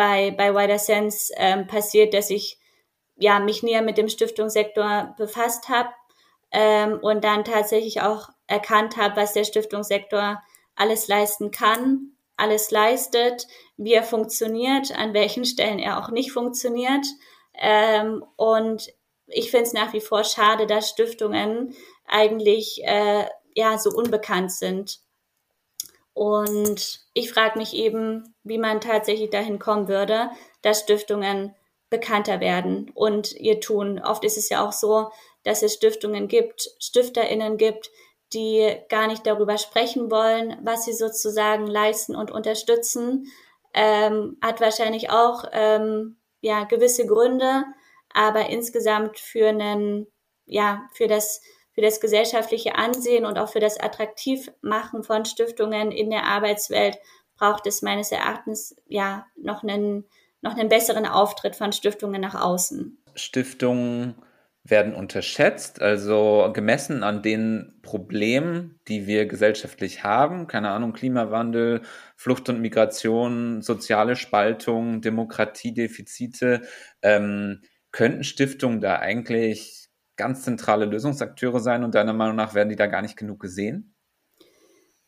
bei, 0.00 0.30
bei 0.30 0.54
Wider 0.54 0.78
Sense 0.78 1.30
ähm, 1.36 1.66
passiert, 1.66 2.14
dass 2.14 2.30
ich 2.30 2.58
ja, 3.16 3.38
mich 3.38 3.62
näher 3.62 3.82
mit 3.82 3.98
dem 3.98 4.08
Stiftungssektor 4.08 5.14
befasst 5.18 5.68
habe 5.68 5.90
ähm, 6.52 6.98
und 7.02 7.22
dann 7.22 7.44
tatsächlich 7.44 8.00
auch 8.00 8.30
erkannt 8.46 8.96
habe, 8.96 9.16
was 9.16 9.34
der 9.34 9.44
Stiftungssektor 9.44 10.42
alles 10.74 11.06
leisten 11.06 11.50
kann, 11.50 12.12
alles 12.38 12.70
leistet, 12.70 13.46
wie 13.76 13.92
er 13.92 14.02
funktioniert, 14.02 14.90
an 14.96 15.12
welchen 15.12 15.44
Stellen 15.44 15.78
er 15.78 16.02
auch 16.02 16.10
nicht 16.10 16.32
funktioniert. 16.32 17.04
Ähm, 17.52 18.24
und 18.36 18.90
ich 19.26 19.50
finde 19.50 19.66
es 19.66 19.74
nach 19.74 19.92
wie 19.92 20.00
vor 20.00 20.24
schade, 20.24 20.66
dass 20.66 20.88
Stiftungen 20.88 21.74
eigentlich 22.06 22.80
äh, 22.84 23.26
ja 23.54 23.76
so 23.76 23.90
unbekannt 23.90 24.50
sind. 24.50 25.00
Und 26.20 27.00
ich 27.14 27.32
frage 27.32 27.56
mich 27.56 27.72
eben, 27.72 28.34
wie 28.44 28.58
man 28.58 28.82
tatsächlich 28.82 29.30
dahin 29.30 29.58
kommen 29.58 29.88
würde, 29.88 30.28
dass 30.60 30.80
Stiftungen 30.80 31.54
bekannter 31.88 32.40
werden 32.40 32.90
und 32.94 33.32
ihr 33.32 33.58
tun. 33.58 33.98
Oft 33.98 34.22
ist 34.24 34.36
es 34.36 34.50
ja 34.50 34.62
auch 34.62 34.72
so, 34.72 35.08
dass 35.44 35.62
es 35.62 35.72
Stiftungen 35.72 36.28
gibt, 36.28 36.74
StifterInnen 36.78 37.56
gibt, 37.56 37.90
die 38.34 38.70
gar 38.90 39.06
nicht 39.06 39.26
darüber 39.26 39.56
sprechen 39.56 40.10
wollen, 40.10 40.58
was 40.62 40.84
sie 40.84 40.92
sozusagen 40.92 41.66
leisten 41.66 42.14
und 42.14 42.30
unterstützen. 42.30 43.24
Ähm, 43.72 44.36
hat 44.42 44.60
wahrscheinlich 44.60 45.08
auch 45.08 45.44
ähm, 45.52 46.18
ja 46.42 46.64
gewisse 46.64 47.06
Gründe, 47.06 47.64
aber 48.12 48.50
insgesamt 48.50 49.18
für 49.18 49.48
einen 49.48 50.06
ja 50.44 50.82
für 50.92 51.06
das 51.06 51.40
für 51.80 51.86
das 51.86 52.00
gesellschaftliche 52.00 52.74
Ansehen 52.74 53.24
und 53.24 53.38
auch 53.38 53.48
für 53.48 53.58
das 53.58 53.80
Attraktivmachen 53.80 55.02
von 55.02 55.24
Stiftungen 55.24 55.92
in 55.92 56.10
der 56.10 56.24
Arbeitswelt 56.24 56.98
braucht 57.38 57.66
es 57.66 57.80
meines 57.80 58.12
Erachtens 58.12 58.76
ja 58.86 59.24
noch 59.34 59.62
einen 59.62 60.04
noch 60.42 60.58
einen 60.58 60.68
besseren 60.68 61.06
Auftritt 61.06 61.56
von 61.56 61.72
Stiftungen 61.72 62.20
nach 62.20 62.34
außen. 62.34 62.98
Stiftungen 63.14 64.16
werden 64.62 64.94
unterschätzt, 64.94 65.80
also 65.80 66.50
gemessen 66.52 67.02
an 67.02 67.22
den 67.22 67.78
Problemen, 67.80 68.78
die 68.86 69.06
wir 69.06 69.24
gesellschaftlich 69.24 70.04
haben, 70.04 70.48
keine 70.48 70.70
Ahnung, 70.70 70.92
Klimawandel, 70.92 71.80
Flucht 72.14 72.50
und 72.50 72.60
Migration, 72.60 73.62
soziale 73.62 74.16
Spaltung, 74.16 75.00
Demokratiedefizite, 75.00 76.60
ähm, 77.00 77.62
könnten 77.90 78.24
Stiftungen 78.24 78.82
da 78.82 78.98
eigentlich 78.98 79.89
ganz 80.20 80.42
zentrale 80.42 80.84
Lösungsakteure 80.84 81.60
sein 81.60 81.82
und 81.82 81.94
deiner 81.94 82.12
Meinung 82.12 82.36
nach 82.36 82.54
werden 82.54 82.68
die 82.68 82.76
da 82.76 82.86
gar 82.86 83.02
nicht 83.02 83.16
genug 83.16 83.40
gesehen? 83.40 83.94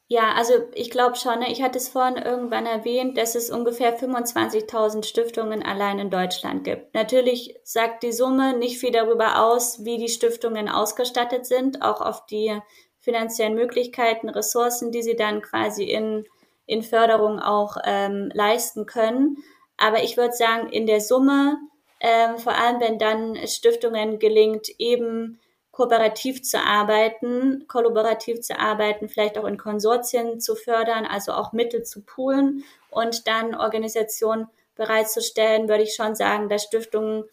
Ja, 0.09 0.33
also 0.37 0.53
ich 0.75 0.91
glaube 0.91 1.17
schon, 1.17 1.39
ne? 1.39 1.51
ich 1.51 1.63
hatte 1.63 1.79
es 1.79 1.89
vorhin 1.89 2.17
irgendwann 2.17 2.67
erwähnt, 2.67 3.17
dass 3.17 3.35
es 3.35 3.51
ungefähr 3.51 3.99
25.000 3.99 5.05
Stiftungen 5.05 5.63
allein 5.63 5.99
in 5.99 6.11
Deutschland 6.11 6.65
gibt. 6.65 6.95
Natürlich 6.95 7.55
sagt 7.65 8.03
die 8.03 8.13
Summe 8.13 8.57
nicht 8.59 8.79
viel 8.79 8.91
darüber 8.91 9.43
aus, 9.43 9.87
wie 9.87 9.97
die 9.97 10.11
Stiftungen 10.11 10.69
ausgestattet 10.69 11.47
sind, 11.47 11.81
auch 11.81 12.03
auf 12.03 12.27
die 12.27 12.59
finanziellen 13.01 13.55
Möglichkeiten, 13.55 14.29
Ressourcen, 14.29 14.93
die 14.93 15.03
sie 15.03 15.17
dann 15.17 15.41
quasi 15.41 15.85
in, 15.85 16.27
in 16.67 16.83
Förderung 16.83 17.39
auch 17.39 17.77
ähm, 17.85 18.31
leisten 18.35 18.85
können. 18.85 19.39
Aber 19.79 20.03
ich 20.03 20.17
würde 20.17 20.35
sagen, 20.35 20.69
in 20.69 20.87
der 20.87 21.01
Summe, 21.01 21.57
ähm, 22.03 22.37
vor 22.39 22.55
allem 22.55 22.81
wenn 22.81 22.99
dann 22.99 23.39
Stiftungen 23.47 24.19
gelingt, 24.19 24.69
eben 24.79 25.41
kooperativ 25.71 26.43
zu 26.43 26.59
arbeiten, 26.59 27.65
kollaborativ 27.69 28.41
zu 28.41 28.59
arbeiten, 28.59 29.09
vielleicht 29.09 29.39
auch 29.39 29.47
in 29.47 29.57
Konsortien 29.57 30.41
zu 30.41 30.57
fördern, 30.57 31.07
also 31.07 31.33
auch 31.33 31.53
Mittel 31.53 31.85
zu 31.85 32.03
poolen 32.03 32.65
und 32.91 33.29
dann 33.29 33.55
Organisationen 33.55 34.49
bereitzustellen, 34.75 35.69
würde 35.69 35.85
ich 35.85 35.95
schon 35.95 36.17
sagen, 36.17 36.49
dass 36.49 36.65
Stiftungen 36.65 37.25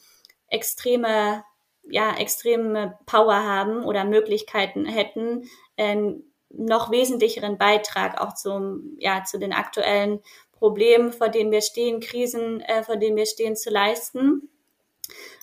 extreme, 0.49 1.43
ja, 1.89 2.15
extreme 2.17 2.97
Power 3.07 3.43
haben 3.43 3.84
oder 3.84 4.05
Möglichkeiten 4.05 4.86
hätten, 4.86 5.49
einen 5.78 6.32
noch 6.49 6.91
wesentlicheren 6.91 7.57
Beitrag 7.57 8.22
auch 8.22 8.36
zum, 8.36 8.95
ja, 8.99 9.24
zu 9.24 9.39
den 9.39 9.51
aktuellen 9.51 10.22
Problemen, 10.51 11.11
vor 11.11 11.30
denen 11.30 11.51
wir 11.51 11.61
stehen, 11.61 12.01
Krisen, 12.01 12.61
äh, 12.61 12.84
vor 12.84 12.97
denen 12.97 13.17
wir 13.17 13.26
stehen, 13.26 13.55
zu 13.55 13.72
leisten. 13.72 14.49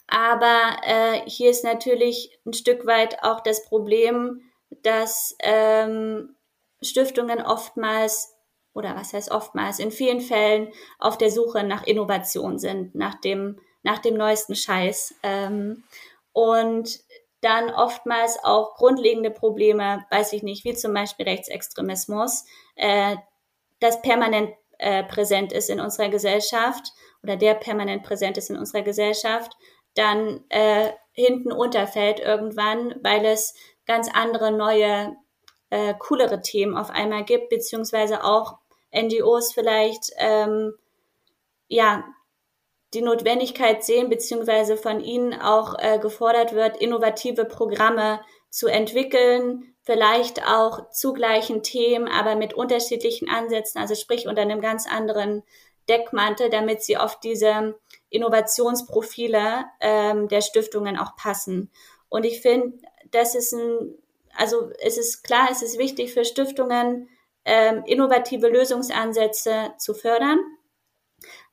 Aber 0.07 0.77
äh, 0.83 1.29
hier 1.29 1.51
ist 1.51 1.65
natürlich 1.65 2.39
ein 2.47 2.53
Stück 2.53 2.87
weit 2.87 3.23
auch 3.23 3.41
das 3.41 3.65
Problem, 3.65 4.43
dass 4.83 5.37
ähm, 5.41 6.37
Stiftungen 6.83 7.41
oftmals 7.41 8.35
oder 8.75 8.95
was 8.95 9.13
heißt 9.15 9.31
oftmals 9.31 9.79
in 9.79 9.91
vielen 9.91 10.21
Fällen 10.21 10.73
auf 10.99 11.17
der 11.17 11.31
Suche 11.31 11.65
nach 11.65 11.85
Innovation 11.85 12.59
sind, 12.59 12.95
nach 12.95 13.21
dem 13.21 13.59
nach 13.83 13.99
dem 14.01 14.17
neuesten 14.17 14.57
Scheiß 14.57 15.15
ähm, 15.23 15.85
und 16.33 17.01
dann 17.41 17.71
oftmals 17.71 18.37
auch 18.43 18.75
grundlegende 18.75 19.31
Probleme, 19.31 20.05
weiß 20.11 20.33
ich 20.33 20.43
nicht, 20.43 20.65
wie 20.65 20.75
zum 20.75 20.93
Beispiel 20.93 21.27
Rechtsextremismus, 21.29 22.45
äh, 22.75 23.17
das 23.79 24.03
permanent 24.03 24.51
äh, 24.79 25.05
präsent 25.05 25.53
ist 25.53 25.71
in 25.71 25.81
unserer 25.81 26.09
Gesellschaft 26.09 26.93
oder 27.23 27.37
der 27.37 27.55
permanent 27.55 28.03
präsent 28.03 28.37
ist 28.39 28.51
in 28.51 28.57
unserer 28.57 28.83
Gesellschaft 28.83 29.53
dann 29.95 30.45
äh, 30.51 30.93
hinten 31.13 31.51
unterfällt 31.51 32.21
irgendwann, 32.21 32.95
weil 33.03 33.25
es 33.25 33.55
ganz 33.87 34.09
andere 34.13 34.53
neue, 34.53 35.17
äh, 35.71 35.95
coolere 35.99 36.43
Themen 36.43 36.77
auf 36.77 36.91
einmal 36.91 37.25
gibt, 37.25 37.49
beziehungsweise 37.49 38.23
auch 38.23 38.59
NGOs 38.95 39.53
vielleicht 39.53 40.11
ähm, 40.19 40.75
ja 41.69 42.05
die 42.95 43.03
Notwendigkeit 43.03 43.85
sehen, 43.85 44.09
beziehungsweise 44.09 44.77
von 44.77 45.01
ihnen 45.01 45.35
auch 45.35 45.75
äh, 45.79 45.99
gefordert 45.99 46.55
wird, 46.55 46.77
innovative 46.77 47.45
Programme 47.45 48.21
zu 48.51 48.69
entwickeln, 48.69 49.76
vielleicht 49.87 50.45
auch 50.45 50.91
zu 50.91 51.13
gleichen 51.13 51.63
Themen, 51.63 52.09
aber 52.09 52.35
mit 52.35 52.53
unterschiedlichen 52.55 53.31
Ansätzen, 53.31 53.81
also 53.81 53.95
sprich 53.95 54.27
unter 54.27 54.43
einem 54.43 54.61
ganz 54.61 54.87
anderen 54.87 55.45
Deckmantel, 55.89 56.51
damit 56.51 56.83
sie 56.83 56.97
auf 56.97 57.21
diese 57.21 57.79
Innovationsprofile 58.11 59.65
ähm, 59.81 60.27
der 60.27 60.41
Stiftungen 60.41 60.99
auch 60.99 61.17
passen. 61.17 61.71
Und 62.09 62.27
ich 62.27 62.41
finde, 62.41 62.79
das 63.13 63.37
ist 63.37 63.53
ein, 63.53 63.95
also 64.37 64.71
es 64.81 64.99
ist 64.99 65.23
klar, 65.23 65.49
es 65.53 65.63
ist 65.63 65.79
wichtig 65.79 66.13
für 66.13 66.25
Stiftungen, 66.25 67.09
ähm, 67.45 67.85
innovative 67.87 68.49
Lösungsansätze 68.49 69.73
zu 69.79 69.95
fördern, 69.95 70.41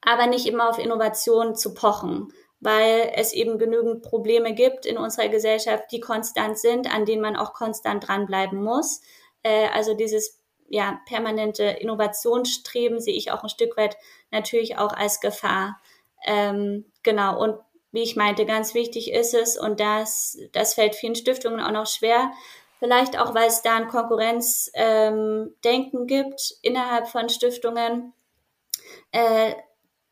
aber 0.01 0.25
nicht 0.25 0.47
immer 0.47 0.69
auf 0.69 0.79
Innovation 0.79 1.55
zu 1.55 1.75
pochen, 1.75 2.33
weil 2.63 3.11
es 3.15 3.33
eben 3.33 3.57
genügend 3.57 4.01
Probleme 4.01 4.53
gibt 4.53 4.85
in 4.85 4.97
unserer 4.97 5.29
Gesellschaft, 5.29 5.85
die 5.91 5.99
konstant 5.99 6.57
sind, 6.57 6.93
an 6.93 7.05
denen 7.05 7.21
man 7.21 7.35
auch 7.35 7.53
konstant 7.53 8.07
dranbleiben 8.07 8.63
muss. 8.63 9.01
Äh, 9.43 9.67
also 9.73 9.93
dieses 9.93 10.39
ja, 10.69 10.99
permanente 11.05 11.63
Innovationsstreben 11.63 12.99
sehe 12.99 13.15
ich 13.15 13.31
auch 13.31 13.43
ein 13.43 13.49
Stück 13.49 13.77
weit 13.77 13.97
natürlich 14.31 14.77
auch 14.77 14.93
als 14.93 15.19
Gefahr. 15.19 15.79
Ähm, 16.25 16.85
genau, 17.03 17.39
und 17.39 17.59
wie 17.91 18.01
ich 18.01 18.15
meinte, 18.15 18.45
ganz 18.45 18.73
wichtig 18.73 19.11
ist 19.11 19.35
es, 19.35 19.57
und 19.57 19.79
das, 19.79 20.39
das 20.51 20.73
fällt 20.73 20.95
vielen 20.95 21.15
Stiftungen 21.15 21.59
auch 21.59 21.71
noch 21.71 21.85
schwer, 21.85 22.31
vielleicht 22.79 23.19
auch, 23.19 23.35
weil 23.35 23.47
es 23.47 23.61
da 23.61 23.75
ein 23.75 23.87
Konkurrenzdenken 23.87 25.99
ähm, 26.01 26.07
gibt 26.07 26.55
innerhalb 26.63 27.07
von 27.07 27.29
Stiftungen, 27.29 28.13
äh, 29.11 29.53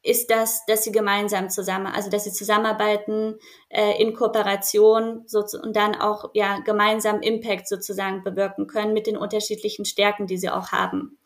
ist 0.04 0.32
das, 0.32 0.66
dass 0.66 0.84
sie 0.84 0.92
gemeinsam 0.92 1.50
zusammen, 1.50 1.88
also 1.88 2.10
dass 2.10 2.24
sie 2.24 2.32
zusammenarbeiten 2.32 3.38
äh, 3.70 4.02
in 4.02 4.14
Kooperation 4.14 5.24
so, 5.28 5.46
und 5.62 5.76
dann 5.76 5.96
auch 5.96 6.32
ja 6.34 6.60
gemeinsam 6.60 7.22
Impact 7.22 7.68
sozusagen 7.68 8.24
bewirken 8.24 8.68
können 8.68 8.94
mit 8.94 9.06
den 9.06 9.18
unterschiedlichen 9.18 9.86
Stärken, 9.86 10.26
die 10.26 10.38
sie 10.38 10.50
auch 10.50 10.72
haben. 10.72 11.20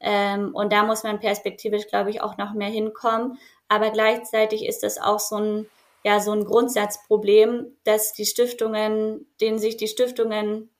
Ähm, 0.00 0.54
und 0.54 0.72
da 0.72 0.84
muss 0.84 1.02
man 1.02 1.20
perspektivisch, 1.20 1.88
glaube 1.88 2.10
ich, 2.10 2.20
auch 2.20 2.36
noch 2.36 2.52
mehr 2.52 2.68
hinkommen. 2.68 3.38
Aber 3.68 3.90
gleichzeitig 3.90 4.64
ist 4.66 4.82
das 4.82 4.98
auch 4.98 5.18
so 5.18 5.36
ein, 5.36 5.66
ja, 6.04 6.20
so 6.20 6.32
ein 6.32 6.44
Grundsatzproblem, 6.44 7.76
dass 7.84 8.12
die 8.12 8.26
Stiftungen, 8.26 9.26
denen 9.40 9.58
sich 9.58 9.76
die 9.76 9.88
Stiftungen 9.88 10.70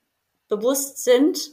bewusst 0.49 1.03
sind 1.03 1.51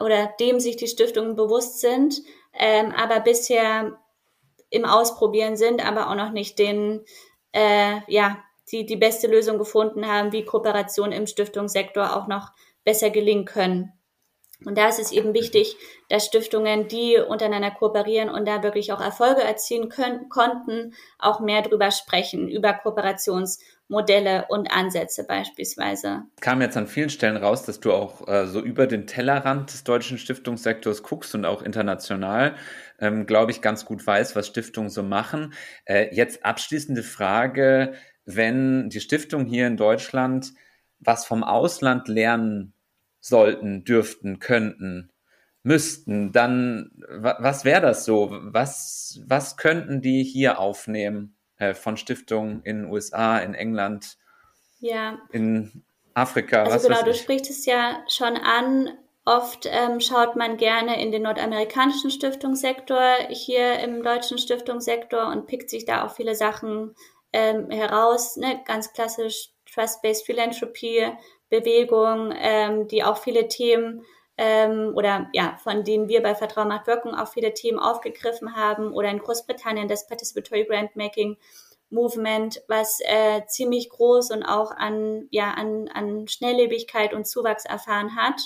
oder 0.00 0.32
dem 0.40 0.60
sich 0.60 0.76
die 0.76 0.86
Stiftungen 0.88 1.36
bewusst 1.36 1.80
sind, 1.80 2.22
ähm, 2.52 2.92
aber 2.92 3.20
bisher 3.20 3.98
im 4.76 4.84
Ausprobieren 4.84 5.56
sind, 5.56 5.84
aber 5.84 6.10
auch 6.10 6.14
noch 6.14 6.30
nicht 6.30 6.58
den, 6.58 7.04
äh, 7.52 8.00
ja, 8.06 8.38
die, 8.70 8.86
die 8.86 8.96
beste 8.96 9.26
Lösung 9.26 9.58
gefunden 9.58 10.06
haben, 10.06 10.32
wie 10.32 10.44
Kooperation 10.44 11.12
im 11.12 11.26
Stiftungssektor 11.26 12.16
auch 12.16 12.26
noch 12.26 12.52
besser 12.84 13.10
gelingen 13.10 13.44
können. 13.44 13.92
Und 14.64 14.78
da 14.78 14.88
ist 14.88 14.98
es 14.98 15.12
eben 15.12 15.34
wichtig, 15.34 15.76
dass 16.08 16.24
Stiftungen, 16.24 16.88
die 16.88 17.18
untereinander 17.18 17.70
kooperieren 17.70 18.30
und 18.30 18.46
da 18.48 18.62
wirklich 18.62 18.92
auch 18.92 19.00
Erfolge 19.00 19.42
erzielen 19.42 19.90
können, 19.90 20.28
konnten, 20.30 20.94
auch 21.18 21.40
mehr 21.40 21.60
drüber 21.62 21.90
sprechen, 21.90 22.48
über 22.48 22.72
Kooperationsmodelle 23.88 24.46
und 24.48 24.70
Ansätze 24.70 25.24
beispielsweise. 25.24 26.24
Es 26.36 26.40
kam 26.40 26.60
jetzt 26.60 26.76
an 26.76 26.86
vielen 26.86 27.10
Stellen 27.10 27.36
raus, 27.36 27.64
dass 27.64 27.80
du 27.80 27.92
auch 27.92 28.26
äh, 28.28 28.46
so 28.46 28.60
über 28.60 28.86
den 28.86 29.06
Tellerrand 29.06 29.72
des 29.72 29.84
deutschen 29.84 30.18
Stiftungssektors 30.18 31.02
guckst 31.02 31.34
und 31.34 31.44
auch 31.44 31.62
international, 31.62 32.56
ähm, 32.98 33.26
glaube 33.26 33.52
ich, 33.52 33.60
ganz 33.62 33.84
gut 33.84 34.06
weißt, 34.06 34.36
was 34.36 34.46
Stiftungen 34.46 34.90
so 34.90 35.02
machen. 35.02 35.54
Äh, 35.84 36.14
jetzt 36.14 36.44
abschließende 36.44 37.02
Frage, 37.02 37.94
wenn 38.24 38.90
die 38.90 39.00
Stiftung 39.00 39.46
hier 39.46 39.66
in 39.66 39.76
Deutschland 39.76 40.52
was 40.98 41.26
vom 41.26 41.44
Ausland 41.44 42.08
lernen 42.08 42.72
sollten, 43.20 43.84
dürften, 43.84 44.38
könnten, 44.38 45.10
müssten, 45.62 46.32
dann 46.32 46.90
was 47.08 47.64
wäre 47.64 47.82
das 47.82 48.04
so? 48.04 48.30
Was, 48.30 49.20
was 49.26 49.56
könnten 49.56 50.00
die 50.00 50.24
hier 50.24 50.58
aufnehmen 50.58 51.35
äh, 51.58 51.74
von 51.74 51.96
Stiftungen 51.96 52.62
in 52.62 52.82
den 52.82 52.90
USA, 52.90 53.38
in 53.38 53.54
England, 53.54 54.16
ja. 54.80 55.18
in 55.32 55.84
Afrika? 56.14 56.64
Also 56.64 56.88
genau, 56.88 57.02
du 57.02 57.14
sprichst 57.14 57.50
es 57.50 57.66
ja 57.66 58.02
schon 58.08 58.36
an. 58.36 58.90
Oft 59.24 59.66
ähm, 59.68 59.98
schaut 59.98 60.36
man 60.36 60.56
gerne 60.56 61.02
in 61.02 61.10
den 61.10 61.22
nordamerikanischen 61.22 62.12
Stiftungssektor, 62.12 63.02
hier 63.28 63.80
im 63.80 64.04
deutschen 64.04 64.38
Stiftungssektor 64.38 65.26
und 65.26 65.46
pickt 65.48 65.68
sich 65.68 65.84
da 65.84 66.06
auch 66.06 66.14
viele 66.14 66.36
Sachen 66.36 66.94
ähm, 67.32 67.68
heraus. 67.70 68.36
Ne? 68.36 68.60
Ganz 68.64 68.92
klassisch 68.92 69.50
Trust-Based 69.74 70.24
Philanthropy, 70.24 71.10
Bewegung, 71.50 72.32
ähm, 72.36 72.86
die 72.86 73.02
auch 73.02 73.18
viele 73.18 73.48
Themen 73.48 74.04
ähm, 74.38 74.92
oder 74.94 75.28
ja, 75.32 75.56
von 75.62 75.84
denen 75.84 76.08
wir 76.08 76.22
bei 76.22 76.34
Vertrauen 76.34 76.68
macht 76.68 76.86
Wirkung 76.86 77.14
auch 77.14 77.28
viele 77.28 77.54
Themen 77.54 77.78
aufgegriffen 77.78 78.54
haben 78.54 78.92
oder 78.92 79.08
in 79.08 79.18
Großbritannien 79.18 79.88
das 79.88 80.06
Participatory 80.06 80.64
Grantmaking 80.64 81.36
Movement, 81.88 82.62
was 82.68 82.98
äh, 83.04 83.46
ziemlich 83.46 83.88
groß 83.90 84.32
und 84.32 84.42
auch 84.42 84.72
an, 84.72 85.28
ja, 85.30 85.52
an, 85.52 85.88
an 85.88 86.26
Schnelllebigkeit 86.26 87.14
und 87.14 87.26
Zuwachs 87.26 87.64
erfahren 87.64 88.16
hat, 88.16 88.40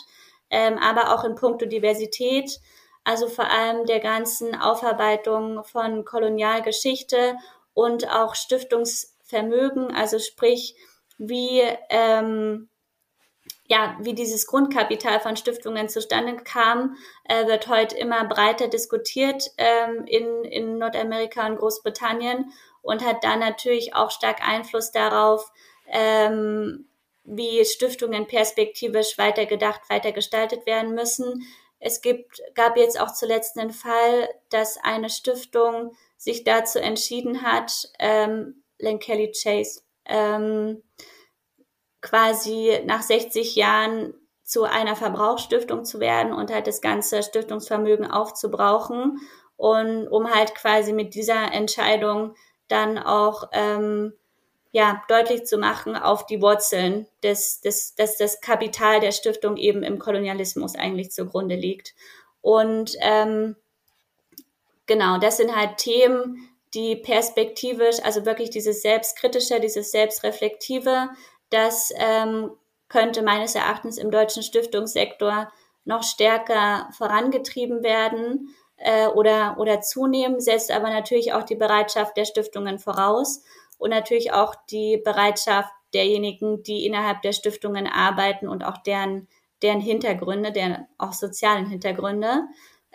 ähm, 0.50 0.78
aber 0.78 1.14
auch 1.14 1.24
in 1.24 1.34
puncto 1.34 1.66
Diversität, 1.66 2.60
also 3.02 3.28
vor 3.28 3.50
allem 3.50 3.86
der 3.86 4.00
ganzen 4.00 4.54
Aufarbeitung 4.54 5.64
von 5.64 6.04
Kolonialgeschichte 6.04 7.36
und 7.72 8.10
auch 8.10 8.34
Stiftungsvermögen, 8.34 9.94
also 9.94 10.18
sprich, 10.18 10.76
wie 11.16 11.62
ähm, 11.88 12.68
ja, 13.70 13.96
wie 14.00 14.14
dieses 14.14 14.48
Grundkapital 14.48 15.20
von 15.20 15.36
Stiftungen 15.36 15.88
zustande 15.88 16.36
kam, 16.42 16.96
äh, 17.24 17.46
wird 17.46 17.68
heute 17.68 17.96
immer 17.96 18.24
breiter 18.24 18.66
diskutiert 18.66 19.44
ähm, 19.58 20.04
in, 20.06 20.42
in 20.42 20.78
Nordamerika 20.78 21.46
und 21.46 21.56
Großbritannien 21.56 22.52
und 22.82 23.06
hat 23.06 23.22
dann 23.22 23.38
natürlich 23.38 23.94
auch 23.94 24.10
stark 24.10 24.46
Einfluss 24.46 24.90
darauf, 24.90 25.52
ähm, 25.86 26.88
wie 27.22 27.64
Stiftungen 27.64 28.26
perspektivisch 28.26 29.16
weitergedacht, 29.18 29.82
weitergestaltet 29.88 30.66
werden 30.66 30.96
müssen. 30.96 31.46
Es 31.78 32.00
gibt, 32.00 32.42
gab 32.56 32.76
jetzt 32.76 33.00
auch 33.00 33.12
zuletzt 33.14 33.56
einen 33.56 33.70
Fall, 33.70 34.28
dass 34.48 34.78
eine 34.82 35.10
Stiftung 35.10 35.94
sich 36.16 36.42
dazu 36.42 36.80
entschieden 36.80 37.42
hat, 37.42 37.88
ähm, 38.00 38.64
Len 38.80 38.98
Kelly 38.98 39.30
Chase, 39.30 39.82
ähm, 40.06 40.82
quasi 42.00 42.80
nach 42.86 43.02
60 43.02 43.56
Jahren 43.56 44.14
zu 44.44 44.64
einer 44.64 44.96
Verbrauchsstiftung 44.96 45.84
zu 45.84 46.00
werden 46.00 46.32
und 46.32 46.52
halt 46.52 46.66
das 46.66 46.80
ganze 46.80 47.22
Stiftungsvermögen 47.22 48.10
aufzubrauchen 48.10 49.20
und 49.56 50.08
um 50.08 50.34
halt 50.34 50.54
quasi 50.54 50.92
mit 50.92 51.14
dieser 51.14 51.52
Entscheidung 51.52 52.34
dann 52.68 52.98
auch 52.98 53.50
ähm, 53.52 54.12
ja 54.72 55.02
deutlich 55.08 55.44
zu 55.44 55.58
machen 55.58 55.96
auf 55.96 56.26
die 56.26 56.40
Wurzeln, 56.40 57.06
des, 57.22 57.60
des, 57.60 57.94
dass 57.94 58.16
das 58.16 58.40
Kapital 58.40 59.00
der 59.00 59.12
Stiftung 59.12 59.56
eben 59.56 59.82
im 59.82 59.98
Kolonialismus 59.98 60.74
eigentlich 60.74 61.10
zugrunde 61.10 61.56
liegt. 61.56 61.94
Und 62.40 62.96
ähm, 63.00 63.56
genau, 64.86 65.18
das 65.18 65.36
sind 65.36 65.54
halt 65.54 65.76
Themen, 65.76 66.48
die 66.74 66.96
perspektivisch, 66.96 67.96
also 68.02 68.24
wirklich 68.24 68.50
dieses 68.50 68.82
Selbstkritische, 68.82 69.60
dieses 69.60 69.90
Selbstreflektive, 69.90 71.10
das 71.50 71.92
ähm, 71.96 72.50
könnte 72.88 73.22
meines 73.22 73.54
Erachtens 73.54 73.98
im 73.98 74.10
deutschen 74.10 74.42
Stiftungssektor 74.42 75.50
noch 75.84 76.02
stärker 76.02 76.88
vorangetrieben 76.96 77.82
werden 77.82 78.54
äh, 78.76 79.06
oder, 79.08 79.56
oder 79.58 79.80
zunehmen, 79.80 80.40
setzt 80.40 80.70
aber 80.70 80.90
natürlich 80.90 81.32
auch 81.32 81.44
die 81.44 81.56
Bereitschaft 81.56 82.16
der 82.16 82.24
Stiftungen 82.24 82.78
voraus 82.78 83.42
und 83.78 83.90
natürlich 83.90 84.32
auch 84.32 84.54
die 84.70 84.98
Bereitschaft 84.98 85.72
derjenigen, 85.94 86.62
die 86.62 86.86
innerhalb 86.86 87.22
der 87.22 87.32
Stiftungen 87.32 87.86
arbeiten 87.86 88.48
und 88.48 88.64
auch 88.64 88.78
deren, 88.78 89.28
deren 89.62 89.80
Hintergründe, 89.80 90.52
deren 90.52 90.86
auch 90.98 91.12
sozialen 91.12 91.66
Hintergründe. 91.66 92.44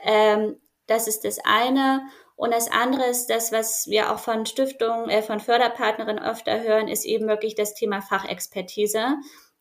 Ähm, 0.03 0.58
das 0.88 1.08
ist 1.08 1.26
das 1.26 1.39
eine. 1.43 2.03
Und 2.36 2.54
das 2.54 2.70
andere 2.70 3.06
ist 3.06 3.28
das, 3.28 3.52
was 3.52 3.88
wir 3.88 4.12
auch 4.12 4.20
von 4.20 4.46
Stiftungen, 4.46 5.10
äh, 5.10 5.22
von 5.22 5.40
Förderpartnerinnen 5.40 6.24
öfter 6.24 6.62
hören, 6.62 6.88
ist 6.88 7.06
eben 7.06 7.28
wirklich 7.28 7.56
das 7.56 7.74
Thema 7.74 8.02
Fachexpertise, 8.02 9.16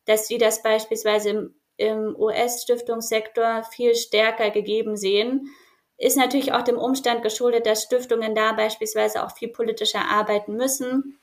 dass 0.05 0.27
sie 0.27 0.37
das 0.37 0.61
beispielsweise 0.61 1.29
im, 1.29 1.55
im 1.77 2.15
US-Stiftungssektor 2.17 3.63
viel 3.63 3.95
stärker 3.95 4.51
gegeben 4.51 4.97
sehen. 4.97 5.49
Ist 5.97 6.17
natürlich 6.17 6.51
auch 6.51 6.63
dem 6.63 6.77
Umstand 6.77 7.23
geschuldet, 7.23 7.65
dass 7.65 7.83
Stiftungen 7.83 8.35
da 8.35 8.51
beispielsweise 8.51 9.23
auch 9.23 9.31
viel 9.31 9.49
politischer 9.49 10.01
arbeiten 10.09 10.55
müssen, 10.55 11.17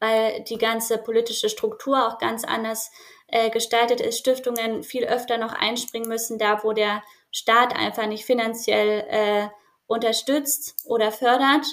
weil 0.00 0.44
die 0.44 0.58
ganze 0.58 0.98
politische 0.98 1.48
Struktur 1.48 2.06
auch 2.06 2.18
ganz 2.18 2.44
anders 2.44 2.90
äh, 3.28 3.48
gestaltet 3.48 4.02
ist. 4.02 4.18
Stiftungen 4.18 4.82
viel 4.82 5.06
öfter 5.06 5.38
noch 5.38 5.54
einspringen 5.54 6.08
müssen, 6.08 6.38
da 6.38 6.62
wo 6.62 6.72
der 6.72 7.02
Staat 7.30 7.74
einfach 7.74 8.06
nicht 8.06 8.26
finanziell 8.26 9.06
äh, 9.08 9.48
unterstützt 9.86 10.76
oder 10.86 11.12
fördert. 11.12 11.66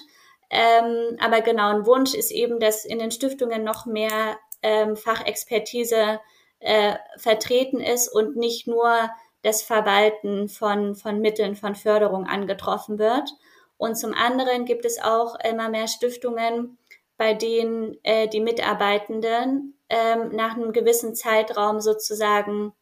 Ähm, 0.50 1.18
aber 1.20 1.42
genau, 1.42 1.70
ein 1.70 1.86
Wunsch 1.86 2.14
ist 2.14 2.32
eben, 2.32 2.60
dass 2.60 2.86
in 2.86 3.00
den 3.00 3.12
Stiftungen 3.12 3.64
noch 3.64 3.86
mehr 3.86 4.38
ähm, 4.62 4.98
Fachexpertise 4.98 6.20
äh, 6.60 6.96
vertreten 7.18 7.80
ist 7.80 8.08
und 8.10 8.36
nicht 8.36 8.68
nur 8.68 9.10
das 9.44 9.64
Verwalten 9.64 10.50
von, 10.50 10.96
von 10.96 11.20
Mitteln 11.20 11.56
von 11.56 11.76
Förderung 11.76 12.28
angetroffen 12.28 13.00
wird. 13.00 13.30
Und 13.78 13.96
zum 13.96 14.14
anderen 14.14 14.66
gibt 14.66 14.86
es 14.86 15.02
auch 15.02 15.36
immer 15.40 15.70
mehr 15.70 15.88
Stiftungen, 15.88 16.78
bei 17.18 17.34
denen 17.34 17.98
äh, 18.04 18.28
die 18.28 18.40
Mitarbeitenden 18.40 19.76
ähm, 19.90 20.30
nach 20.36 20.56
einem 20.56 20.72
gewissen 20.72 21.16
Zeitraum 21.16 21.82
sozusagen, 21.82 22.74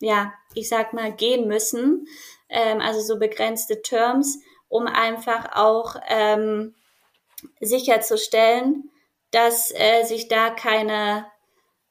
ja, 0.00 0.32
ich 0.54 0.68
sag 0.68 0.92
mal, 0.92 1.12
gehen 1.12 1.46
müssen, 1.46 2.06
ähm, 2.48 2.80
also 2.80 3.00
so 3.00 3.18
begrenzte 3.18 3.82
Terms, 3.82 4.40
um 4.70 4.86
einfach 4.86 5.56
auch 5.56 5.96
ähm, 6.08 6.74
sicherzustellen, 7.60 8.90
dass 9.30 9.70
äh, 9.72 10.04
sich 10.04 10.28
da 10.28 10.50
keine, 10.50 11.26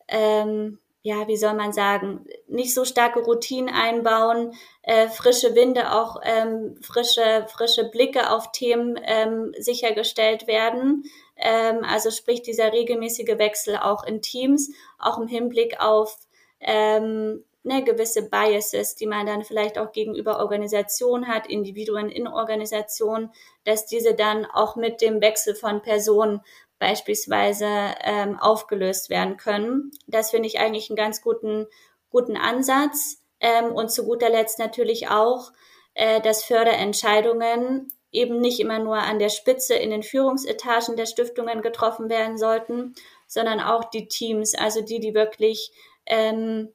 ähm, 0.08 0.80
ja, 1.02 1.28
wie 1.28 1.38
soll 1.38 1.54
man 1.54 1.74
sagen, 1.74 2.26
nicht 2.48 2.74
so 2.74 2.86
starke 2.86 3.20
Routinen 3.20 3.74
einbauen, 3.74 4.54
äh, 4.82 5.08
frische 5.10 5.56
Winde, 5.56 5.94
auch 5.94 6.22
ähm, 6.24 6.78
frische, 6.82 7.46
frische 7.50 7.90
Blicke 7.90 8.32
auf 8.32 8.52
Themen 8.52 9.00
ähm, 9.04 9.54
sichergestellt 9.58 10.48
werden. 10.48 11.04
Ähm, 11.36 11.84
also 11.84 12.12
sprich 12.12 12.42
dieser 12.42 12.74
regelmäßige 12.74 13.38
Wechsel 13.38 13.78
auch 13.78 14.04
in 14.04 14.22
Teams, 14.22 14.72
auch 14.98 15.18
im 15.18 15.28
Hinblick 15.28 15.80
auf 15.80 16.18
ähm, 16.62 17.44
ne, 17.64 17.84
gewisse 17.84 18.30
Biases, 18.30 18.96
die 18.96 19.08
man 19.08 19.26
dann 19.26 19.44
vielleicht 19.44 19.78
auch 19.78 19.92
gegenüber 19.92 20.40
Organisationen 20.40 21.28
hat, 21.28 21.48
Individuen 21.48 22.10
in 22.10 22.28
Organisationen, 22.28 23.32
dass 23.66 23.86
diese 23.86 24.14
dann 24.14 24.46
auch 24.46 24.76
mit 24.76 25.02
dem 25.02 25.22
Wechsel 25.22 25.56
von 25.56 25.82
Personen 25.82 26.42
beispielsweise 26.80 27.68
ähm, 28.04 28.40
aufgelöst 28.40 29.10
werden 29.10 29.38
können. 29.38 29.92
Das 30.08 30.32
finde 30.32 30.48
ich 30.48 30.60
eigentlich 30.60 30.90
einen 30.90 30.98
ganz 30.98 31.22
guten, 31.22 31.68
guten 32.10 32.38
Ansatz. 32.38 33.22
Ähm, 33.42 33.74
und 33.74 33.92
zu 33.92 34.06
guter 34.06 34.30
Letzt 34.30 34.60
natürlich 34.60 35.10
auch, 35.10 35.52
äh, 35.94 36.22
dass 36.22 36.44
Förderentscheidungen 36.44 37.92
eben 38.12 38.40
nicht 38.40 38.60
immer 38.60 38.80
nur 38.80 38.98
an 38.98 39.20
der 39.20 39.30
Spitze 39.30 39.76
in 39.76 39.92
den 39.92 40.04
Führungsetagen 40.04 40.96
der 40.96 41.06
Stiftungen 41.06 41.62
getroffen 41.62 42.10
werden 42.10 42.38
sollten, 42.38 42.96
sondern 43.28 43.60
auch 43.60 43.86
die 43.86 44.08
Teams, 44.08 44.56
also 44.56 44.82
die, 44.82 45.00
die 45.00 45.14
wirklich 45.14 45.72
ähm, 46.06 46.74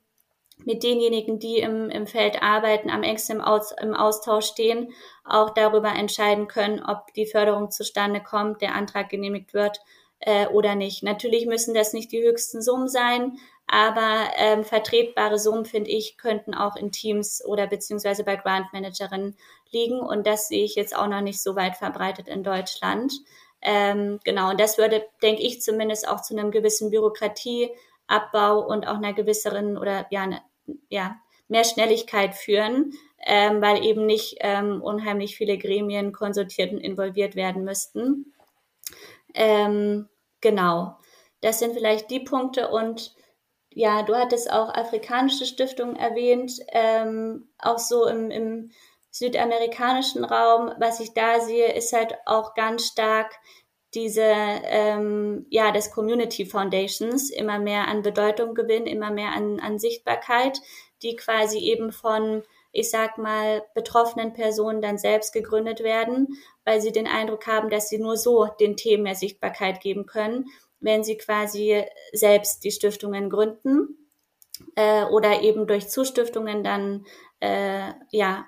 mit 0.64 0.82
denjenigen, 0.82 1.38
die 1.38 1.59
im, 1.59 1.90
im 1.90 2.07
Feld 2.07 2.42
arbeiten, 2.42 2.90
am 2.90 3.02
engsten 3.02 3.36
im, 3.36 3.42
Aus, 3.42 3.72
im 3.80 3.94
Austausch 3.94 4.46
stehen, 4.46 4.92
auch 5.24 5.50
darüber 5.50 5.90
entscheiden 5.90 6.48
können, 6.48 6.82
ob 6.82 7.12
die 7.14 7.26
Förderung 7.26 7.70
zustande 7.70 8.20
kommt, 8.22 8.62
der 8.62 8.74
Antrag 8.74 9.09
genehmigt 9.09 9.52
wird 9.52 9.80
äh, 10.20 10.46
oder 10.46 10.74
nicht. 10.74 11.02
Natürlich 11.02 11.46
müssen 11.46 11.74
das 11.74 11.92
nicht 11.92 12.12
die 12.12 12.22
höchsten 12.22 12.62
Summen 12.62 12.88
sein, 12.88 13.38
Aber 13.66 14.28
ähm, 14.36 14.64
vertretbare 14.64 15.38
Summen, 15.38 15.64
finde 15.64 15.90
ich, 15.90 16.16
könnten 16.18 16.55
auch 16.55 16.76
in 16.76 16.92
Teams 16.92 17.42
oder 17.44 17.66
beziehungsweise 17.66 18.24
bei 18.24 18.36
Grantmanagerinnen 18.36 19.36
liegen. 19.70 20.00
Und 20.00 20.26
das 20.26 20.48
sehe 20.48 20.64
ich 20.64 20.74
jetzt 20.74 20.96
auch 20.96 21.07
noch 21.09 21.22
nicht 21.22 21.42
so 21.42 21.57
weit 21.57 21.76
verbreitet 21.76 22.28
in 22.28 22.42
Deutschland. 22.42 23.12
Ähm, 23.62 24.20
genau, 24.24 24.50
und 24.50 24.61
das 24.61 24.76
würde, 24.76 25.05
denke 25.22 25.42
ich, 25.42 25.62
zumindest 25.62 26.07
auch 26.07 26.20
zu 26.20 26.36
einem 26.36 26.50
gewissen 26.50 26.90
Bürokratieabbau 28.09 28.66
und 28.66 28.86
auch 28.86 28.96
einer 28.96 29.12
gewisseren 29.12 29.76
oder 29.76 30.07
ja, 30.11 30.26
ne, 30.26 30.40
ja 30.88 31.16
mehr 31.48 31.64
Schnelligkeit 31.64 32.34
führen, 32.34 32.92
ähm, 33.26 33.61
weil 33.61 33.84
eben 33.84 34.07
nicht 34.07 34.36
ähm, 34.40 34.82
unheimlich 34.82 35.36
viele 35.36 35.59
Gremien 35.59 36.12
konsultiert 36.12 36.72
und 36.72 36.78
involviert 36.78 37.36
werden 37.36 37.64
müssten. 37.64 38.32
Ähm, 39.34 40.09
genau, 40.40 40.96
das 41.40 41.59
sind 41.59 41.74
vielleicht 41.74 42.11
die 42.11 42.20
Punkte 42.20 42.68
und 42.68 43.14
ja, 43.70 44.02
du 44.02 44.14
hattest 44.14 44.50
auch 44.50 44.72
afrikanische 44.72 45.46
Stiftungen 45.46 45.96
erwähnt, 45.96 46.52
ähm, 46.68 47.48
auch 47.59 47.78
so 47.78 48.07
im, 48.07 48.30
im 48.30 48.70
südamerikanischen 49.11 50.24
Raum. 50.24 50.72
Was 50.78 51.00
ich 51.00 51.12
da 51.12 51.40
sehe, 51.40 51.72
ist 51.72 51.92
halt 51.92 52.14
auch 52.24 52.55
ganz 52.55 52.86
stark 52.86 53.34
diese, 53.95 54.22
ähm, 54.22 55.47
ja, 55.51 55.70
des 55.70 55.90
Community 55.90 56.47
Foundations 56.47 57.30
immer 57.30 57.59
mehr 57.59 57.88
an 57.88 58.03
Bedeutung 58.03 58.55
gewinnen, 58.55 58.86
immer 58.86 59.11
mehr 59.11 59.32
an, 59.32 59.61
an 59.61 59.78
Sichtbarkeit, 59.78 60.61
die 61.03 61.16
quasi 61.16 61.59
eben 61.59 61.92
von, 61.92 62.42
ich 62.72 62.90
sag 62.90 63.18
mal, 63.18 63.62
betroffenen 63.74 64.32
Personen 64.32 64.82
dann 64.82 64.99
selbst 64.99 65.32
gegründet 65.32 65.80
werden, 65.80 66.38
weil 66.64 66.80
sie 66.80 66.92
den 66.92 67.07
Eindruck 67.07 67.47
haben, 67.47 67.70
dass 67.70 67.88
sie 67.88 67.99
nur 67.99 68.16
so 68.16 68.47
den 68.61 68.76
Themen 68.76 69.05
mehr 69.05 69.14
Sichtbarkeit 69.14 69.80
geben 69.80 70.07
können, 70.07 70.47
wenn 70.80 71.05
sie 71.05 71.16
quasi 71.16 71.84
selbst 72.12 72.64
die 72.64 72.70
Stiftungen 72.70 73.30
gründen 73.30 74.09
äh, 74.76 75.05
oder 75.05 75.42
eben 75.42 75.66
durch 75.66 75.88
Zustiftungen 75.88 76.64
dann 76.64 77.07
äh, 77.40 77.92
ja 78.11 78.47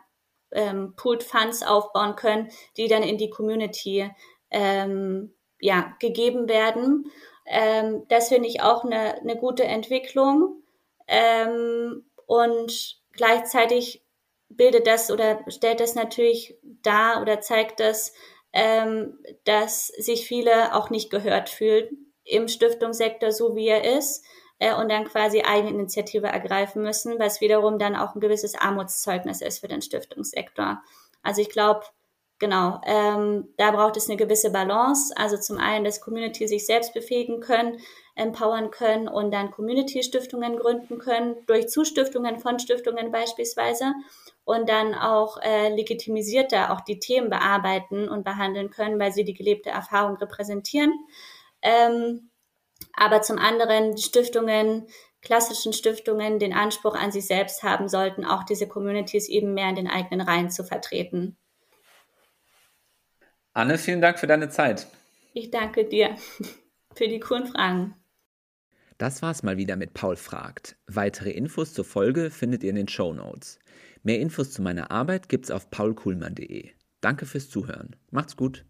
ähm, 0.53 0.95
Pooled 0.97 1.23
Funds 1.23 1.63
aufbauen 1.63 2.17
können, 2.17 2.51
die 2.77 2.89
dann 2.89 3.03
in 3.03 3.19
die 3.19 3.31
Community 3.31 4.11
ähm, 4.51 5.33
ja, 5.67 5.97
gegeben 5.99 6.49
werden. 6.49 7.11
Ähm, 7.45 8.05
das 8.09 8.29
finde 8.29 8.49
ich 8.49 8.63
auch 8.63 8.85
eine, 8.85 9.21
eine 9.21 9.37
gute 9.37 9.65
Entwicklung. 9.65 10.63
Ähm, 11.09 12.05
und 12.27 13.01
gleichzeitig 13.13 14.05
bildet 14.49 14.87
das 14.87 15.11
oder 15.11 15.45
stellt 15.49 15.81
das 15.81 15.97
natürlich 15.97 16.57
dar 16.63 17.21
oder 17.21 17.41
zeigt 17.41 17.81
das, 17.81 18.15
ähm, 18.53 19.19
dass 19.45 19.89
sich 19.89 20.29
viele 20.29 20.73
auch 20.77 20.89
nicht 20.89 21.11
gehört 21.11 21.49
fühlen 21.49 22.13
im 22.23 22.47
Stiftungssektor, 22.47 23.33
so 23.33 23.57
wie 23.57 23.67
er 23.67 23.99
ist, 23.99 24.25
äh, 24.61 24.73
und 24.73 24.89
dann 24.89 25.05
quasi 25.05 25.43
Eigeninitiative 25.43 26.29
ergreifen 26.29 26.83
müssen, 26.83 27.19
was 27.19 27.41
wiederum 27.41 27.81
dann 27.81 27.97
auch 27.97 28.15
ein 28.15 28.21
gewisses 28.21 28.55
Armutszeugnis 28.55 29.41
ist 29.43 29.59
für 29.59 29.69
den 29.69 29.83
Stiftungssektor. 29.83 30.81
Also 31.25 31.43
ich 31.43 31.51
glaube, 31.51 31.87
genau, 32.39 32.81
ähm, 32.85 33.49
da 33.57 33.71
braucht 33.71 33.97
es 33.97 34.09
eine 34.09 34.17
gewisse 34.17 34.51
Balance. 34.51 35.15
Also 35.17 35.37
zum 35.39 35.59
einen, 35.59 35.85
dass 35.85 36.01
Community 36.01 36.47
sich 36.47 36.67
selbst 36.67 36.95
befähigen 36.95 37.41
können, 37.41 37.81
empowern 38.15 38.71
können 38.71 39.09
und 39.09 39.33
dann 39.33 39.51
Community-Stiftungen 39.51 40.59
gründen 40.59 40.99
können, 40.99 41.37
durch 41.47 41.69
Zustiftungen 41.69 42.39
von 42.39 42.59
Stiftungen 42.59 43.13
beispielsweise 43.13 43.93
und 44.45 44.69
dann 44.69 44.95
auch 44.95 45.39
äh, 45.43 45.75
legitimisierter 45.75 46.73
auch 46.73 46.81
die 46.81 46.99
Themen 46.99 47.29
bearbeiten 47.29 48.09
und 48.09 48.25
behandeln 48.25 48.71
können, 48.71 48.99
weil 48.99 49.13
sie 49.13 49.25
die 49.25 49.35
gelebte 49.35 49.71
Erfahrung 49.71 50.17
repräsentieren. 50.17 50.93
Ähm, 51.63 52.31
aber 52.95 53.23
zum 53.23 53.39
anderen 53.39 53.95
die 53.95 54.03
Stiftungen, 54.03 54.87
klassischen 55.21 55.73
Stiftungen 55.73 56.39
den 56.39 56.53
Anspruch 56.53 56.95
an 56.95 57.13
sich 57.13 57.27
selbst 57.27 57.63
haben 57.63 57.89
sollten, 57.89 58.25
auch 58.25 58.45
diese 58.45 58.69
Communities 58.69 59.29
eben 59.29 59.55
mehr 59.55 59.69
in 59.69 59.77
den 59.77 59.89
eigenen 59.89 60.21
Reihen 60.21 60.51
zu 60.51 60.65
vertreten. 60.65 61.37
Anne, 63.57 63.79
vielen 63.79 64.03
Dank 64.03 64.19
für 64.19 64.27
deine 64.27 64.51
Zeit. 64.51 64.87
Ich 65.33 65.51
danke 65.51 65.87
dir 65.87 66.15
für 66.95 67.09
die 67.09 67.21
coolen 67.21 67.47
Fragen. 67.47 67.95
Das 68.99 69.23
war's 69.23 69.43
mal 69.43 69.57
wieder 69.57 69.77
mit 69.77 69.95
Paul 69.95 70.17
fragt. 70.17 70.77
Weitere 70.87 71.31
Infos 71.31 71.73
zur 71.73 71.87
Folge 71.87 72.29
findet 72.29 72.63
ihr 72.63 72.69
in 72.69 72.77
den 72.77 72.89
Show 72.89 73.15
Notes. 73.15 73.59
Mehr 74.03 74.21
Infos 74.21 74.53
zu 74.53 74.61
meiner 74.61 74.91
Arbeit 74.91 75.31
gibt's 75.31 75.51
auf 75.51 75.71
paulkuhlmann.de. 75.71 76.69
Danke 77.01 77.25
fürs 77.25 77.49
Zuhören. 77.49 77.97
Macht's 78.11 78.37
gut. 78.37 78.67